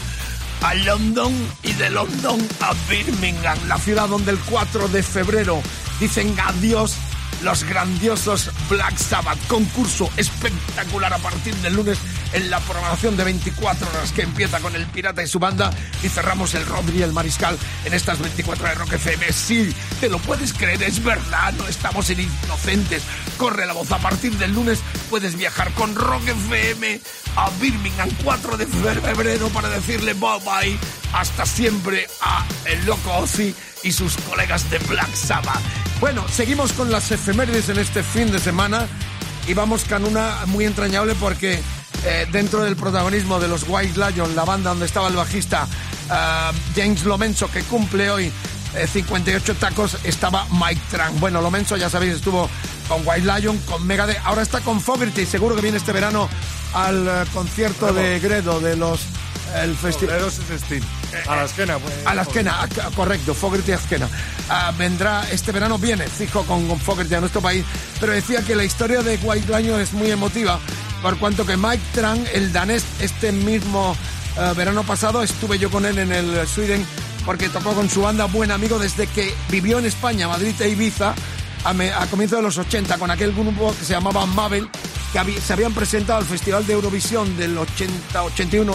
a 0.60 0.74
London 0.74 1.32
y 1.62 1.72
de 1.72 1.90
London 1.90 2.38
a 2.60 2.72
Birmingham, 2.88 3.58
la 3.68 3.78
ciudad 3.78 4.08
donde 4.08 4.32
el 4.32 4.38
4 4.38 4.88
de 4.88 5.02
febrero 5.02 5.62
dicen 5.98 6.34
adiós 6.38 6.96
los 7.42 7.64
grandiosos 7.64 8.50
Black 8.68 8.96
Sabbath. 8.96 9.38
Concurso 9.46 10.10
espectacular 10.16 11.12
a 11.12 11.18
partir 11.18 11.54
del 11.56 11.74
lunes 11.74 11.98
en 12.32 12.50
la 12.50 12.60
programación 12.60 13.16
de 13.16 13.24
24 13.24 13.88
horas 13.88 14.12
que 14.12 14.22
empieza 14.22 14.60
con 14.60 14.74
el 14.74 14.86
Pirata 14.86 15.22
y 15.22 15.26
su 15.26 15.38
banda 15.38 15.70
y 16.02 16.08
cerramos 16.08 16.54
el 16.54 16.64
Rodri 16.66 16.98
y 16.98 17.02
el 17.02 17.12
Mariscal 17.12 17.58
en 17.84 17.94
estas 17.94 18.20
24 18.20 18.64
horas 18.64 18.76
de 18.76 18.84
Rock 18.84 18.92
FM. 18.94 19.32
Sí, 19.32 19.74
te 20.00 20.08
lo 20.08 20.18
puedes 20.18 20.52
creer, 20.52 20.82
es 20.82 21.02
verdad, 21.02 21.52
no 21.54 21.66
estamos 21.68 22.08
en 22.10 22.20
inocentes. 22.20 23.02
Corre 23.36 23.66
la 23.66 23.72
voz, 23.72 23.90
a 23.92 23.98
partir 23.98 24.32
del 24.38 24.52
lunes 24.52 24.80
puedes 25.10 25.36
viajar 25.36 25.70
con 25.72 25.94
Rock 25.94 26.28
FM 26.28 27.00
a 27.36 27.50
Birmingham 27.60 28.08
4 28.24 28.56
de 28.56 28.66
febrero 28.66 29.48
para 29.48 29.68
decirle 29.68 30.14
bye 30.14 30.38
bye 30.44 30.78
hasta 31.12 31.44
siempre 31.46 32.06
a 32.20 32.44
el 32.66 32.84
loco 32.86 33.12
Ozzy 33.18 33.54
y 33.82 33.92
sus 33.92 34.16
colegas 34.18 34.68
de 34.70 34.78
Black 34.78 35.14
Sabbath. 35.14 35.60
Bueno, 36.00 36.26
seguimos 36.28 36.72
con 36.72 36.90
las 36.90 37.10
efemérides 37.10 37.68
en 37.68 37.78
este 37.78 38.02
fin 38.02 38.30
de 38.32 38.38
semana 38.38 38.86
y 39.46 39.54
vamos 39.54 39.84
con 39.84 40.04
una 40.04 40.46
muy 40.46 40.64
entrañable 40.64 41.14
porque 41.14 41.60
eh, 42.04 42.26
dentro 42.32 42.62
del 42.62 42.76
protagonismo 42.76 43.38
de 43.38 43.48
los 43.48 43.64
White 43.68 43.98
Lion, 43.98 44.34
la 44.34 44.44
banda 44.44 44.70
donde 44.70 44.86
estaba 44.86 45.08
el 45.08 45.16
bajista 45.16 45.68
ah, 46.10 46.52
James 46.74 47.04
Lomenso, 47.04 47.50
que 47.50 47.62
cumple 47.62 48.10
hoy 48.10 48.32
eh, 48.74 48.86
58 48.86 49.54
tacos, 49.56 49.98
estaba 50.04 50.46
Mike 50.50 50.80
Tran. 50.90 51.20
Bueno, 51.20 51.40
Lomenso, 51.40 51.76
ya 51.76 51.90
sabéis, 51.90 52.14
estuvo 52.14 52.48
con 52.88 53.06
White 53.06 53.26
Lion, 53.26 53.58
con 53.58 53.86
Megadeth, 53.86 54.18
ahora 54.24 54.42
está 54.42 54.60
con 54.60 54.80
Fogerty, 54.80 55.26
seguro 55.26 55.54
que 55.54 55.62
viene 55.62 55.76
este 55.76 55.92
verano 55.92 56.28
al 56.74 57.06
eh, 57.06 57.24
concierto 57.32 57.92
de 57.92 58.18
Gredo 58.18 58.60
de 58.60 58.76
los 58.76 59.00
el 59.54 59.76
festival. 59.76 60.20
A 61.28 61.36
la 61.36 61.44
esquena, 61.44 61.78
pues. 61.78 61.94
a 62.06 62.14
la 62.14 62.22
esquena, 62.22 62.68
correcto, 62.96 63.34
Fogerty 63.34 63.72
a 63.72 63.76
esquena. 63.76 64.08
Ah, 64.48 64.72
vendrá 64.76 65.24
este 65.30 65.52
verano, 65.52 65.78
viene 65.78 66.06
fijo 66.08 66.44
con, 66.44 66.66
con 66.68 66.78
Fogerty 66.80 67.14
a 67.14 67.20
nuestro 67.20 67.40
país, 67.40 67.64
pero 68.00 68.12
decía 68.12 68.42
que 68.42 68.54
la 68.54 68.64
historia 68.64 69.02
de 69.02 69.16
White 69.22 69.46
Lion 69.60 69.80
es 69.80 69.92
muy 69.92 70.10
emotiva, 70.10 70.58
por 71.02 71.18
cuanto 71.18 71.44
que 71.46 71.56
Mike 71.56 71.82
Tran, 71.92 72.24
el 72.32 72.52
danés, 72.52 72.84
este 73.00 73.32
mismo 73.32 73.96
eh, 74.38 74.52
verano 74.56 74.82
pasado 74.84 75.22
estuve 75.22 75.58
yo 75.58 75.70
con 75.70 75.84
él 75.86 75.98
en 75.98 76.12
el 76.12 76.46
Sweden 76.48 76.84
porque 77.24 77.48
tocó 77.48 77.72
con 77.74 77.88
su 77.88 78.02
banda 78.02 78.24
Buen 78.24 78.50
Amigo 78.50 78.78
desde 78.80 79.06
que 79.06 79.32
vivió 79.48 79.78
en 79.78 79.86
España, 79.86 80.26
Madrid 80.28 80.54
e 80.60 80.68
Ibiza, 80.70 81.14
a, 81.64 81.72
me- 81.72 81.92
a 81.92 82.06
comienzos 82.06 82.38
de 82.38 82.42
los 82.42 82.58
80, 82.58 82.98
con 82.98 83.10
aquel 83.12 83.32
grupo 83.32 83.72
que 83.78 83.84
se 83.84 83.92
llamaba 83.92 84.26
Mabel, 84.26 84.68
que 85.12 85.40
se 85.40 85.52
habían 85.52 85.72
presentado 85.72 86.18
al 86.18 86.24
Festival 86.24 86.66
de 86.66 86.72
Eurovisión 86.72 87.36
del 87.36 87.56
80-81 87.56 88.74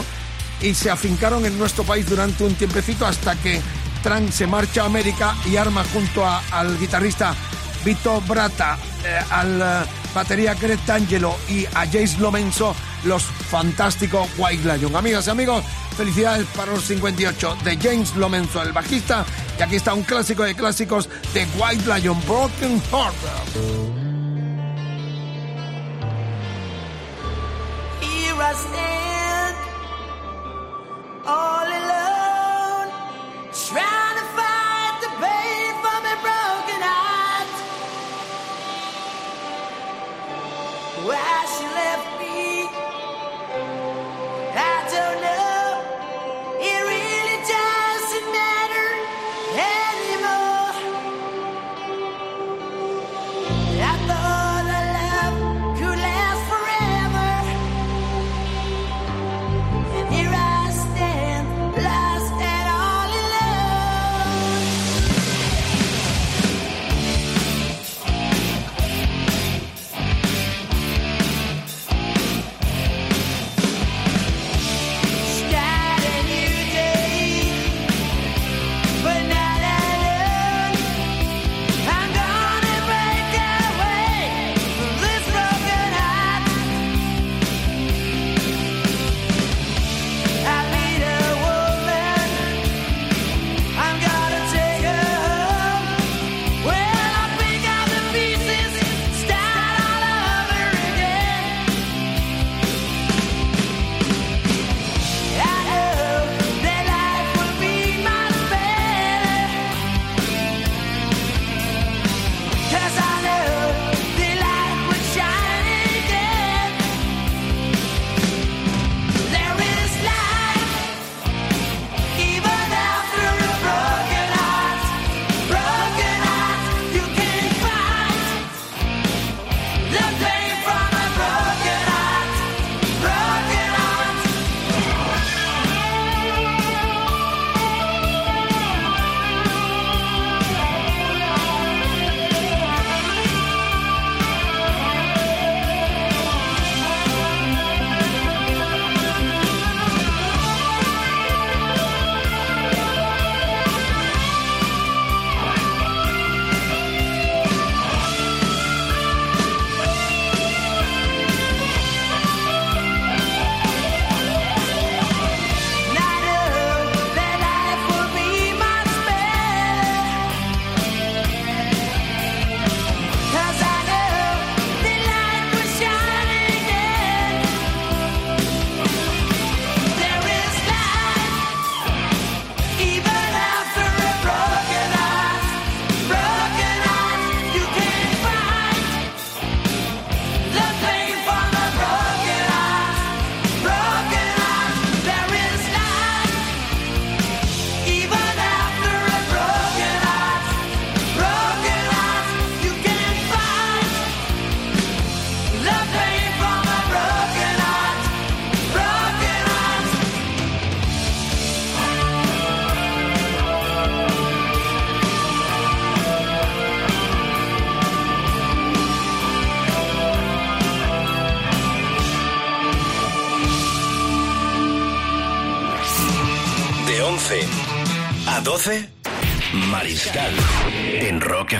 y 0.61 0.73
se 0.73 0.89
afincaron 0.89 1.45
en 1.45 1.57
nuestro 1.57 1.83
país 1.83 2.07
durante 2.09 2.43
un 2.43 2.55
tiempecito 2.55 3.05
hasta 3.05 3.35
que 3.35 3.61
Tran 4.03 4.31
se 4.31 4.47
marcha 4.47 4.83
a 4.83 4.85
América 4.85 5.35
y 5.45 5.57
arma 5.57 5.83
junto 5.93 6.25
a- 6.25 6.41
al 6.51 6.77
guitarrista 6.79 7.33
Vito 7.83 8.21
Brata, 8.21 8.77
eh, 9.05 9.19
al 9.29 9.61
eh, 9.61 9.89
batería 10.13 10.53
Greg 10.55 10.79
D'Angelo 10.85 11.35
y 11.49 11.65
a 11.65 11.85
Jace 11.85 12.17
Lomenso, 12.19 12.75
los 13.05 13.23
fantásticos 13.23 14.27
White 14.37 14.77
Lion. 14.77 14.95
Amigas 14.95 15.27
y 15.27 15.29
amigos, 15.29 15.63
felicidades 15.95 16.45
para 16.55 16.71
los 16.73 16.83
58 16.85 17.57
de 17.63 17.77
James 17.77 18.15
Lomenso, 18.15 18.61
el 18.61 18.71
bajista, 18.73 19.25
y 19.57 19.61
aquí 19.61 19.75
está 19.77 19.93
un 19.93 20.03
clásico 20.03 20.43
de 20.43 20.55
clásicos 20.55 21.07
de 21.33 21.45
White 21.57 21.83
Lion, 21.99 22.19
Broken 22.27 22.81
Heart. 22.91 23.15
All 31.27 31.67
alone, 31.67 32.89
trying 33.51 34.16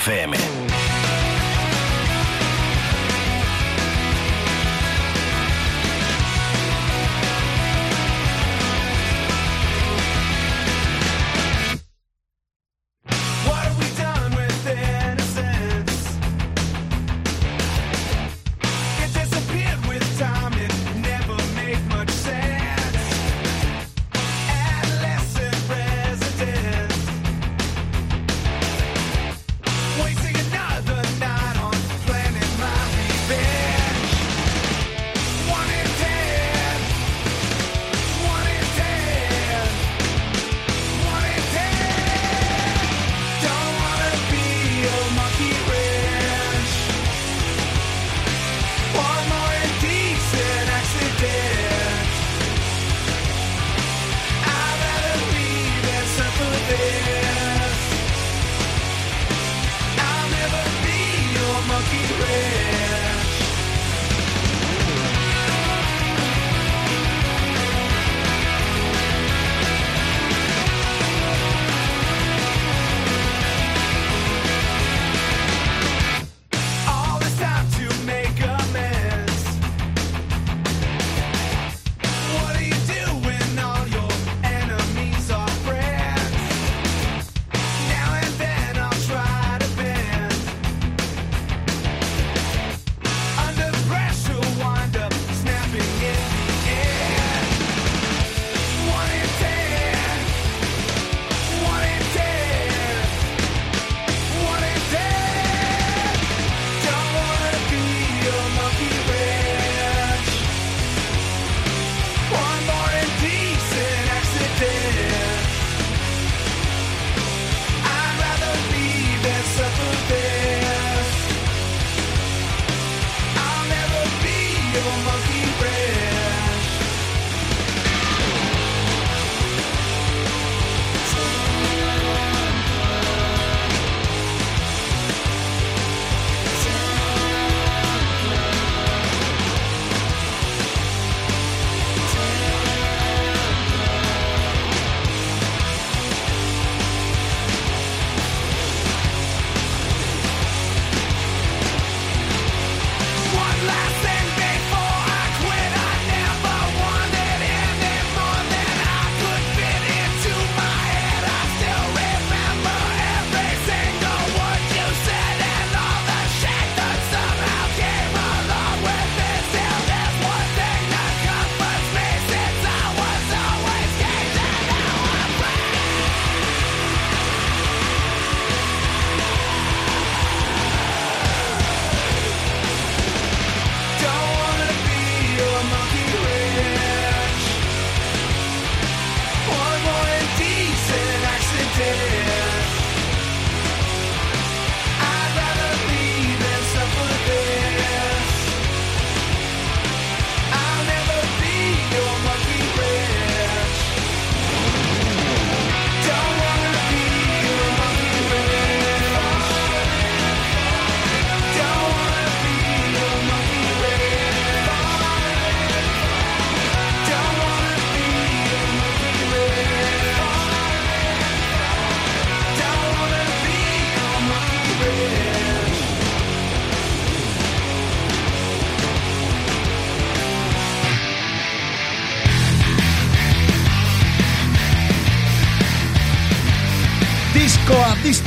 FM. 0.08 0.37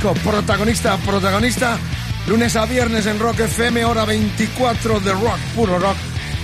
Disco, 0.00 0.14
protagonista 0.30 0.96
protagonista, 0.98 1.78
lunes 2.26 2.56
a 2.56 2.64
viernes 2.64 3.04
en 3.04 3.18
Rock 3.18 3.40
FM, 3.40 3.84
hora 3.84 4.06
24 4.06 5.00
de 5.00 5.12
rock, 5.12 5.38
puro 5.54 5.78
rock, 5.78 5.96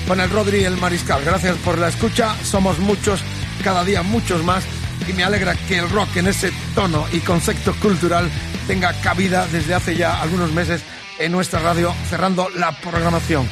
con 0.06 0.20
el 0.20 0.28
Rodri 0.28 0.58
y 0.60 0.64
el 0.64 0.76
Mariscal. 0.76 1.24
Gracias 1.24 1.56
por 1.64 1.78
la 1.78 1.88
escucha, 1.88 2.34
somos 2.44 2.78
muchos, 2.78 3.20
cada 3.64 3.82
día 3.84 4.02
muchos 4.02 4.44
más, 4.44 4.64
y 5.08 5.12
me 5.14 5.24
alegra 5.24 5.54
que 5.54 5.78
el 5.78 5.88
rock 5.88 6.16
en 6.16 6.28
ese 6.28 6.52
tono 6.74 7.06
y 7.12 7.20
concepto 7.20 7.74
cultural 7.76 8.30
tenga 8.66 8.92
cabida 9.00 9.46
desde 9.46 9.74
hace 9.74 9.96
ya 9.96 10.20
algunos 10.20 10.52
meses 10.52 10.82
en 11.18 11.32
nuestra 11.32 11.60
radio, 11.60 11.94
cerrando 12.10 12.50
la 12.56 12.72
programación. 12.72 13.48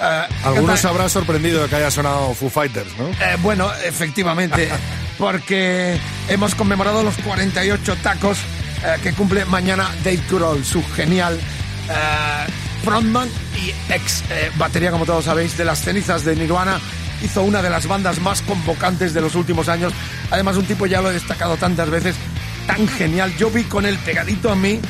Eh, 0.00 0.26
Algunos 0.44 0.78
se 0.78 0.86
habrán 0.86 1.10
sorprendido 1.10 1.62
de 1.62 1.68
que 1.68 1.76
haya 1.76 1.90
sonado 1.90 2.34
Foo 2.34 2.50
Fighters, 2.50 2.96
¿no? 2.96 3.08
eh, 3.08 3.36
bueno, 3.42 3.68
efectivamente, 3.84 4.70
porque 5.18 5.98
hemos 6.28 6.54
conmemorado 6.54 7.02
los 7.02 7.16
48 7.18 7.96
tacos 7.96 8.38
eh, 8.84 8.96
que 9.02 9.12
cumple 9.12 9.44
mañana 9.44 9.90
Dave 10.02 10.22
Grohl, 10.30 10.64
su 10.64 10.82
genial 10.94 11.38
eh, 11.38 12.52
frontman 12.82 13.28
y 13.56 13.92
ex 13.92 14.22
eh, 14.30 14.50
batería, 14.56 14.90
como 14.90 15.04
todos 15.04 15.26
sabéis, 15.26 15.56
de 15.58 15.64
las 15.64 15.80
cenizas 15.80 16.24
de 16.24 16.34
Nirvana. 16.34 16.80
Hizo 17.22 17.42
una 17.42 17.60
de 17.60 17.68
las 17.68 17.86
bandas 17.86 18.18
más 18.20 18.40
convocantes 18.40 19.12
de 19.12 19.20
los 19.20 19.34
últimos 19.34 19.68
años. 19.68 19.92
Además, 20.30 20.56
un 20.56 20.64
tipo, 20.64 20.86
ya 20.86 21.02
lo 21.02 21.10
he 21.10 21.14
destacado 21.14 21.58
tantas 21.58 21.90
veces, 21.90 22.16
tan 22.66 22.88
genial. 22.88 23.34
Yo 23.36 23.50
vi 23.50 23.64
con 23.64 23.84
él 23.84 23.98
pegadito 23.98 24.50
a 24.50 24.56
mí 24.56 24.80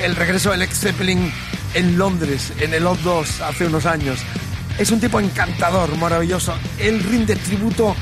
el 0.00 0.16
regreso 0.16 0.50
del 0.50 0.62
ex 0.62 0.80
Zeppelin 0.80 1.32
en 1.74 1.96
Londres, 1.96 2.52
en 2.58 2.74
el 2.74 2.84
O2, 2.84 3.40
hace 3.42 3.66
unos 3.66 3.86
años. 3.86 4.18
Es 4.78 4.90
un 4.90 4.98
tipo 4.98 5.20
encantador, 5.20 5.96
maravilloso. 5.96 6.54
Él 6.78 7.02
rinde 7.04 7.36
tributo 7.36 7.94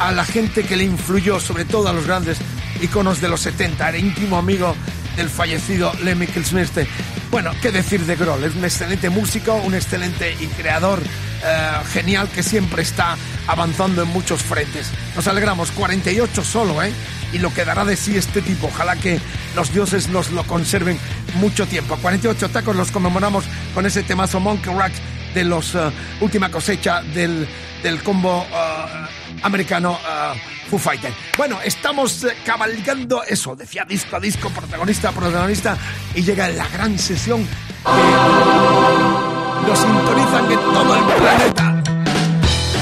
a 0.00 0.10
la 0.10 0.24
gente 0.24 0.64
que 0.64 0.76
le 0.76 0.84
influyó, 0.84 1.38
sobre 1.38 1.64
todo 1.64 1.88
a 1.88 1.92
los 1.92 2.06
grandes 2.06 2.38
iconos 2.82 3.20
de 3.20 3.28
los 3.28 3.40
70. 3.40 3.88
Era 3.88 3.98
íntimo 3.98 4.36
amigo 4.36 4.74
del 5.16 5.28
fallecido 5.28 5.92
Lemmy 6.02 6.26
Kilmister. 6.26 6.86
Bueno, 7.30 7.52
qué 7.62 7.70
decir 7.70 8.04
de 8.06 8.16
Grohl, 8.16 8.42
es 8.44 8.56
un 8.56 8.64
excelente 8.64 9.08
músico, 9.08 9.54
un 9.54 9.74
excelente 9.74 10.36
y 10.40 10.46
creador 10.46 11.00
eh, 11.00 11.70
genial 11.92 12.28
que 12.28 12.42
siempre 12.42 12.82
está 12.82 13.16
avanzando 13.46 14.02
en 14.02 14.08
muchos 14.08 14.42
frentes. 14.42 14.88
Nos 15.14 15.28
alegramos, 15.28 15.70
48 15.70 16.42
solo, 16.42 16.82
¿eh? 16.82 16.92
Y 17.32 17.38
lo 17.38 17.54
que 17.54 17.64
dará 17.64 17.84
de 17.84 17.96
sí 17.96 18.16
este 18.16 18.42
tipo. 18.42 18.66
Ojalá 18.66 18.96
que 18.96 19.20
los 19.54 19.72
dioses 19.72 20.08
nos 20.08 20.32
lo 20.32 20.42
conserven 20.44 20.98
mucho 21.34 21.66
tiempo. 21.66 21.96
48 21.96 22.48
tacos 22.48 22.74
los 22.74 22.90
conmemoramos 22.90 23.44
con 23.74 23.86
ese 23.86 24.02
temazo 24.02 24.40
Monkey 24.40 24.74
Rat 24.74 24.92
de 25.34 25.44
los 25.44 25.74
eh, 25.74 25.90
última 26.20 26.50
cosecha 26.50 27.02
del, 27.02 27.46
del 27.82 28.02
combo 28.02 28.46
eh, 28.50 29.36
americano 29.42 29.98
eh, 29.98 30.40
Foo 30.68 30.78
Fighter. 30.78 31.12
Bueno, 31.36 31.58
estamos 31.64 32.26
cabalgando 32.44 33.22
eso, 33.24 33.56
decía 33.56 33.84
disco 33.84 34.16
a 34.16 34.20
disco, 34.20 34.50
protagonista 34.50 35.08
a 35.08 35.12
protagonista, 35.12 35.76
y 36.14 36.22
llega 36.22 36.48
la 36.48 36.68
gran 36.68 36.98
sesión 36.98 37.46
que 37.84 39.66
nos 39.66 39.78
sintonizan 39.78 40.52
en 40.52 40.58
todo 40.58 40.96
el 40.96 41.04
planeta. 41.04 41.82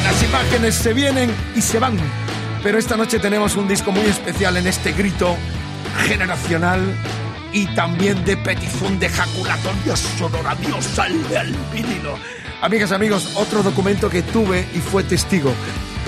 Las 0.04 0.22
imágenes 0.22 0.74
se 0.74 0.92
vienen 0.92 1.34
y 1.56 1.62
se 1.62 1.78
van, 1.78 1.98
pero 2.62 2.78
esta 2.78 2.96
noche 2.96 3.18
tenemos 3.18 3.56
un 3.56 3.68
disco 3.68 3.92
muy 3.92 4.06
especial 4.06 4.56
en 4.56 4.66
este 4.66 4.92
grito 4.92 5.36
generacional 6.06 6.94
y 7.52 7.66
también 7.74 8.24
de 8.24 8.36
petición 8.36 8.98
de 8.98 9.06
ejaculatoria 9.06 9.96
sonora. 9.96 10.54
Dios 10.56 10.84
salve 10.84 11.38
al 11.38 11.54
vinilo. 11.72 12.18
Amigas, 12.60 12.90
amigos, 12.90 13.36
otro 13.36 13.62
documento 13.62 14.10
que 14.10 14.22
tuve 14.22 14.66
y 14.74 14.78
fue 14.80 15.04
testigo. 15.04 15.52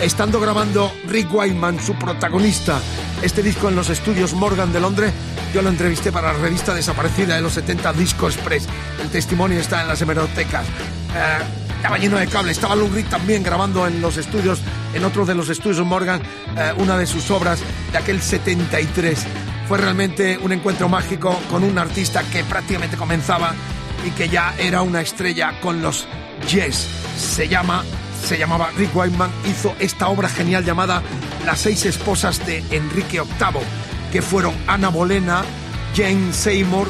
Estando 0.02 0.40
grabando 0.40 0.92
Rick 1.06 1.32
Wyman, 1.32 1.78
su 1.78 1.94
protagonista, 1.94 2.80
este 3.22 3.40
disco 3.40 3.68
en 3.68 3.76
los 3.76 3.88
estudios 3.88 4.34
Morgan 4.34 4.72
de 4.72 4.80
Londres, 4.80 5.12
yo 5.54 5.62
lo 5.62 5.68
entrevisté 5.68 6.10
para 6.10 6.32
la 6.32 6.38
revista 6.40 6.74
desaparecida 6.74 7.36
de 7.36 7.42
los 7.42 7.52
70 7.52 7.92
Disco 7.92 8.26
Express. 8.26 8.66
El 9.00 9.10
testimonio 9.10 9.60
está 9.60 9.82
en 9.82 9.88
las 9.88 10.02
hemerotecas. 10.02 10.66
Eh, 10.66 11.38
estaba 11.76 11.98
lleno 11.98 12.18
de 12.18 12.26
cables. 12.26 12.56
Estaba 12.56 12.74
Lou 12.74 12.88
Reed 12.88 13.06
también 13.06 13.44
grabando 13.44 13.86
en 13.86 14.00
los 14.00 14.16
estudios, 14.16 14.60
en 14.92 15.04
otro 15.04 15.24
de 15.24 15.36
los 15.36 15.48
estudios 15.50 15.86
Morgan, 15.86 16.20
eh, 16.56 16.72
una 16.78 16.98
de 16.98 17.06
sus 17.06 17.30
obras 17.30 17.60
de 17.92 17.98
aquel 17.98 18.20
73. 18.20 19.24
Fue 19.68 19.78
realmente 19.78 20.36
un 20.36 20.50
encuentro 20.50 20.88
mágico 20.88 21.38
con 21.48 21.62
un 21.62 21.78
artista 21.78 22.24
que 22.24 22.42
prácticamente 22.42 22.96
comenzaba 22.96 23.54
y 24.04 24.10
que 24.10 24.28
ya 24.28 24.54
era 24.58 24.82
una 24.82 25.00
estrella 25.00 25.60
con 25.60 25.80
los 25.80 26.08
Yes. 26.48 26.88
Se 27.16 27.48
llama, 27.48 27.84
se 28.22 28.38
llamaba 28.38 28.70
Rick 28.76 28.94
Wyman, 28.94 29.30
hizo 29.48 29.74
esta 29.78 30.08
obra 30.08 30.28
genial 30.28 30.64
llamada 30.64 31.02
Las 31.44 31.60
seis 31.60 31.84
esposas 31.86 32.44
de 32.46 32.64
Enrique 32.70 33.20
VIII, 33.20 33.62
que 34.12 34.22
fueron 34.22 34.54
Ana 34.66 34.88
Bolena, 34.88 35.42
Jane 35.94 36.32
Seymour, 36.32 36.88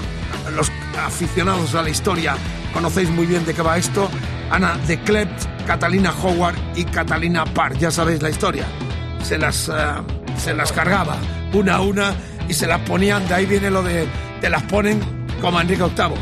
los 0.54 0.70
aficionados 0.96 1.74
a 1.74 1.82
la 1.82 1.90
historia 1.90 2.36
conocéis 2.72 3.10
muy 3.10 3.26
bien 3.26 3.44
de 3.44 3.54
qué 3.54 3.62
va 3.62 3.78
esto, 3.78 4.08
Ana 4.50 4.76
de 4.86 5.00
Klept, 5.00 5.44
Catalina 5.66 6.12
Howard 6.22 6.56
y 6.76 6.84
Catalina 6.84 7.44
Parr, 7.44 7.76
ya 7.78 7.90
sabéis 7.90 8.22
la 8.22 8.30
historia. 8.30 8.64
Se 9.22 9.38
las, 9.38 9.68
eh, 9.68 9.72
se 10.36 10.54
las 10.54 10.72
cargaba 10.72 11.16
una 11.52 11.76
a 11.76 11.80
una 11.80 12.14
y 12.48 12.54
se 12.54 12.66
las 12.66 12.80
ponían, 12.80 13.26
de 13.28 13.34
ahí 13.34 13.46
viene 13.46 13.70
lo 13.70 13.82
de 13.82 14.06
te 14.40 14.48
las 14.48 14.62
ponen 14.64 15.00
como 15.40 15.60
Enrique 15.60 15.82
VIII. 15.82 16.14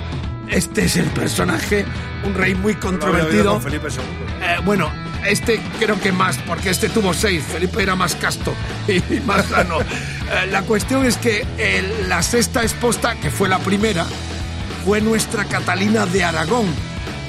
Este 0.50 0.84
es 0.84 0.96
el 0.96 1.06
personaje, 1.06 1.84
un 2.24 2.34
rey 2.34 2.54
muy 2.54 2.74
controvertido. 2.74 3.54
Con 3.54 3.62
Felipe 3.62 3.88
II. 3.88 4.02
Eh, 4.42 4.56
bueno, 4.64 4.90
este 5.26 5.60
creo 5.78 6.00
que 6.00 6.12
más, 6.12 6.38
porque 6.38 6.70
este 6.70 6.88
tuvo 6.88 7.12
seis. 7.12 7.44
Felipe 7.44 7.82
era 7.82 7.94
más 7.94 8.14
casto 8.14 8.54
y 8.88 9.20
más 9.20 9.46
sano. 9.46 9.80
Eh, 9.80 10.46
la 10.50 10.62
cuestión 10.62 11.06
es 11.06 11.16
que 11.16 11.46
eh, 11.58 12.04
la 12.08 12.22
sexta 12.22 12.62
esposa, 12.62 13.14
que 13.16 13.30
fue 13.30 13.48
la 13.48 13.58
primera, 13.58 14.06
fue 14.84 15.00
nuestra 15.00 15.44
Catalina 15.44 16.06
de 16.06 16.24
Aragón. 16.24 16.66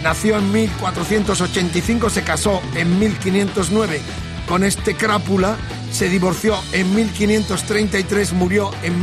Nació 0.03 0.37
en 0.37 0.51
1485, 0.51 2.09
se 2.09 2.23
casó 2.23 2.61
en 2.75 2.99
1509 2.99 4.01
con 4.49 4.63
este 4.63 4.95
crápula, 4.95 5.57
se 5.91 6.09
divorció 6.09 6.57
en 6.71 6.95
1533, 6.95 8.33
murió 8.33 8.71
en 8.81 8.99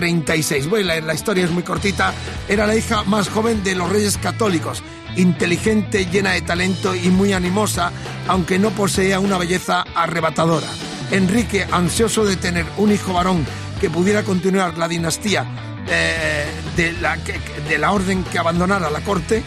1536. 0.00 0.68
Bueno, 0.68 0.94
la, 1.06 1.14
historia 1.14 1.44
es 1.44 1.50
muy 1.50 1.62
cortita. 1.62 2.12
Era 2.48 2.66
la 2.66 2.76
hija 2.76 3.04
más 3.04 3.28
joven 3.28 3.62
de 3.64 3.74
los 3.74 3.88
reyes 3.90 4.16
católicos, 4.18 4.82
inteligente, 5.16 6.06
llena 6.06 6.32
de 6.32 6.42
talento 6.42 6.94
y 6.94 7.08
muy 7.08 7.32
animosa, 7.32 7.92
aunque 8.26 8.58
no 8.58 8.70
poseía 8.70 9.20
una 9.20 9.38
belleza 9.38 9.84
arrebatadora. 9.94 10.66
Enrique, 11.10 11.66
ansioso 11.70 12.24
de 12.24 12.36
tener 12.36 12.66
un 12.76 12.92
hijo 12.92 13.12
varón 13.12 13.44
que 13.80 13.90
pudiera 13.90 14.22
continuar 14.22 14.76
la 14.76 14.88
dinastía 14.88 15.46
eh, 15.88 16.46
de, 16.76 16.92
la, 16.94 17.16
que- 17.18 17.40
de 17.68 17.78
la 17.78 17.92
orden 17.92 18.24
que 18.24 18.38
abandonara 18.38 18.90
la 18.90 19.00
corte, 19.00 19.38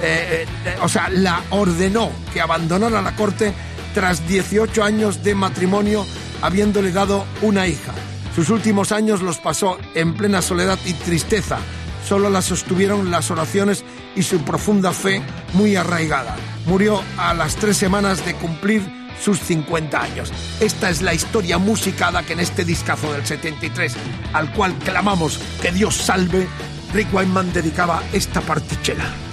eh, 0.00 0.46
eh, 0.64 0.76
o 0.82 0.88
sea, 0.88 1.08
la 1.08 1.42
ordenó 1.50 2.10
que 2.32 2.40
abandonara 2.40 3.02
la 3.02 3.16
corte 3.16 3.52
tras 3.94 4.28
18 4.28 4.84
años 4.84 5.24
de 5.24 5.34
matrimonio, 5.34 6.06
habiéndole 6.42 6.92
dado 6.92 7.24
una 7.42 7.66
hija. 7.66 7.92
Sus 8.38 8.50
últimos 8.50 8.92
años 8.92 9.20
los 9.20 9.38
pasó 9.38 9.78
en 9.96 10.14
plena 10.14 10.42
soledad 10.42 10.78
y 10.86 10.92
tristeza. 10.92 11.58
Solo 12.06 12.30
la 12.30 12.40
sostuvieron 12.40 13.10
las 13.10 13.32
oraciones 13.32 13.84
y 14.14 14.22
su 14.22 14.38
profunda 14.42 14.92
fe 14.92 15.22
muy 15.54 15.74
arraigada. 15.74 16.36
Murió 16.64 17.02
a 17.16 17.34
las 17.34 17.56
tres 17.56 17.76
semanas 17.76 18.24
de 18.24 18.34
cumplir 18.34 18.88
sus 19.20 19.40
50 19.40 20.00
años. 20.00 20.32
Esta 20.60 20.88
es 20.88 21.02
la 21.02 21.14
historia 21.14 21.58
musicada 21.58 22.22
que 22.22 22.34
en 22.34 22.38
este 22.38 22.64
discazo 22.64 23.12
del 23.12 23.26
73, 23.26 23.94
al 24.32 24.52
cual 24.52 24.72
clamamos 24.84 25.40
que 25.60 25.72
Dios 25.72 25.96
salve, 25.96 26.46
Rick 26.94 27.12
Wyman 27.12 27.52
dedicaba 27.52 28.04
esta 28.12 28.40
partichela. 28.40 29.27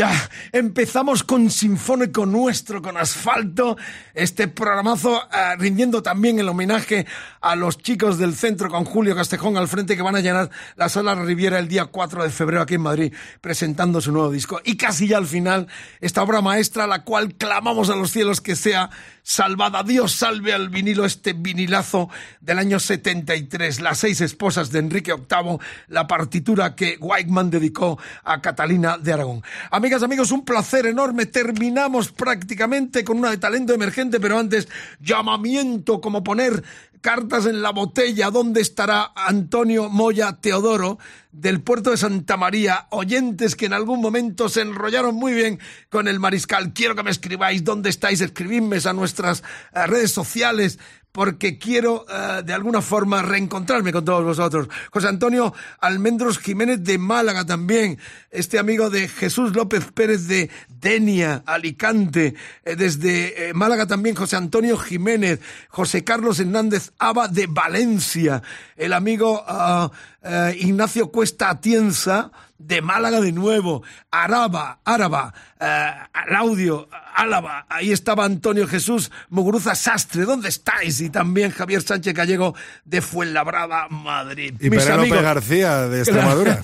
Ya, 0.00 0.30
empezamos 0.52 1.22
con 1.22 1.50
Sinfónico 1.50 2.24
Nuestro, 2.24 2.80
con 2.80 2.96
Asfalto, 2.96 3.76
este 4.14 4.48
programazo 4.48 5.20
eh, 5.24 5.56
rindiendo 5.58 6.02
también 6.02 6.38
el 6.38 6.48
homenaje 6.48 7.06
a 7.42 7.54
los 7.54 7.76
chicos 7.76 8.16
del 8.16 8.34
centro 8.34 8.70
con 8.70 8.86
Julio 8.86 9.14
Castejón 9.14 9.58
al 9.58 9.68
frente 9.68 9.96
que 9.96 10.02
van 10.02 10.16
a 10.16 10.20
llenar 10.20 10.48
la 10.76 10.88
sala 10.88 11.14
Riviera 11.14 11.58
el 11.58 11.68
día 11.68 11.84
4 11.84 12.22
de 12.22 12.30
febrero 12.30 12.62
aquí 12.62 12.76
en 12.76 12.80
Madrid 12.80 13.14
presentando 13.42 14.00
su 14.00 14.10
nuevo 14.10 14.30
disco. 14.30 14.62
Y 14.64 14.78
casi 14.78 15.06
ya 15.06 15.18
al 15.18 15.26
final, 15.26 15.68
esta 16.00 16.22
obra 16.22 16.40
maestra, 16.40 16.86
la 16.86 17.04
cual 17.04 17.34
clamamos 17.34 17.90
a 17.90 17.94
los 17.94 18.10
cielos 18.10 18.40
que 18.40 18.56
sea 18.56 18.88
salvada. 19.22 19.82
Dios 19.82 20.12
salve 20.12 20.52
al 20.52 20.70
vinilo, 20.70 21.04
este 21.04 21.34
vinilazo 21.34 22.08
del 22.40 22.58
año 22.58 22.80
73, 22.80 23.80
Las 23.80 23.98
seis 23.98 24.20
esposas 24.20 24.70
de 24.72 24.78
Enrique 24.78 25.12
VIII, 25.12 25.58
la 25.88 26.06
partitura 26.06 26.74
que 26.74 26.96
Whiteman 26.98 27.50
dedicó 27.50 27.98
a 28.24 28.40
Catalina 28.40 28.98
de 28.98 29.12
Aragón. 29.12 29.42
Amigas, 29.90 30.04
amigos, 30.04 30.30
un 30.30 30.44
placer 30.44 30.86
enorme. 30.86 31.26
Terminamos 31.26 32.12
prácticamente 32.12 33.02
con 33.02 33.18
una 33.18 33.30
de 33.30 33.38
talento 33.38 33.74
emergente, 33.74 34.20
pero 34.20 34.38
antes, 34.38 34.68
llamamiento, 35.00 36.00
como 36.00 36.22
poner 36.22 36.62
cartas 37.00 37.46
en 37.46 37.60
la 37.60 37.70
botella. 37.70 38.30
¿Dónde 38.30 38.60
estará 38.60 39.10
Antonio 39.16 39.88
Moya 39.88 40.38
Teodoro 40.40 41.00
del 41.32 41.60
puerto 41.60 41.90
de 41.90 41.96
Santa 41.96 42.36
María? 42.36 42.86
Oyentes 42.90 43.56
que 43.56 43.66
en 43.66 43.72
algún 43.72 44.00
momento 44.00 44.48
se 44.48 44.60
enrollaron 44.60 45.16
muy 45.16 45.32
bien 45.32 45.58
con 45.88 46.06
el 46.06 46.20
mariscal. 46.20 46.72
Quiero 46.72 46.94
que 46.94 47.02
me 47.02 47.10
escribáis 47.10 47.64
dónde 47.64 47.90
estáis. 47.90 48.20
Escribidme 48.20 48.78
a 48.84 48.92
nuestras 48.92 49.42
eh, 49.74 49.88
redes 49.88 50.12
sociales 50.12 50.78
porque 51.12 51.58
quiero 51.58 52.06
eh, 52.08 52.42
de 52.44 52.52
alguna 52.52 52.82
forma 52.82 53.22
reencontrarme 53.22 53.92
con 53.92 54.04
todos 54.04 54.24
vosotros. 54.24 54.68
José 54.90 55.08
Antonio 55.08 55.52
Almendros 55.80 56.38
Jiménez 56.38 56.82
de 56.84 56.98
Málaga 56.98 57.44
también, 57.44 57.98
este 58.30 58.58
amigo 58.58 58.90
de 58.90 59.08
Jesús 59.08 59.54
López 59.54 59.86
Pérez 59.92 60.26
de 60.28 60.50
Denia, 60.68 61.42
Alicante, 61.46 62.34
eh, 62.64 62.76
desde 62.76 63.48
eh, 63.48 63.54
Málaga 63.54 63.86
también 63.86 64.14
José 64.14 64.36
Antonio 64.36 64.76
Jiménez, 64.76 65.40
José 65.68 66.04
Carlos 66.04 66.38
Hernández 66.40 66.92
Aba 66.98 67.28
de 67.28 67.46
Valencia, 67.46 68.42
el 68.76 68.92
amigo 68.92 69.44
ah, 69.46 69.90
Ignacio 70.54 71.10
Cuesta 71.10 71.48
Atienza, 71.48 72.30
de 72.60 72.82
Málaga 72.82 73.20
de 73.20 73.32
nuevo, 73.32 73.82
Araba, 74.10 74.80
Áraba, 74.84 75.32
eh, 75.58 75.92
Laudio, 76.28 76.88
Álava, 77.20 77.66
ahí 77.68 77.92
estaba 77.92 78.24
Antonio 78.24 78.66
Jesús 78.66 79.10
Muguruza 79.28 79.74
Sastre, 79.74 80.24
¿dónde 80.24 80.48
estáis? 80.48 81.02
Y 81.02 81.10
también 81.10 81.50
Javier 81.50 81.82
Sánchez 81.82 82.14
Gallego 82.14 82.54
de 82.86 83.02
Fuenlabrada, 83.02 83.88
Madrid. 83.90 84.54
Y 84.58 84.70
Penélope 84.70 85.20
García 85.20 85.88
de 85.88 85.98
Extremadura. 85.98 86.62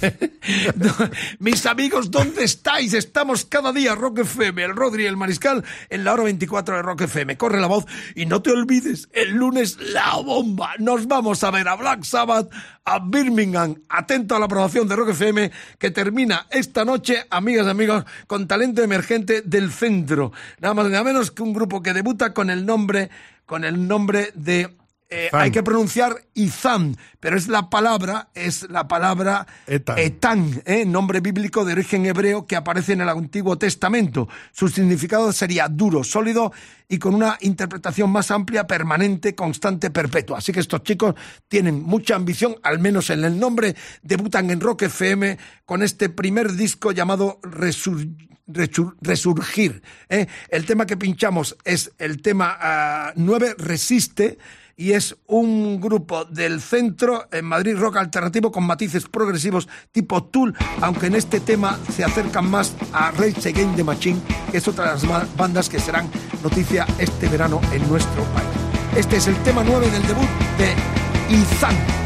Mis 1.40 1.66
amigos, 1.66 2.10
¿dónde 2.10 2.44
estáis? 2.44 2.94
Estamos 2.94 3.44
cada 3.44 3.70
día, 3.70 3.94
Rock 3.94 4.20
FM, 4.20 4.64
el 4.64 4.74
Rodri 4.74 5.02
y 5.02 5.06
el 5.06 5.18
Mariscal, 5.18 5.62
en 5.90 6.04
la 6.04 6.14
hora 6.14 6.22
24 6.22 6.76
de 6.76 6.82
Rock 6.82 7.02
FM. 7.02 7.36
Corre 7.36 7.60
la 7.60 7.66
voz 7.66 7.84
y 8.14 8.24
no 8.24 8.40
te 8.40 8.50
olvides, 8.50 9.10
el 9.12 9.32
lunes 9.32 9.76
la 9.78 10.16
bomba. 10.16 10.72
Nos 10.78 11.06
vamos 11.06 11.44
a 11.44 11.50
ver 11.50 11.68
a 11.68 11.76
Black 11.76 12.02
Sabbath, 12.04 12.48
a 12.86 12.98
Birmingham. 13.00 13.74
Atento 13.90 14.34
a 14.34 14.38
la 14.38 14.46
aprobación 14.46 14.88
de 14.88 14.96
Rock 14.96 15.10
FM 15.10 15.50
que 15.78 15.90
termina 15.90 16.46
esta 16.50 16.86
noche, 16.86 17.26
amigas 17.28 17.66
y 17.66 17.70
amigos, 17.70 18.04
con 18.26 18.48
talento 18.48 18.82
emergente 18.82 19.42
del 19.42 19.70
centro. 19.70 20.32
Nada 20.60 20.74
más 20.74 20.86
nada 20.88 21.04
menos 21.04 21.30
que 21.30 21.42
un 21.42 21.52
grupo 21.52 21.82
que 21.82 21.92
debuta 21.92 22.34
con 22.34 22.50
el 22.50 22.66
nombre, 22.66 23.10
con 23.46 23.64
el 23.64 23.86
nombre 23.86 24.30
de 24.34 24.76
eh, 25.08 25.28
hay 25.32 25.50
que 25.52 25.62
pronunciar 25.62 26.24
Izan, 26.34 26.96
pero 27.20 27.36
es 27.36 27.46
la 27.48 27.70
palabra, 27.70 28.28
es 28.34 28.68
la 28.70 28.88
palabra 28.88 29.46
Etan. 29.98 30.62
¿eh? 30.66 30.84
nombre 30.84 31.20
bíblico 31.20 31.64
de 31.64 31.72
origen 31.74 32.06
hebreo 32.06 32.46
que 32.46 32.56
aparece 32.56 32.94
en 32.94 33.02
el 33.02 33.08
Antiguo 33.08 33.56
Testamento. 33.56 34.28
Su 34.52 34.68
significado 34.68 35.32
sería 35.32 35.68
duro, 35.68 36.02
sólido 36.02 36.52
y 36.88 36.98
con 36.98 37.14
una 37.14 37.38
interpretación 37.40 38.10
más 38.10 38.30
amplia, 38.30 38.66
permanente, 38.66 39.34
constante, 39.34 39.90
perpetua. 39.90 40.38
Así 40.38 40.52
que 40.52 40.60
estos 40.60 40.82
chicos 40.82 41.14
tienen 41.48 41.82
mucha 41.82 42.16
ambición, 42.16 42.56
al 42.62 42.78
menos 42.80 43.10
en 43.10 43.24
el 43.24 43.38
nombre, 43.38 43.76
debutan 44.02 44.50
en 44.50 44.60
Rock 44.60 44.82
FM 44.82 45.38
con 45.64 45.82
este 45.82 46.08
primer 46.08 46.52
disco 46.52 46.90
llamado 46.92 47.40
Resur- 47.42 48.16
Resur- 48.48 48.94
Resurgir. 49.00 49.82
¿eh? 50.08 50.26
El 50.48 50.66
tema 50.66 50.86
que 50.86 50.96
pinchamos 50.96 51.56
es 51.64 51.92
el 51.98 52.22
tema 52.22 53.12
9, 53.16 53.56
Resiste, 53.58 54.38
y 54.76 54.92
es 54.92 55.16
un 55.26 55.80
grupo 55.80 56.24
del 56.26 56.60
centro 56.60 57.26
en 57.32 57.46
Madrid 57.46 57.76
rock 57.76 57.96
alternativo 57.96 58.52
con 58.52 58.64
matices 58.64 59.08
progresivos 59.08 59.68
tipo 59.90 60.24
Tool, 60.24 60.54
aunque 60.82 61.06
en 61.06 61.14
este 61.14 61.40
tema 61.40 61.78
se 61.94 62.04
acercan 62.04 62.50
más 62.50 62.74
a 62.92 63.10
Rage 63.12 63.48
Against 63.48 63.76
the 63.76 63.84
Machine, 63.84 64.20
que 64.50 64.58
es 64.58 64.68
otra 64.68 64.94
de 64.94 65.08
las 65.08 65.36
bandas 65.36 65.68
que 65.68 65.80
serán 65.80 66.10
noticia 66.42 66.86
este 66.98 67.28
verano 67.28 67.60
en 67.72 67.88
nuestro 67.88 68.22
país. 68.24 68.48
Este 68.96 69.16
es 69.16 69.26
el 69.26 69.36
tema 69.42 69.64
9 69.64 69.90
del 69.90 70.06
debut 70.06 70.28
de 70.58 70.74
Izan. 71.34 72.05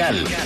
Mariscal. 0.00 0.39